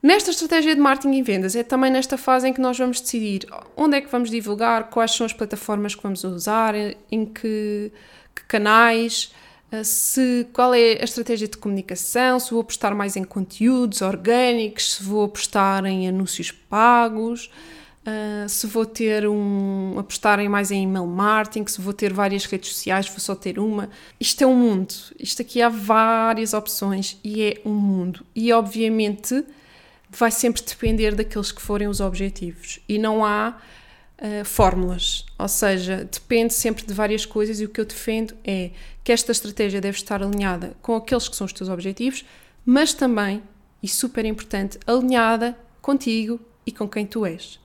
Nesta 0.00 0.30
estratégia 0.30 0.74
de 0.74 0.80
marketing 0.80 1.16
e 1.16 1.22
vendas, 1.22 1.56
é 1.56 1.64
também 1.64 1.90
nesta 1.90 2.16
fase 2.16 2.48
em 2.48 2.52
que 2.52 2.60
nós 2.60 2.78
vamos 2.78 3.00
decidir 3.00 3.46
onde 3.76 3.96
é 3.96 4.00
que 4.00 4.08
vamos 4.08 4.30
divulgar, 4.30 4.90
quais 4.90 5.10
são 5.10 5.26
as 5.26 5.32
plataformas 5.32 5.94
que 5.94 6.02
vamos 6.02 6.22
usar, 6.22 6.74
em 7.10 7.26
que, 7.26 7.90
que 8.34 8.44
canais, 8.46 9.32
se, 9.84 10.46
qual 10.52 10.72
é 10.72 10.98
a 11.00 11.04
estratégia 11.04 11.46
de 11.46 11.58
comunicação, 11.58 12.40
se 12.40 12.50
vou 12.50 12.60
apostar 12.60 12.94
mais 12.94 13.16
em 13.16 13.24
conteúdos 13.24 14.00
orgânicos, 14.00 14.94
se 14.94 15.02
vou 15.02 15.24
apostar 15.24 15.84
em 15.84 16.08
anúncios 16.08 16.50
pagos, 16.50 17.50
uh, 18.06 18.48
se 18.48 18.66
vou 18.66 18.86
ter 18.86 19.28
um. 19.28 19.98
apostar 19.98 20.40
em 20.40 20.48
mais 20.48 20.70
em 20.70 20.84
email 20.84 21.06
marketing, 21.06 21.66
se 21.66 21.80
vou 21.80 21.92
ter 21.92 22.12
várias 22.12 22.46
redes 22.46 22.72
sociais, 22.72 23.08
vou 23.08 23.18
só 23.18 23.34
ter 23.34 23.58
uma. 23.58 23.90
Isto 24.18 24.42
é 24.44 24.46
um 24.46 24.56
mundo. 24.56 24.94
Isto 25.18 25.42
aqui 25.42 25.60
há 25.60 25.68
várias 25.68 26.54
opções 26.54 27.18
e 27.22 27.42
é 27.42 27.60
um 27.64 27.74
mundo. 27.74 28.24
E 28.34 28.52
obviamente 28.52 29.44
vai 30.10 30.30
sempre 30.30 30.62
depender 30.62 31.14
daqueles 31.14 31.52
que 31.52 31.60
forem 31.60 31.88
os 31.88 32.00
objetivos. 32.00 32.80
E 32.88 32.98
não 32.98 33.22
há 33.22 33.58
uh, 34.20 34.44
fórmulas, 34.44 35.24
ou 35.38 35.48
seja, 35.48 36.08
depende 36.10 36.52
sempre 36.54 36.84
de 36.86 36.92
várias 36.92 37.24
coisas. 37.24 37.60
E 37.60 37.64
o 37.64 37.68
que 37.68 37.80
eu 37.80 37.84
defendo 37.84 38.34
é 38.44 38.70
que 39.02 39.12
esta 39.12 39.32
estratégia 39.32 39.80
deve 39.80 39.96
estar 39.96 40.22
alinhada 40.22 40.76
com 40.82 40.94
aqueles 40.94 41.28
que 41.28 41.36
são 41.36 41.46
os 41.46 41.52
teus 41.52 41.68
objetivos, 41.68 42.24
mas 42.64 42.92
também, 42.92 43.42
e 43.82 43.88
super 43.88 44.24
importante, 44.24 44.78
alinhada 44.86 45.58
contigo 45.80 46.40
e 46.66 46.72
com 46.72 46.88
quem 46.88 47.06
tu 47.06 47.24
és. 47.24 47.58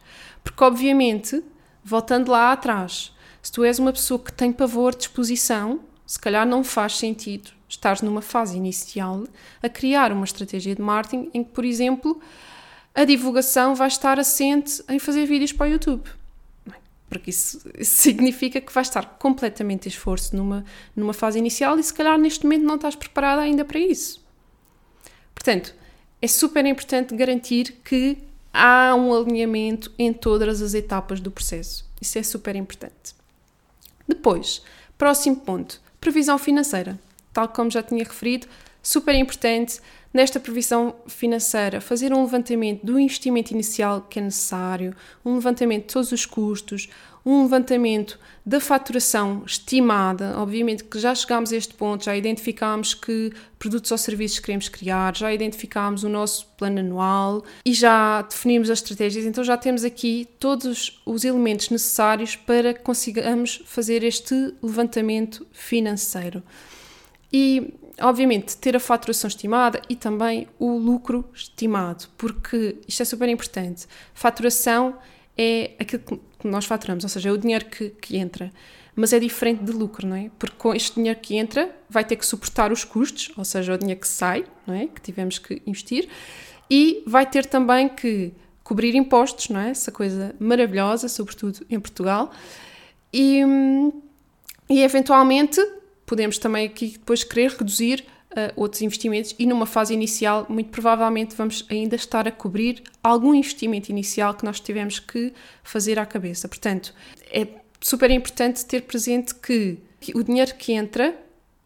Porque, 0.43 0.63
obviamente, 0.63 1.43
voltando 1.83 2.31
lá 2.31 2.51
atrás, 2.51 3.11
se 3.41 3.51
tu 3.51 3.63
és 3.63 3.79
uma 3.79 3.91
pessoa 3.91 4.19
que 4.19 4.31
tem 4.31 4.51
pavor 4.51 4.95
de 4.95 5.03
exposição, 5.03 5.81
se 6.05 6.19
calhar 6.19 6.45
não 6.45 6.63
faz 6.63 6.97
sentido 6.97 7.51
estás 7.73 8.01
numa 8.01 8.21
fase 8.21 8.55
inicial 8.55 9.23
a 9.61 9.69
criar 9.69 10.11
uma 10.11 10.25
estratégia 10.25 10.75
de 10.75 10.81
marketing 10.81 11.29
em 11.33 11.43
que, 11.43 11.51
por 11.51 11.65
exemplo, 11.65 12.19
a 12.93 13.03
divulgação 13.03 13.75
vai 13.75 13.87
estar 13.87 14.19
assente 14.19 14.83
em 14.87 14.99
fazer 14.99 15.25
vídeos 15.25 15.51
para 15.51 15.67
o 15.67 15.71
YouTube. 15.71 16.09
Porque 17.13 17.29
isso, 17.29 17.61
significa 17.81 18.59
que 18.59 18.73
vais 18.73 18.87
estar 18.87 19.17
completamente 19.19 19.87
esforço 19.87 20.35
numa, 20.35 20.65
numa 20.95 21.13
fase 21.13 21.37
inicial 21.37 21.77
e 21.77 21.83
se 21.83 21.93
calhar 21.93 22.17
neste 22.17 22.43
momento 22.43 22.63
não 22.63 22.75
estás 22.75 22.95
preparada 22.95 23.41
ainda 23.41 23.63
para 23.63 23.79
isso. 23.79 24.23
Portanto, 25.33 25.75
é 26.21 26.27
super 26.27 26.65
importante 26.65 27.15
garantir 27.15 27.81
que 27.83 28.17
há 28.51 28.95
um 28.95 29.13
alinhamento 29.13 29.91
em 29.97 30.11
todas 30.11 30.61
as 30.61 30.73
etapas 30.73 31.19
do 31.19 31.29
processo. 31.29 31.85
Isso 32.01 32.17
é 32.17 32.23
super 32.23 32.55
importante. 32.55 33.15
Depois, 34.07 34.63
próximo 34.97 35.35
ponto: 35.35 35.81
previsão 35.99 36.37
financeira 36.37 36.99
tal 37.33 37.49
como 37.49 37.69
já 37.69 37.81
tinha 37.81 38.03
referido, 38.03 38.47
super 38.81 39.15
importante 39.15 39.81
nesta 40.13 40.39
previsão 40.39 40.95
financeira 41.07 41.81
fazer 41.81 42.13
um 42.13 42.21
levantamento 42.23 42.85
do 42.85 42.99
investimento 42.99 43.51
inicial 43.51 44.01
que 44.01 44.19
é 44.19 44.21
necessário, 44.21 44.95
um 45.25 45.35
levantamento 45.35 45.87
de 45.87 45.93
todos 45.93 46.11
os 46.11 46.25
custos, 46.25 46.87
um 47.25 47.43
levantamento 47.43 48.19
da 48.45 48.59
faturação 48.59 49.43
estimada. 49.45 50.37
Obviamente 50.37 50.83
que 50.83 50.99
já 50.99 51.15
chegámos 51.15 51.53
a 51.53 51.55
este 51.55 51.73
ponto, 51.73 52.03
já 52.03 52.15
identificámos 52.15 52.93
que 52.93 53.31
produtos 53.57 53.91
ou 53.91 53.97
serviços 53.97 54.39
queremos 54.39 54.67
criar, 54.67 55.15
já 55.15 55.33
identificámos 55.33 56.03
o 56.03 56.09
nosso 56.09 56.45
plano 56.57 56.79
anual 56.79 57.43
e 57.65 57.73
já 57.73 58.21
definimos 58.21 58.69
as 58.69 58.79
estratégias, 58.79 59.25
então 59.25 59.43
já 59.43 59.55
temos 59.55 59.85
aqui 59.85 60.27
todos 60.37 61.01
os 61.05 61.23
elementos 61.23 61.69
necessários 61.69 62.35
para 62.35 62.73
que 62.73 62.81
consigamos 62.81 63.63
fazer 63.65 64.03
este 64.03 64.53
levantamento 64.61 65.47
financeiro 65.53 66.43
e, 67.33 67.73
obviamente, 67.99 68.57
ter 68.57 68.75
a 68.75 68.79
faturação 68.79 69.27
estimada 69.27 69.81
e 69.89 69.95
também 69.95 70.47
o 70.59 70.77
lucro 70.77 71.29
estimado, 71.33 72.05
porque 72.17 72.77
isto 72.87 73.01
é 73.01 73.05
super 73.05 73.29
importante. 73.29 73.85
Faturação 74.13 74.97
é 75.37 75.71
aquilo 75.79 76.03
que 76.03 76.47
nós 76.47 76.65
faturamos, 76.65 77.03
ou 77.03 77.09
seja, 77.09 77.29
é 77.29 77.31
o 77.31 77.37
dinheiro 77.37 77.65
que, 77.65 77.89
que 77.89 78.17
entra, 78.17 78.51
mas 78.95 79.13
é 79.13 79.19
diferente 79.19 79.63
de 79.63 79.71
lucro, 79.71 80.07
não 80.07 80.15
é? 80.15 80.29
Porque 80.37 80.55
com 80.57 80.73
este 80.73 80.95
dinheiro 80.95 81.19
que 81.19 81.35
entra 81.35 81.75
vai 81.89 82.03
ter 82.03 82.15
que 82.15 82.25
suportar 82.25 82.71
os 82.71 82.83
custos, 82.83 83.31
ou 83.37 83.45
seja, 83.45 83.73
o 83.73 83.77
dinheiro 83.77 83.99
que 83.99 84.07
sai, 84.07 84.45
não 84.67 84.75
é? 84.75 84.87
Que 84.87 85.01
tivemos 85.01 85.39
que 85.39 85.61
investir, 85.65 86.07
e 86.69 87.03
vai 87.07 87.25
ter 87.25 87.45
também 87.45 87.89
que 87.89 88.33
cobrir 88.63 88.95
impostos, 88.95 89.49
não 89.49 89.59
é? 89.59 89.71
Essa 89.71 89.91
coisa 89.91 90.35
maravilhosa, 90.39 91.07
sobretudo 91.07 91.65
em 91.69 91.79
Portugal, 91.79 92.31
e, 93.11 93.43
hum, 93.43 94.01
e 94.69 94.81
eventualmente 94.81 95.59
podemos 96.05 96.37
também 96.37 96.65
aqui 96.65 96.89
depois 96.89 97.23
querer 97.23 97.51
reduzir 97.51 98.05
uh, 98.31 98.53
outros 98.55 98.81
investimentos 98.81 99.35
e 99.37 99.45
numa 99.45 99.65
fase 99.65 99.93
inicial, 99.93 100.45
muito 100.49 100.69
provavelmente 100.69 101.35
vamos 101.35 101.65
ainda 101.69 101.95
estar 101.95 102.27
a 102.27 102.31
cobrir 102.31 102.83
algum 103.03 103.33
investimento 103.33 103.89
inicial 103.89 104.33
que 104.33 104.45
nós 104.45 104.59
tivemos 104.59 104.99
que 104.99 105.33
fazer 105.63 105.99
à 105.99 106.05
cabeça. 106.05 106.47
Portanto, 106.47 106.93
é 107.31 107.47
super 107.79 108.09
importante 108.11 108.65
ter 108.65 108.81
presente 108.81 109.35
que 109.35 109.77
o 110.13 110.23
dinheiro 110.23 110.53
que 110.55 110.73
entra 110.73 111.15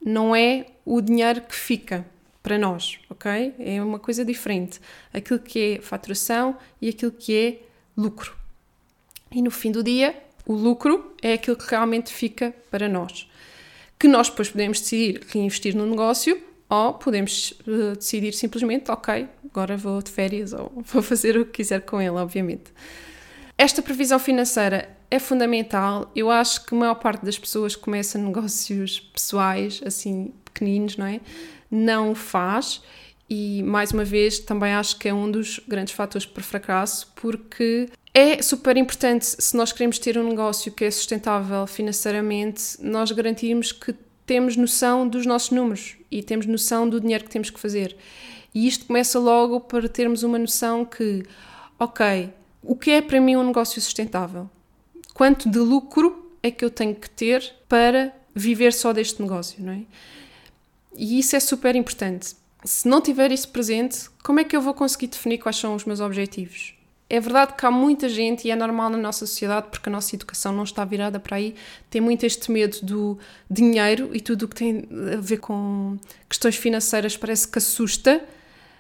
não 0.04 0.36
é 0.36 0.68
o 0.86 1.02
dinheiro 1.02 1.42
que 1.42 1.56
fica 1.56 2.06
para 2.44 2.58
nós, 2.58 3.00
ok? 3.10 3.54
É 3.60 3.82
uma 3.82 4.00
coisa 4.00 4.24
diferente. 4.24 4.80
Aquilo 5.14 5.40
que 5.40 5.76
é 5.76 5.82
faturação 5.82 6.56
e 6.82 6.88
aquilo 6.88 7.12
que 7.12 7.36
é 7.36 7.60
lucro. 7.96 8.36
E 9.32 9.42
no 9.42 9.52
fim 9.52 9.72
do 9.72 9.84
dia, 9.84 10.16
o 10.46 10.54
lucro 10.54 11.14
é 11.22 11.34
aquilo 11.34 11.58
que 11.58 11.70
realmente 11.70 12.14
fica 12.14 12.56
para 12.72 12.88
nós 12.88 13.28
que 14.00 14.08
nós 14.08 14.30
depois 14.30 14.50
podemos 14.50 14.80
decidir 14.80 15.22
reinvestir 15.30 15.76
no 15.76 15.86
negócio 15.86 16.42
ou 16.70 16.94
podemos 16.94 17.52
uh, 17.66 17.96
decidir 17.96 18.34
simplesmente, 18.34 18.92
ok, 18.92 19.28
agora 19.46 19.78
vou 19.78 20.02
de 20.02 20.12
férias 20.12 20.54
ou 20.54 20.72
vou 20.86 21.02
fazer 21.02 21.38
o 21.38 21.46
que 21.46 21.52
quiser 21.54 21.82
com 21.82 22.02
ele, 22.02 22.12
obviamente. 22.12 22.74
Esta 23.58 23.82
previsão 23.82 24.20
financeira 24.20 24.96
é 25.10 25.18
fundamental. 25.18 26.12
Eu 26.16 26.30
acho 26.30 26.66
que 26.66 26.76
a 26.76 26.78
maior 26.78 26.96
parte 26.96 27.26
das 27.26 27.40
pessoas 27.40 27.76
que 27.76 27.82
começam 27.82 28.22
negócios 28.22 29.00
pessoais, 29.00 29.82
assim, 29.86 30.34
pequeninos, 30.46 30.98
não 30.98 31.08
é? 31.08 31.22
Não 31.72 32.14
faz. 32.14 32.82
E, 33.30 33.64
mais 33.64 33.92
uma 33.92 34.06
vez, 34.06 34.40
também 34.40 34.74
acho 34.74 34.98
que 35.00 35.10
é 35.10 35.14
um 35.14 35.30
dos 35.30 35.60
grandes 35.68 35.94
fatores 35.94 36.26
para 36.26 36.44
fracasso, 36.44 37.12
porque 37.16 37.90
é 38.20 38.42
super 38.42 38.76
importante, 38.78 39.28
se 39.28 39.56
nós 39.56 39.72
queremos 39.72 40.00
ter 40.00 40.18
um 40.18 40.28
negócio 40.28 40.72
que 40.72 40.84
é 40.84 40.90
sustentável 40.90 41.68
financeiramente, 41.68 42.76
nós 42.82 43.12
garantirmos 43.12 43.72
que 43.72 43.94
temos 44.26 44.58
noção 44.58 45.08
dos 45.08 45.24
nossos 45.24 45.52
números 45.52 45.98
e 46.10 46.24
temos 46.24 46.48
noção 46.48 46.90
do 46.90 47.00
dinheiro 47.00 47.26
que 47.26 47.30
temos 47.30 47.52
que 47.52 47.60
fazer. 47.60 47.96
E 48.56 48.68
isto 48.68 48.88
começa 48.88 49.20
logo 49.20 49.60
para 49.60 49.88
termos 49.88 50.24
uma 50.24 50.40
noção 50.40 50.84
que, 50.84 51.24
ok, 51.78 52.34
o 52.64 52.76
que 52.76 52.90
é 52.90 53.04
para 53.04 53.22
mim 53.22 53.36
um 53.36 53.44
negócio 53.44 53.80
sustentável? 53.80 54.50
Quanto 55.14 55.48
de 55.48 55.60
lucro 55.60 56.32
é 56.42 56.50
que 56.50 56.66
eu 56.66 56.72
tenho 56.72 56.96
que 56.96 57.12
ter 57.12 57.54
para 57.70 58.12
viver 58.34 58.74
só 58.74 58.94
deste 58.94 59.22
negócio, 59.22 59.64
não 59.64 59.74
é? 59.74 59.82
E 60.96 61.20
isso 61.20 61.36
é 61.36 61.40
super 61.40 61.76
importante. 61.76 62.36
Se 62.66 62.88
não 62.88 63.00
tiver 63.00 63.32
isso 63.32 63.50
presente, 63.50 64.10
como 64.24 64.40
é 64.40 64.44
que 64.44 64.58
eu 64.58 64.62
vou 64.62 64.74
conseguir 64.74 65.06
definir 65.06 65.38
quais 65.38 65.58
são 65.58 65.76
os 65.76 65.86
meus 65.86 66.00
objetivos? 66.00 66.77
É 67.10 67.22
verdade 67.22 67.54
que 67.58 67.66
há 67.66 67.72
muita 67.72 68.10
gente, 68.10 68.48
e 68.48 68.52
é 68.52 68.56
normal 68.56 68.90
na 68.90 68.98
nossa 68.98 69.26
sociedade, 69.26 69.68
porque 69.72 69.88
a 69.88 69.92
nossa 69.92 70.14
educação 70.14 70.52
não 70.52 70.64
está 70.64 70.84
virada 70.84 71.20
para 71.20 71.38
aí, 71.38 71.56
tem 71.90 72.02
muito 72.02 72.26
este 72.26 72.52
medo 72.52 72.80
do 72.84 73.18
dinheiro 73.50 74.10
e 74.14 74.20
tudo 74.20 74.44
o 74.44 74.48
que 74.48 74.56
tem 74.56 74.88
a 75.14 75.16
ver 75.16 75.38
com 75.38 75.98
questões 76.28 76.58
financeiras 76.58 77.16
parece 77.16 77.48
que 77.48 77.60
assusta, 77.60 78.22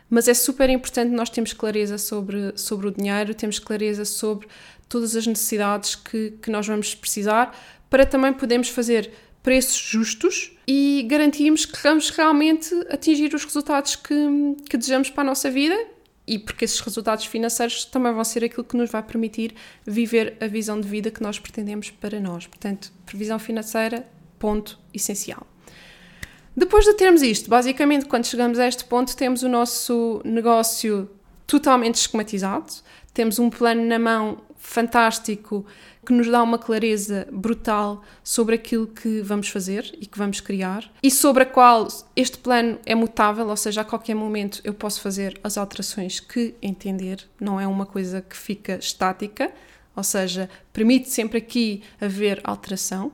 mas 0.09 0.27
é 0.27 0.33
super 0.33 0.69
importante 0.69 1.09
nós 1.09 1.29
termos 1.29 1.53
clareza 1.53 1.97
sobre, 1.97 2.51
sobre 2.57 2.87
o 2.87 2.91
dinheiro, 2.91 3.33
temos 3.33 3.59
clareza 3.59 4.03
sobre 4.03 4.47
todas 4.89 5.15
as 5.15 5.25
necessidades 5.25 5.95
que, 5.95 6.31
que 6.41 6.51
nós 6.51 6.67
vamos 6.67 6.93
precisar, 6.93 7.57
para 7.89 8.05
também 8.05 8.33
podermos 8.33 8.67
fazer 8.67 9.09
preços 9.41 9.77
justos 9.77 10.51
e 10.67 11.05
garantirmos 11.07 11.65
que 11.65 11.81
vamos 11.81 12.09
realmente 12.09 12.75
atingir 12.89 13.33
os 13.33 13.45
resultados 13.45 13.95
que, 13.95 14.15
que 14.69 14.75
desejamos 14.75 15.09
para 15.09 15.21
a 15.21 15.25
nossa 15.27 15.49
vida 15.49 15.77
e 16.27 16.37
porque 16.37 16.65
esses 16.65 16.79
resultados 16.81 17.25
financeiros 17.25 17.85
também 17.85 18.13
vão 18.13 18.23
ser 18.23 18.43
aquilo 18.43 18.63
que 18.63 18.75
nos 18.75 18.91
vai 18.91 19.01
permitir 19.01 19.55
viver 19.85 20.35
a 20.41 20.47
visão 20.47 20.79
de 20.79 20.87
vida 20.87 21.09
que 21.09 21.23
nós 21.23 21.39
pretendemos 21.39 21.89
para 21.89 22.19
nós. 22.19 22.45
Portanto, 22.45 22.91
previsão 23.05 23.39
financeira, 23.39 24.05
ponto 24.37 24.77
essencial. 24.93 25.47
Depois 26.55 26.85
de 26.85 26.93
termos 26.95 27.21
isto, 27.21 27.49
basicamente, 27.49 28.05
quando 28.05 28.25
chegamos 28.25 28.59
a 28.59 28.67
este 28.67 28.83
ponto, 28.83 29.15
temos 29.15 29.43
o 29.43 29.49
nosso 29.49 30.21
negócio 30.25 31.09
totalmente 31.45 31.95
esquematizado, 31.95 32.73
temos 33.13 33.39
um 33.39 33.49
plano 33.49 33.85
na 33.85 33.97
mão 33.97 34.41
fantástico 34.57 35.65
que 36.07 36.13
nos 36.13 36.29
dá 36.29 36.41
uma 36.41 36.57
clareza 36.57 37.27
brutal 37.29 38.01
sobre 38.23 38.55
aquilo 38.55 38.87
que 38.87 39.19
vamos 39.19 39.49
fazer 39.49 39.93
e 39.99 40.05
que 40.05 40.17
vamos 40.17 40.39
criar 40.39 40.89
e 41.03 41.11
sobre 41.11 41.43
a 41.43 41.45
qual 41.45 41.85
este 42.15 42.37
plano 42.37 42.79
é 42.85 42.95
mutável, 42.95 43.49
ou 43.49 43.57
seja, 43.57 43.81
a 43.81 43.83
qualquer 43.83 44.15
momento 44.15 44.61
eu 44.63 44.73
posso 44.73 45.01
fazer 45.01 45.37
as 45.43 45.57
alterações 45.57 46.21
que 46.21 46.55
entender, 46.61 47.27
não 47.37 47.59
é 47.59 47.67
uma 47.67 47.85
coisa 47.85 48.21
que 48.21 48.37
fica 48.37 48.77
estática, 48.77 49.51
ou 49.93 50.01
seja, 50.01 50.49
permite 50.71 51.09
sempre 51.09 51.39
aqui 51.39 51.83
haver 51.99 52.39
alteração. 52.45 53.11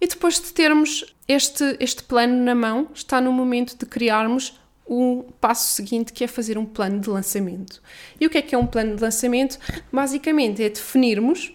E 0.00 0.06
depois 0.06 0.38
de 0.40 0.52
termos 0.52 1.16
este, 1.26 1.76
este 1.80 2.04
plano 2.04 2.44
na 2.44 2.54
mão, 2.54 2.90
está 2.94 3.20
no 3.20 3.32
momento 3.32 3.76
de 3.76 3.86
criarmos 3.86 4.56
o 4.86 5.24
passo 5.40 5.74
seguinte, 5.74 6.12
que 6.12 6.22
é 6.22 6.28
fazer 6.28 6.58
um 6.58 6.64
plano 6.64 7.00
de 7.00 7.10
lançamento. 7.10 7.82
E 8.20 8.26
o 8.26 8.30
que 8.30 8.38
é 8.38 8.42
que 8.42 8.54
é 8.54 8.58
um 8.58 8.68
plano 8.68 8.94
de 8.94 9.02
lançamento? 9.02 9.58
Basicamente 9.92 10.62
é 10.62 10.68
definirmos 10.68 11.52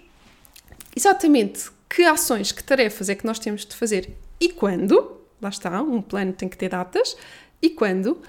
exatamente 0.99 1.71
que 1.89 2.03
ações, 2.03 2.51
que 2.51 2.61
tarefas 2.61 3.07
é 3.07 3.15
que 3.15 3.25
nós 3.25 3.39
temos 3.39 3.65
de 3.65 3.73
fazer 3.73 4.17
e 4.39 4.49
quando, 4.49 5.17
lá 5.41 5.47
está, 5.47 5.81
um 5.81 6.01
plano 6.01 6.33
tem 6.33 6.49
que 6.49 6.57
ter 6.57 6.69
datas, 6.69 7.15
e 7.61 7.69
quando, 7.69 8.21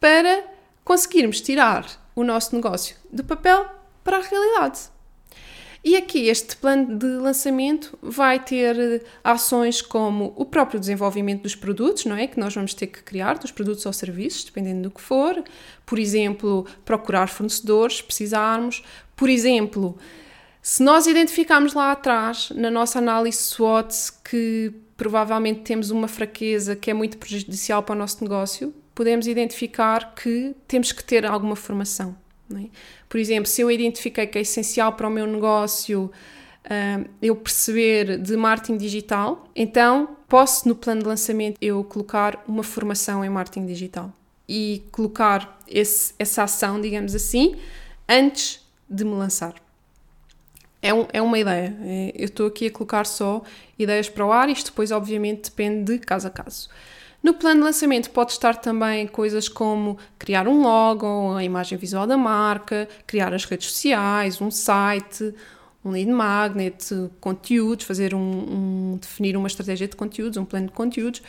para 0.00 0.44
conseguirmos 0.84 1.40
tirar 1.40 1.86
o 2.16 2.24
nosso 2.24 2.54
negócio 2.54 2.96
do 3.12 3.22
papel 3.22 3.66
para 4.02 4.18
a 4.18 4.20
realidade. 4.20 4.80
E 5.84 5.94
aqui 5.94 6.28
este 6.28 6.56
plano 6.56 6.98
de 6.98 7.06
lançamento 7.06 7.96
vai 8.02 8.42
ter 8.42 8.76
eh, 8.76 9.00
ações 9.22 9.80
como 9.80 10.32
o 10.34 10.44
próprio 10.44 10.80
desenvolvimento 10.80 11.42
dos 11.42 11.54
produtos, 11.54 12.06
não 12.06 12.16
é? 12.16 12.26
Que 12.26 12.40
nós 12.40 12.52
vamos 12.52 12.74
ter 12.74 12.88
que 12.88 13.04
criar, 13.04 13.38
dos 13.38 13.52
produtos 13.52 13.86
ou 13.86 13.92
serviços, 13.92 14.42
dependendo 14.42 14.82
do 14.82 14.90
que 14.90 15.00
for. 15.00 15.44
Por 15.84 15.96
exemplo, 16.00 16.66
procurar 16.84 17.28
fornecedores, 17.28 17.98
se 17.98 18.02
precisarmos. 18.02 18.82
Por 19.14 19.28
exemplo, 19.28 19.96
se 20.68 20.82
nós 20.82 21.06
identificarmos 21.06 21.74
lá 21.74 21.92
atrás, 21.92 22.50
na 22.52 22.68
nossa 22.68 22.98
análise 22.98 23.38
SWOT, 23.38 23.94
que 24.28 24.74
provavelmente 24.96 25.60
temos 25.60 25.92
uma 25.92 26.08
fraqueza 26.08 26.74
que 26.74 26.90
é 26.90 26.94
muito 26.94 27.18
prejudicial 27.18 27.84
para 27.84 27.94
o 27.94 27.96
nosso 27.96 28.20
negócio, 28.24 28.74
podemos 28.92 29.28
identificar 29.28 30.12
que 30.16 30.56
temos 30.66 30.90
que 30.90 31.04
ter 31.04 31.24
alguma 31.24 31.54
formação. 31.54 32.16
É? 32.52 32.64
Por 33.08 33.20
exemplo, 33.20 33.48
se 33.48 33.60
eu 33.60 33.70
identifiquei 33.70 34.26
que 34.26 34.38
é 34.38 34.40
essencial 34.40 34.94
para 34.94 35.06
o 35.06 35.10
meu 35.10 35.24
negócio 35.24 36.10
uh, 36.64 37.08
eu 37.22 37.36
perceber 37.36 38.18
de 38.18 38.36
marketing 38.36 38.76
digital, 38.76 39.48
então 39.54 40.16
posso 40.26 40.68
no 40.68 40.74
plano 40.74 41.00
de 41.00 41.06
lançamento 41.06 41.58
eu 41.60 41.84
colocar 41.84 42.42
uma 42.44 42.64
formação 42.64 43.24
em 43.24 43.28
marketing 43.28 43.66
digital 43.66 44.12
e 44.48 44.82
colocar 44.90 45.60
esse, 45.68 46.12
essa 46.18 46.42
ação, 46.42 46.80
digamos 46.80 47.14
assim, 47.14 47.54
antes 48.08 48.66
de 48.90 49.04
me 49.04 49.14
lançar. 49.14 49.64
É, 50.86 50.94
um, 50.94 51.06
é 51.12 51.20
uma 51.20 51.36
ideia. 51.36 51.76
É, 51.82 52.12
eu 52.14 52.26
estou 52.26 52.46
aqui 52.46 52.68
a 52.68 52.70
colocar 52.70 53.04
só 53.06 53.42
ideias 53.76 54.08
para 54.08 54.24
o 54.24 54.30
ar, 54.30 54.48
isto 54.48 54.66
depois, 54.70 54.92
obviamente, 54.92 55.50
depende 55.50 55.94
de 55.94 55.98
caso 55.98 56.28
a 56.28 56.30
caso. 56.30 56.68
No 57.20 57.34
plano 57.34 57.60
de 57.60 57.64
lançamento 57.64 58.08
pode 58.10 58.30
estar 58.30 58.54
também 58.54 59.04
coisas 59.08 59.48
como 59.48 59.98
criar 60.16 60.46
um 60.46 60.62
logo, 60.62 61.34
a 61.34 61.42
imagem 61.42 61.76
visual 61.76 62.06
da 62.06 62.16
marca, 62.16 62.88
criar 63.04 63.34
as 63.34 63.44
redes 63.44 63.72
sociais, 63.72 64.40
um 64.40 64.48
site, 64.48 65.34
um 65.84 65.90
lead 65.90 66.08
magnet, 66.08 67.10
conteúdos, 67.20 67.84
fazer 67.84 68.14
um, 68.14 68.20
um 68.20 68.98
definir 69.00 69.36
uma 69.36 69.48
estratégia 69.48 69.88
de 69.88 69.96
conteúdos, 69.96 70.36
um 70.36 70.44
plano 70.44 70.66
de 70.66 70.72
conteúdos. 70.72 71.20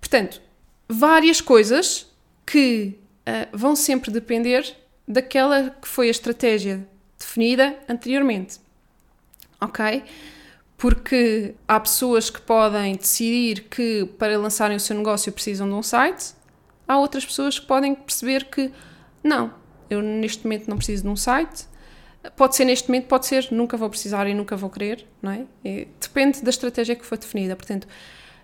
Portanto, 0.00 0.42
várias 0.88 1.40
coisas 1.40 2.12
que 2.44 2.98
uh, 3.28 3.56
vão 3.56 3.76
sempre 3.76 4.10
depender 4.10 4.74
daquela 5.06 5.70
que 5.70 5.86
foi 5.86 6.08
a 6.08 6.10
estratégia 6.10 6.84
definida 7.16 7.78
anteriormente 7.88 8.63
ok? 9.64 10.04
Porque 10.76 11.54
há 11.66 11.78
pessoas 11.80 12.30
que 12.30 12.40
podem 12.40 12.96
decidir 12.96 13.68
que 13.68 14.04
para 14.18 14.36
lançarem 14.38 14.76
o 14.76 14.80
seu 14.80 14.96
negócio 14.96 15.32
precisam 15.32 15.68
de 15.68 15.74
um 15.74 15.82
site, 15.82 16.34
há 16.86 16.98
outras 16.98 17.24
pessoas 17.24 17.58
que 17.58 17.66
podem 17.66 17.94
perceber 17.94 18.44
que 18.46 18.70
não, 19.22 19.52
eu 19.88 20.02
neste 20.02 20.44
momento 20.44 20.68
não 20.68 20.76
preciso 20.76 21.02
de 21.04 21.08
um 21.08 21.16
site. 21.16 21.66
Pode 22.36 22.56
ser 22.56 22.64
neste 22.64 22.88
momento, 22.88 23.06
pode 23.06 23.26
ser 23.26 23.48
nunca 23.50 23.76
vou 23.76 23.90
precisar 23.90 24.26
e 24.26 24.34
nunca 24.34 24.56
vou 24.56 24.70
querer, 24.70 25.06
não 25.20 25.30
é? 25.30 25.44
é 25.64 25.86
depende 26.00 26.42
da 26.42 26.50
estratégia 26.50 26.96
que 26.96 27.04
foi 27.04 27.18
definida. 27.18 27.54
Portanto, 27.54 27.86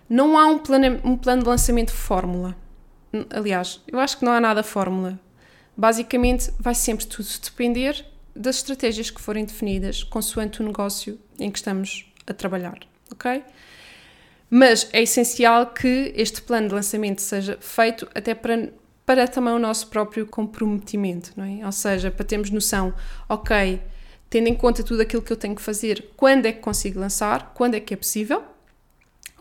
não 0.09 0.37
há 0.37 0.45
um 0.45 0.59
plano, 0.59 0.99
um 1.03 1.17
plano 1.17 1.43
de 1.43 1.49
lançamento 1.49 1.91
fórmula. 1.91 2.55
Aliás, 3.29 3.81
eu 3.87 3.99
acho 3.99 4.19
que 4.19 4.25
não 4.25 4.31
há 4.31 4.39
nada 4.39 4.61
fórmula. 4.63 5.19
Basicamente, 5.75 6.51
vai 6.59 6.75
sempre 6.75 7.05
tudo 7.07 7.27
depender 7.43 8.05
das 8.35 8.57
estratégias 8.57 9.09
que 9.09 9.21
forem 9.21 9.45
definidas 9.45 10.03
consoante 10.03 10.61
o 10.61 10.65
negócio 10.65 11.19
em 11.39 11.49
que 11.51 11.57
estamos 11.57 12.11
a 12.27 12.33
trabalhar, 12.33 12.79
ok? 13.11 13.43
Mas 14.49 14.89
é 14.91 15.01
essencial 15.01 15.67
que 15.67 16.13
este 16.15 16.41
plano 16.41 16.67
de 16.67 16.75
lançamento 16.75 17.21
seja 17.21 17.57
feito 17.61 18.07
até 18.13 18.35
para, 18.35 18.71
para 19.05 19.27
também 19.27 19.53
o 19.53 19.59
nosso 19.59 19.87
próprio 19.87 20.25
comprometimento, 20.25 21.31
não 21.37 21.45
é? 21.45 21.65
Ou 21.65 21.71
seja, 21.71 22.11
para 22.11 22.25
termos 22.25 22.49
noção, 22.49 22.93
ok, 23.29 23.81
tendo 24.29 24.47
em 24.47 24.55
conta 24.55 24.83
tudo 24.83 25.01
aquilo 25.01 25.21
que 25.21 25.31
eu 25.31 25.37
tenho 25.37 25.55
que 25.55 25.61
fazer, 25.61 26.09
quando 26.15 26.45
é 26.45 26.51
que 26.51 26.59
consigo 26.59 26.99
lançar, 26.99 27.53
quando 27.53 27.75
é 27.75 27.79
que 27.79 27.93
é 27.93 27.97
possível, 27.97 28.43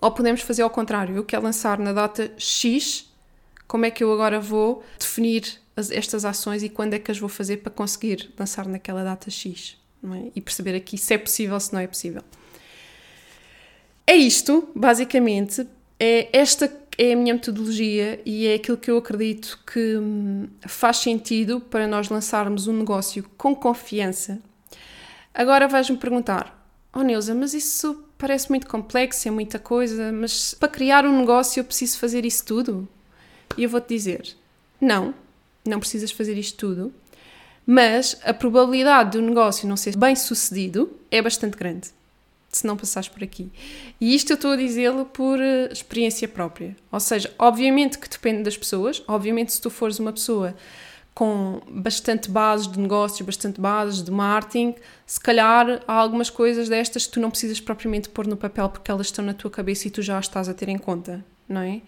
ou 0.00 0.10
podemos 0.10 0.40
fazer 0.40 0.62
ao 0.62 0.70
contrário, 0.70 1.14
eu 1.14 1.24
quero 1.24 1.42
lançar 1.42 1.78
na 1.78 1.92
data 1.92 2.32
X, 2.38 3.12
como 3.66 3.84
é 3.84 3.90
que 3.90 4.02
eu 4.02 4.12
agora 4.12 4.40
vou 4.40 4.82
definir 4.98 5.59
estas 5.76 6.24
ações 6.24 6.62
e 6.62 6.68
quando 6.68 6.94
é 6.94 6.98
que 6.98 7.10
as 7.10 7.18
vou 7.18 7.28
fazer 7.28 7.58
para 7.58 7.70
conseguir 7.70 8.30
lançar 8.38 8.66
naquela 8.66 9.02
data 9.02 9.30
X 9.30 9.76
é? 10.04 10.30
e 10.34 10.40
perceber 10.40 10.74
aqui 10.74 10.98
se 10.98 11.14
é 11.14 11.18
possível, 11.18 11.58
se 11.58 11.72
não 11.72 11.80
é 11.80 11.86
possível. 11.86 12.22
É 14.06 14.14
isto, 14.14 14.68
basicamente, 14.74 15.66
é 15.98 16.28
esta 16.32 16.80
é 16.98 17.12
a 17.12 17.16
minha 17.16 17.32
metodologia 17.32 18.20
e 18.26 18.46
é 18.46 18.54
aquilo 18.54 18.76
que 18.76 18.90
eu 18.90 18.98
acredito 18.98 19.58
que 19.66 19.96
hum, 19.96 20.48
faz 20.66 20.98
sentido 20.98 21.58
para 21.58 21.86
nós 21.86 22.10
lançarmos 22.10 22.66
um 22.66 22.74
negócio 22.74 23.24
com 23.38 23.54
confiança. 23.54 24.38
Agora 25.32 25.66
vais-me 25.66 25.96
perguntar, 25.96 26.62
oh 26.94 27.02
Neuza, 27.02 27.34
mas 27.34 27.54
isso 27.54 28.04
parece 28.18 28.50
muito 28.50 28.66
complexo, 28.66 29.26
é 29.26 29.30
muita 29.30 29.58
coisa, 29.58 30.12
mas 30.12 30.52
para 30.52 30.68
criar 30.68 31.06
um 31.06 31.20
negócio 31.20 31.60
eu 31.60 31.64
preciso 31.64 31.98
fazer 31.98 32.26
isso 32.26 32.44
tudo? 32.44 32.86
E 33.56 33.62
eu 33.62 33.70
vou-te 33.70 33.88
dizer, 33.88 34.36
não, 34.78 35.14
não 35.64 35.78
precisas 35.78 36.10
fazer 36.10 36.36
isto 36.36 36.56
tudo, 36.56 36.94
mas 37.66 38.20
a 38.24 38.32
probabilidade 38.34 39.18
do 39.18 39.22
negócio 39.22 39.68
não 39.68 39.76
ser 39.76 39.96
bem 39.96 40.16
sucedido 40.16 40.90
é 41.10 41.20
bastante 41.22 41.56
grande, 41.56 41.88
se 42.48 42.66
não 42.66 42.76
passares 42.76 43.08
por 43.08 43.22
aqui. 43.22 43.50
E 44.00 44.14
isto 44.14 44.30
eu 44.32 44.34
estou 44.34 44.52
a 44.52 44.56
dizê-lo 44.56 45.04
por 45.04 45.38
uh, 45.38 45.72
experiência 45.72 46.26
própria. 46.26 46.76
Ou 46.90 47.00
seja, 47.00 47.32
obviamente 47.38 47.98
que 47.98 48.08
depende 48.08 48.42
das 48.42 48.56
pessoas, 48.56 49.02
obviamente 49.06 49.52
se 49.52 49.60
tu 49.60 49.70
fores 49.70 49.98
uma 49.98 50.12
pessoa 50.12 50.56
com 51.14 51.60
bastante 51.68 52.30
bases 52.30 52.66
de 52.66 52.78
negócios, 52.78 53.20
bastante 53.20 53.60
bases 53.60 54.02
de 54.02 54.10
marketing, 54.10 54.74
se 55.06 55.20
calhar 55.20 55.82
há 55.86 55.92
algumas 55.92 56.30
coisas 56.30 56.68
destas 56.68 57.06
que 57.06 57.12
tu 57.12 57.20
não 57.20 57.30
precisas 57.30 57.60
propriamente 57.60 58.08
pôr 58.08 58.26
no 58.26 58.36
papel 58.36 58.68
porque 58.68 58.90
elas 58.90 59.08
estão 59.08 59.24
na 59.24 59.34
tua 59.34 59.50
cabeça 59.50 59.86
e 59.86 59.90
tu 59.90 60.02
já 60.02 60.18
as 60.18 60.26
estás 60.26 60.48
a 60.48 60.54
ter 60.54 60.68
em 60.68 60.78
conta, 60.78 61.24
não 61.48 61.60
é? 61.60 61.82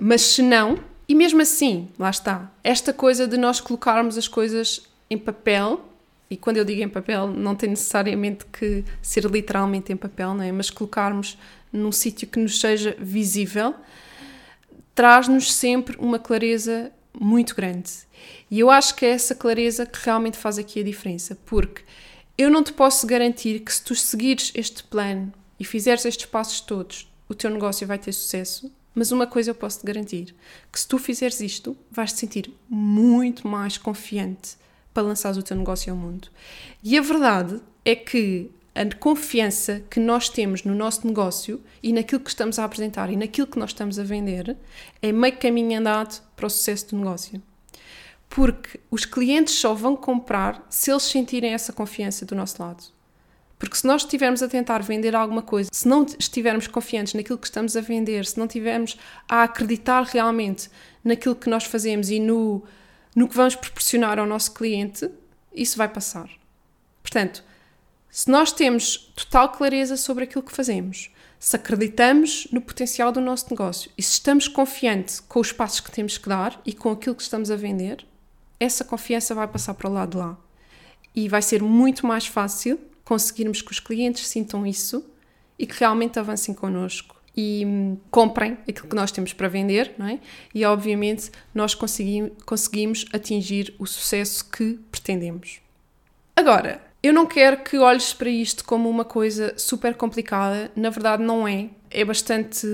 Mas 0.00 0.22
se 0.22 0.42
não, 0.42 0.78
e 1.08 1.14
mesmo 1.14 1.40
assim, 1.40 1.88
lá 1.98 2.10
está, 2.10 2.52
esta 2.62 2.92
coisa 2.92 3.26
de 3.26 3.38
nós 3.38 3.60
colocarmos 3.60 4.18
as 4.18 4.28
coisas 4.28 4.82
em 5.08 5.16
papel, 5.16 5.80
e 6.28 6.36
quando 6.36 6.58
eu 6.58 6.64
digo 6.64 6.82
em 6.82 6.88
papel, 6.88 7.28
não 7.28 7.54
tem 7.54 7.70
necessariamente 7.70 8.44
que 8.44 8.84
ser 9.00 9.24
literalmente 9.24 9.90
em 9.90 9.96
papel, 9.96 10.34
não 10.34 10.44
é? 10.44 10.52
mas 10.52 10.68
colocarmos 10.68 11.38
num 11.72 11.90
sítio 11.90 12.28
que 12.28 12.38
nos 12.38 12.60
seja 12.60 12.94
visível, 12.98 13.74
traz-nos 14.94 15.52
sempre 15.52 15.96
uma 15.98 16.18
clareza 16.18 16.92
muito 17.18 17.54
grande. 17.54 17.90
E 18.50 18.60
eu 18.60 18.70
acho 18.70 18.94
que 18.94 19.06
é 19.06 19.10
essa 19.10 19.34
clareza 19.34 19.86
que 19.86 19.98
realmente 20.04 20.36
faz 20.36 20.58
aqui 20.58 20.80
a 20.80 20.84
diferença, 20.84 21.38
porque 21.46 21.82
eu 22.36 22.50
não 22.50 22.62
te 22.62 22.72
posso 22.72 23.06
garantir 23.06 23.60
que 23.60 23.72
se 23.72 23.82
tu 23.82 23.94
seguires 23.94 24.52
este 24.54 24.84
plano 24.84 25.32
e 25.58 25.64
fizeres 25.64 26.04
estes 26.04 26.26
passos 26.26 26.60
todos, 26.60 27.10
o 27.28 27.34
teu 27.34 27.50
negócio 27.50 27.86
vai 27.86 27.98
ter 27.98 28.12
sucesso, 28.12 28.70
mas 28.98 29.12
uma 29.12 29.28
coisa 29.28 29.50
eu 29.50 29.54
posso 29.54 29.78
te 29.78 29.86
garantir: 29.86 30.34
que 30.72 30.80
se 30.80 30.88
tu 30.88 30.98
fizeres 30.98 31.40
isto, 31.40 31.76
vais 31.88 32.12
te 32.12 32.18
sentir 32.18 32.52
muito 32.68 33.46
mais 33.46 33.78
confiante 33.78 34.56
para 34.92 35.04
lançares 35.04 35.38
o 35.38 35.42
teu 35.42 35.56
negócio 35.56 35.92
ao 35.92 35.96
mundo. 35.96 36.28
E 36.82 36.98
a 36.98 37.00
verdade 37.00 37.60
é 37.84 37.94
que 37.94 38.50
a 38.74 38.94
confiança 38.96 39.84
que 39.88 40.00
nós 40.00 40.28
temos 40.28 40.64
no 40.64 40.74
nosso 40.74 41.06
negócio 41.06 41.62
e 41.80 41.92
naquilo 41.92 42.20
que 42.20 42.30
estamos 42.30 42.58
a 42.58 42.64
apresentar 42.64 43.08
e 43.08 43.16
naquilo 43.16 43.46
que 43.46 43.58
nós 43.58 43.70
estamos 43.70 44.00
a 44.00 44.02
vender 44.02 44.56
é 45.00 45.12
meio 45.12 45.36
caminho 45.36 45.78
andado 45.78 46.20
para 46.34 46.46
o 46.46 46.50
sucesso 46.50 46.88
do 46.88 46.96
negócio. 46.96 47.40
Porque 48.28 48.80
os 48.90 49.04
clientes 49.04 49.54
só 49.54 49.74
vão 49.74 49.96
comprar 49.96 50.66
se 50.68 50.90
eles 50.90 51.04
sentirem 51.04 51.54
essa 51.54 51.72
confiança 51.72 52.26
do 52.26 52.34
nosso 52.34 52.60
lado. 52.60 52.97
Porque 53.58 53.76
se 53.76 53.86
nós 53.86 54.02
estivermos 54.02 54.42
a 54.42 54.48
tentar 54.48 54.82
vender 54.82 55.16
alguma 55.16 55.42
coisa, 55.42 55.68
se 55.72 55.88
não 55.88 56.06
estivermos 56.18 56.66
confiantes 56.68 57.14
naquilo 57.14 57.38
que 57.38 57.46
estamos 57.46 57.76
a 57.76 57.80
vender, 57.80 58.24
se 58.24 58.38
não 58.38 58.46
estivermos 58.46 58.96
a 59.28 59.42
acreditar 59.42 60.02
realmente 60.04 60.70
naquilo 61.02 61.34
que 61.34 61.50
nós 61.50 61.64
fazemos 61.64 62.08
e 62.08 62.20
no, 62.20 62.62
no 63.16 63.28
que 63.28 63.34
vamos 63.34 63.56
proporcionar 63.56 64.18
ao 64.18 64.26
nosso 64.26 64.54
cliente, 64.54 65.10
isso 65.52 65.76
vai 65.76 65.88
passar. 65.88 66.28
Portanto, 67.02 67.42
se 68.10 68.30
nós 68.30 68.52
temos 68.52 69.12
total 69.16 69.50
clareza 69.50 69.96
sobre 69.96 70.24
aquilo 70.24 70.42
que 70.42 70.52
fazemos, 70.52 71.10
se 71.38 71.56
acreditamos 71.56 72.48
no 72.52 72.60
potencial 72.60 73.12
do 73.12 73.20
nosso 73.20 73.46
negócio 73.50 73.90
e 73.96 74.02
se 74.02 74.12
estamos 74.12 74.48
confiantes 74.48 75.20
com 75.20 75.40
os 75.40 75.52
passos 75.52 75.80
que 75.80 75.90
temos 75.90 76.16
que 76.16 76.28
dar 76.28 76.60
e 76.64 76.72
com 76.72 76.90
aquilo 76.90 77.14
que 77.14 77.22
estamos 77.22 77.50
a 77.50 77.56
vender, 77.56 78.04
essa 78.58 78.84
confiança 78.84 79.34
vai 79.34 79.46
passar 79.46 79.74
para 79.74 79.88
o 79.88 79.92
lado 79.92 80.10
de 80.12 80.16
lá. 80.16 80.36
E 81.14 81.28
vai 81.28 81.42
ser 81.42 81.62
muito 81.62 82.06
mais 82.06 82.26
fácil 82.26 82.78
conseguirmos 83.08 83.62
que 83.62 83.72
os 83.72 83.80
clientes 83.80 84.28
sintam 84.28 84.66
isso 84.66 85.02
e 85.58 85.66
que 85.66 85.80
realmente 85.80 86.18
avancem 86.18 86.52
connosco. 86.52 87.16
e 87.34 87.64
hum, 87.64 87.96
comprem 88.10 88.58
aquilo 88.68 88.88
que 88.88 88.96
nós 88.96 89.12
temos 89.12 89.32
para 89.32 89.48
vender, 89.48 89.94
não 89.96 90.08
é? 90.08 90.18
E 90.52 90.64
obviamente 90.64 91.30
nós 91.54 91.72
conseguimos, 91.72 92.32
conseguimos 92.44 93.06
atingir 93.12 93.74
o 93.78 93.86
sucesso 93.86 94.44
que 94.50 94.78
pretendemos. 94.90 95.60
Agora, 96.34 96.82
eu 97.00 97.12
não 97.12 97.26
quero 97.26 97.62
que 97.62 97.78
olhes 97.78 98.12
para 98.12 98.28
isto 98.28 98.64
como 98.64 98.90
uma 98.90 99.04
coisa 99.04 99.54
super 99.56 99.94
complicada, 99.94 100.70
na 100.74 100.90
verdade 100.90 101.22
não 101.22 101.46
é. 101.46 101.70
É 101.90 102.04
bastante 102.04 102.66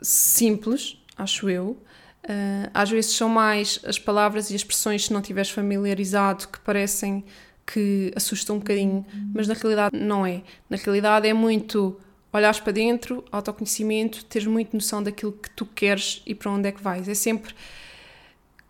simples, 0.00 0.96
acho 1.16 1.50
eu. 1.50 1.76
Uh, 2.22 2.70
às 2.72 2.88
vezes 2.88 3.16
são 3.16 3.28
mais 3.28 3.80
as 3.84 3.98
palavras 3.98 4.48
e 4.48 4.54
expressões, 4.54 5.06
se 5.06 5.12
não 5.12 5.20
estiveres 5.20 5.50
familiarizado, 5.50 6.46
que 6.48 6.60
parecem 6.60 7.24
que 7.66 8.12
assustam 8.14 8.56
um 8.56 8.58
bocadinho, 8.58 9.04
mas 9.32 9.48
na 9.48 9.54
realidade 9.54 9.96
não 9.96 10.26
é. 10.26 10.42
Na 10.68 10.76
realidade 10.76 11.26
é 11.26 11.32
muito 11.32 11.98
olhares 12.32 12.60
para 12.60 12.72
dentro, 12.72 13.24
autoconhecimento, 13.30 14.24
teres 14.24 14.46
muito 14.46 14.74
noção 14.74 15.02
daquilo 15.02 15.32
que 15.32 15.50
tu 15.50 15.64
queres 15.64 16.22
e 16.26 16.34
para 16.34 16.50
onde 16.50 16.68
é 16.68 16.72
que 16.72 16.82
vais. 16.82 17.08
É 17.08 17.14
sempre, 17.14 17.54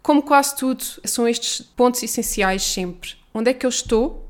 como 0.03 0.23
quase 0.23 0.57
tudo, 0.57 0.85
são 1.05 1.27
estes 1.27 1.61
pontos 1.61 2.03
essenciais 2.03 2.63
sempre. 2.63 3.15
Onde 3.33 3.51
é 3.51 3.55
que 3.55 3.65
eu 3.65 3.71
estou, 3.71 4.29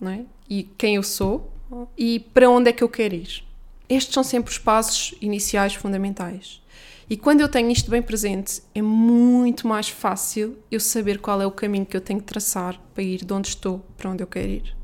não 0.00 0.10
é? 0.10 0.24
E 0.48 0.62
quem 0.78 0.94
eu 0.94 1.02
sou 1.02 1.52
e 1.96 2.20
para 2.20 2.48
onde 2.48 2.70
é 2.70 2.72
que 2.72 2.82
eu 2.82 2.88
quero 2.88 3.14
ir. 3.14 3.44
Estes 3.88 4.14
são 4.14 4.22
sempre 4.22 4.50
os 4.50 4.58
passos 4.58 5.14
iniciais 5.20 5.74
fundamentais. 5.74 6.62
E 7.08 7.16
quando 7.16 7.40
eu 7.40 7.48
tenho 7.48 7.70
isto 7.70 7.88
bem 7.88 8.02
presente, 8.02 8.62
é 8.74 8.82
muito 8.82 9.68
mais 9.68 9.88
fácil 9.88 10.58
eu 10.70 10.80
saber 10.80 11.20
qual 11.20 11.40
é 11.40 11.46
o 11.46 11.52
caminho 11.52 11.86
que 11.86 11.96
eu 11.96 12.00
tenho 12.00 12.18
que 12.18 12.26
traçar 12.26 12.80
para 12.92 13.02
ir 13.02 13.24
de 13.24 13.32
onde 13.32 13.48
estou 13.48 13.78
para 13.96 14.10
onde 14.10 14.22
eu 14.22 14.26
quero 14.26 14.48
ir. 14.48 14.76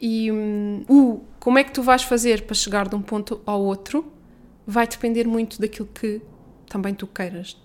E 0.00 0.30
hum, 0.30 0.84
o 0.88 1.20
como 1.40 1.58
é 1.58 1.64
que 1.64 1.72
tu 1.72 1.82
vais 1.82 2.02
fazer 2.02 2.42
para 2.42 2.54
chegar 2.54 2.88
de 2.88 2.94
um 2.94 3.02
ponto 3.02 3.40
ao 3.44 3.60
outro 3.62 4.12
vai 4.66 4.86
depender 4.86 5.26
muito 5.26 5.60
daquilo 5.60 5.88
que 5.92 6.20
também 6.68 6.94
tu 6.94 7.06
queiras. 7.06 7.56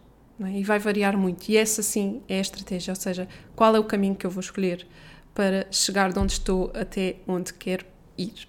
É? 0.43 0.59
E 0.59 0.63
vai 0.63 0.79
variar 0.79 1.15
muito. 1.15 1.49
E 1.49 1.57
essa 1.57 1.83
sim 1.83 2.21
é 2.27 2.37
a 2.37 2.41
estratégia, 2.41 2.91
ou 2.91 2.95
seja, 2.95 3.27
qual 3.55 3.75
é 3.75 3.79
o 3.79 3.83
caminho 3.83 4.15
que 4.15 4.25
eu 4.25 4.31
vou 4.31 4.41
escolher 4.41 4.87
para 5.33 5.67
chegar 5.71 6.11
de 6.11 6.19
onde 6.19 6.33
estou 6.33 6.71
até 6.73 7.17
onde 7.27 7.53
quero 7.53 7.85
ir. 8.17 8.47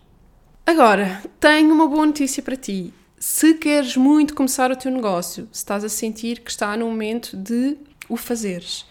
Agora, 0.67 1.23
tenho 1.39 1.75
uma 1.75 1.87
boa 1.87 2.07
notícia 2.07 2.43
para 2.43 2.57
ti 2.57 2.93
se 3.25 3.55
queres 3.55 3.97
muito 3.97 4.35
começar 4.35 4.73
o 4.73 4.77
teu 4.77 4.91
negócio, 4.91 5.49
se 5.53 5.59
estás 5.59 5.85
a 5.85 5.89
sentir 5.89 6.41
que 6.41 6.51
está 6.51 6.77
no 6.77 6.87
momento 6.87 7.37
de 7.37 7.77
o 8.09 8.17
fazeres, 8.17 8.85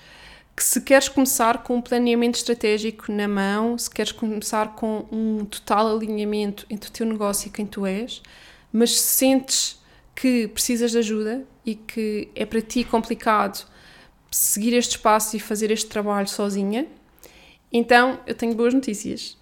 que 0.56 0.64
se 0.64 0.80
queres 0.80 1.10
começar 1.10 1.64
com 1.64 1.76
um 1.76 1.82
planeamento 1.82 2.38
estratégico 2.38 3.12
na 3.12 3.28
mão, 3.28 3.78
se 3.78 3.90
queres 3.90 4.14
começar 4.14 4.74
com 4.74 5.06
um 5.12 5.44
total 5.44 5.98
alinhamento 5.98 6.66
entre 6.70 6.90
o 6.90 6.94
teu 6.94 7.06
negócio 7.06 7.50
e 7.50 7.52
quem 7.52 7.66
tu 7.66 7.86
és, 7.86 8.22
mas 8.72 8.98
sentes 9.02 9.78
que 10.16 10.48
precisas 10.48 10.92
de 10.92 11.00
ajuda 11.00 11.46
e 11.66 11.76
que 11.76 12.30
é 12.34 12.46
para 12.46 12.62
ti 12.62 12.86
complicado 12.86 13.68
seguir 14.32 14.74
este 14.76 14.92
espaço 14.92 15.36
e 15.36 15.42
fazer 15.42 15.72
este 15.72 15.88
trabalho 15.88 16.30
sozinha, 16.30 16.88
então 17.70 18.22
eu 18.26 18.34
tenho 18.34 18.56
boas 18.56 18.74
notícias. 18.74 19.41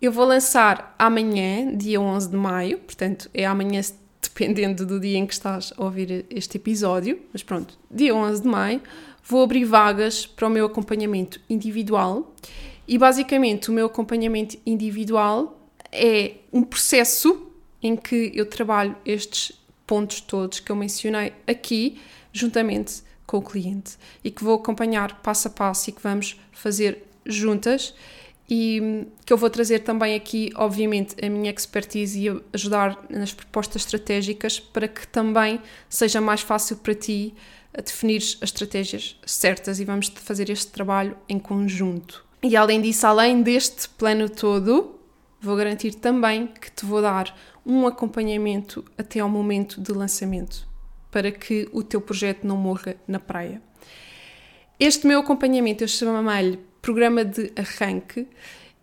Eu 0.00 0.12
vou 0.12 0.24
lançar 0.24 0.94
amanhã, 0.96 1.76
dia 1.76 2.00
11 2.00 2.30
de 2.30 2.36
maio, 2.36 2.78
portanto 2.78 3.28
é 3.34 3.44
amanhã 3.44 3.80
dependendo 4.22 4.86
do 4.86 5.00
dia 5.00 5.18
em 5.18 5.26
que 5.26 5.32
estás 5.32 5.72
a 5.76 5.82
ouvir 5.82 6.24
este 6.30 6.56
episódio, 6.56 7.20
mas 7.32 7.42
pronto, 7.42 7.76
dia 7.90 8.14
11 8.14 8.42
de 8.42 8.46
maio, 8.46 8.80
vou 9.24 9.42
abrir 9.42 9.64
vagas 9.64 10.24
para 10.24 10.46
o 10.46 10.50
meu 10.50 10.66
acompanhamento 10.66 11.40
individual 11.50 12.32
e 12.86 12.96
basicamente 12.96 13.70
o 13.70 13.72
meu 13.72 13.86
acompanhamento 13.86 14.56
individual 14.64 15.60
é 15.90 16.34
um 16.52 16.62
processo 16.62 17.50
em 17.82 17.96
que 17.96 18.30
eu 18.36 18.46
trabalho 18.46 18.94
estes 19.04 19.60
pontos 19.84 20.20
todos 20.20 20.60
que 20.60 20.70
eu 20.70 20.76
mencionei 20.76 21.32
aqui, 21.44 22.00
juntamente 22.32 23.02
com 23.26 23.38
o 23.38 23.42
cliente 23.42 23.96
e 24.22 24.30
que 24.30 24.44
vou 24.44 24.54
acompanhar 24.54 25.20
passo 25.22 25.48
a 25.48 25.50
passo 25.50 25.90
e 25.90 25.92
que 25.92 26.00
vamos 26.00 26.38
fazer 26.52 27.04
juntas 27.26 27.94
e 28.48 29.06
que 29.26 29.32
eu 29.32 29.36
vou 29.36 29.50
trazer 29.50 29.80
também 29.80 30.14
aqui, 30.14 30.50
obviamente, 30.56 31.14
a 31.22 31.28
minha 31.28 31.50
expertise 31.50 32.26
e 32.26 32.42
ajudar 32.52 32.98
nas 33.10 33.32
propostas 33.32 33.82
estratégicas 33.82 34.58
para 34.58 34.88
que 34.88 35.06
também 35.06 35.60
seja 35.88 36.20
mais 36.20 36.40
fácil 36.40 36.78
para 36.78 36.94
ti 36.94 37.34
definir 37.84 38.16
as 38.16 38.38
estratégias 38.42 39.18
certas 39.26 39.78
e 39.80 39.84
vamos 39.84 40.08
fazer 40.08 40.48
este 40.48 40.68
trabalho 40.68 41.16
em 41.28 41.38
conjunto. 41.38 42.24
E 42.42 42.56
além 42.56 42.80
disso, 42.80 43.06
além 43.06 43.42
deste 43.42 43.88
plano 43.90 44.28
todo, 44.30 44.98
vou 45.40 45.54
garantir 45.54 45.94
também 45.94 46.46
que 46.46 46.70
te 46.70 46.86
vou 46.86 47.02
dar 47.02 47.36
um 47.66 47.86
acompanhamento 47.86 48.84
até 48.96 49.20
ao 49.20 49.28
momento 49.28 49.80
de 49.80 49.92
lançamento 49.92 50.66
para 51.10 51.30
que 51.30 51.68
o 51.72 51.82
teu 51.82 52.00
projeto 52.00 52.46
não 52.46 52.56
morra 52.56 52.96
na 53.06 53.18
praia. 53.18 53.60
Este 54.80 55.06
meu 55.06 55.20
acompanhamento 55.20 55.84
eu 55.84 55.88
chamo-lhe 55.88 56.58
programa 56.80 57.24
de 57.24 57.52
arranque 57.56 58.26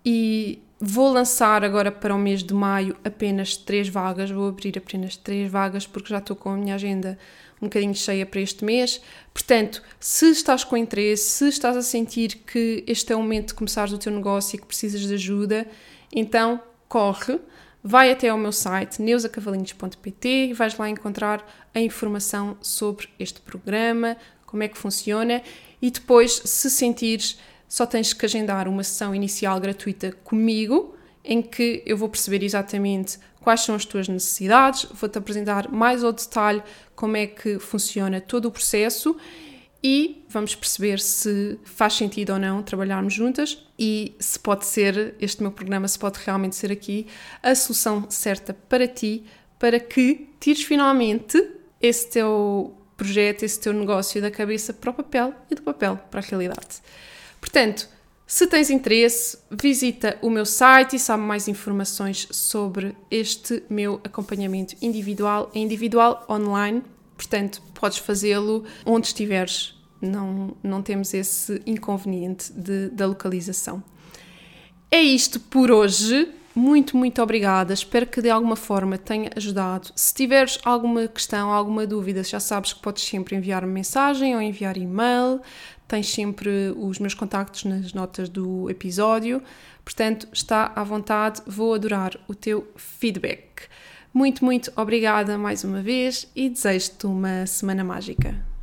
e 0.05 0.59
vou 0.79 1.11
lançar 1.11 1.63
agora 1.63 1.91
para 1.91 2.13
o 2.13 2.17
mês 2.17 2.43
de 2.43 2.53
maio 2.53 2.95
apenas 3.03 3.55
três 3.55 3.87
vagas, 3.87 4.29
vou 4.29 4.49
abrir 4.49 4.77
apenas 4.77 5.15
três 5.15 5.51
vagas 5.51 5.87
porque 5.87 6.09
já 6.09 6.19
estou 6.19 6.35
com 6.35 6.49
a 6.49 6.57
minha 6.57 6.75
agenda 6.75 7.17
um 7.61 7.67
bocadinho 7.67 7.95
cheia 7.95 8.25
para 8.25 8.41
este 8.41 8.63
mês. 8.65 9.01
Portanto, 9.33 9.81
se 9.99 10.29
estás 10.29 10.63
com 10.63 10.75
interesse, 10.75 11.23
se 11.23 11.47
estás 11.47 11.77
a 11.77 11.81
sentir 11.81 12.35
que 12.45 12.83
este 12.85 13.13
é 13.13 13.15
o 13.15 13.21
momento 13.21 13.49
de 13.49 13.53
começares 13.55 13.93
o 13.93 13.97
teu 13.97 14.11
negócio 14.11 14.55
e 14.55 14.59
que 14.59 14.65
precisas 14.65 15.01
de 15.01 15.13
ajuda, 15.13 15.65
então 16.13 16.59
corre, 16.87 17.39
vai 17.83 18.11
até 18.11 18.29
ao 18.29 18.37
meu 18.37 18.51
site 18.51 19.01
neusacavalinhos.pt 19.01 20.27
e 20.49 20.53
vais 20.53 20.77
lá 20.77 20.89
encontrar 20.89 21.45
a 21.73 21.79
informação 21.79 22.57
sobre 22.61 23.07
este 23.17 23.39
programa, 23.41 24.17
como 24.45 24.63
é 24.63 24.67
que 24.67 24.77
funciona 24.77 25.41
e 25.81 25.91
depois, 25.91 26.41
se 26.45 26.69
sentires 26.69 27.37
só 27.75 27.85
tens 27.85 28.13
que 28.13 28.25
agendar 28.25 28.69
uma 28.69 28.85
sessão 28.85 29.13
inicial 29.13 29.59
gratuita 29.59 30.13
comigo, 30.23 30.95
em 31.21 31.41
que 31.41 31.83
eu 31.85 31.97
vou 31.97 32.07
perceber 32.07 32.41
exatamente 32.41 33.19
quais 33.41 33.59
são 33.59 33.75
as 33.75 33.83
tuas 33.83 34.07
necessidades, 34.07 34.87
vou-te 34.93 35.17
apresentar 35.17 35.69
mais 35.69 36.01
ao 36.01 36.13
detalhe 36.13 36.63
como 36.95 37.17
é 37.17 37.27
que 37.27 37.59
funciona 37.59 38.21
todo 38.21 38.45
o 38.45 38.51
processo 38.51 39.17
e 39.83 40.23
vamos 40.29 40.55
perceber 40.55 41.01
se 41.01 41.59
faz 41.65 41.95
sentido 41.95 42.31
ou 42.31 42.39
não 42.39 42.63
trabalharmos 42.63 43.13
juntas 43.13 43.61
e 43.77 44.15
se 44.21 44.39
pode 44.39 44.65
ser, 44.65 45.13
este 45.19 45.41
meu 45.41 45.51
programa, 45.51 45.85
se 45.89 45.99
pode 45.99 46.17
realmente 46.23 46.55
ser 46.55 46.71
aqui 46.71 47.07
a 47.43 47.53
solução 47.53 48.09
certa 48.09 48.53
para 48.53 48.87
ti, 48.87 49.25
para 49.59 49.81
que 49.81 50.29
tires 50.39 50.63
finalmente 50.63 51.45
esse 51.81 52.09
teu 52.09 52.73
projeto, 52.95 53.43
esse 53.43 53.59
teu 53.59 53.73
negócio 53.73 54.21
da 54.21 54.31
cabeça 54.31 54.71
para 54.73 54.91
o 54.91 54.93
papel 54.93 55.33
e 55.51 55.55
do 55.55 55.61
papel 55.61 55.99
para 56.09 56.21
a 56.21 56.23
realidade. 56.23 56.79
Portanto, 57.45 57.87
se 58.25 58.47
tens 58.47 58.71
interesse, 58.71 59.37
visita 59.51 60.17
o 60.19 60.31
meu 60.31 60.47
site 60.47 60.95
e 60.95 60.99
sabe 60.99 61.21
mais 61.21 61.47
informações 61.47 62.27
sobre 62.31 62.95
este 63.11 63.61
meu 63.69 64.01
acompanhamento 64.03 64.75
individual, 64.81 65.51
é 65.53 65.59
individual 65.59 66.25
online, 66.27 66.81
portanto, 67.15 67.61
podes 67.79 67.99
fazê-lo 67.99 68.65
onde 68.83 69.07
estiveres, 69.07 69.75
não, 70.01 70.57
não 70.63 70.81
temos 70.81 71.13
esse 71.13 71.61
inconveniente 71.67 72.51
de, 72.51 72.89
da 72.89 73.05
localização. 73.05 73.83
É 74.89 74.99
isto 75.01 75.39
por 75.39 75.69
hoje. 75.69 76.27
Muito, 76.55 76.95
muito 76.95 77.21
obrigada. 77.21 77.73
Espero 77.73 78.07
que 78.07 78.21
de 78.21 78.29
alguma 78.29 78.55
forma 78.55 78.97
tenha 78.97 79.29
ajudado. 79.35 79.91
Se 79.93 80.13
tiveres 80.13 80.57
alguma 80.63 81.05
questão, 81.05 81.51
alguma 81.51 81.85
dúvida, 81.85 82.23
já 82.23 82.39
sabes 82.39 82.71
que 82.71 82.79
podes 82.79 83.03
sempre 83.03 83.35
enviar-me 83.35 83.71
mensagem 83.71 84.33
ou 84.33 84.41
enviar 84.41 84.77
e-mail. 84.77 85.41
Tens 85.87 86.09
sempre 86.09 86.73
os 86.77 86.99
meus 86.99 87.13
contactos 87.13 87.63
nas 87.63 87.93
notas 87.93 88.27
do 88.29 88.69
episódio. 88.69 89.41
Portanto, 89.83 90.27
está 90.33 90.71
à 90.75 90.83
vontade. 90.83 91.41
Vou 91.45 91.73
adorar 91.73 92.17
o 92.27 92.33
teu 92.33 92.67
feedback. 92.75 93.67
Muito, 94.13 94.43
muito 94.43 94.71
obrigada 94.75 95.37
mais 95.37 95.63
uma 95.63 95.81
vez 95.81 96.29
e 96.35 96.49
desejo-te 96.49 97.05
uma 97.05 97.45
semana 97.45 97.83
mágica. 97.83 98.54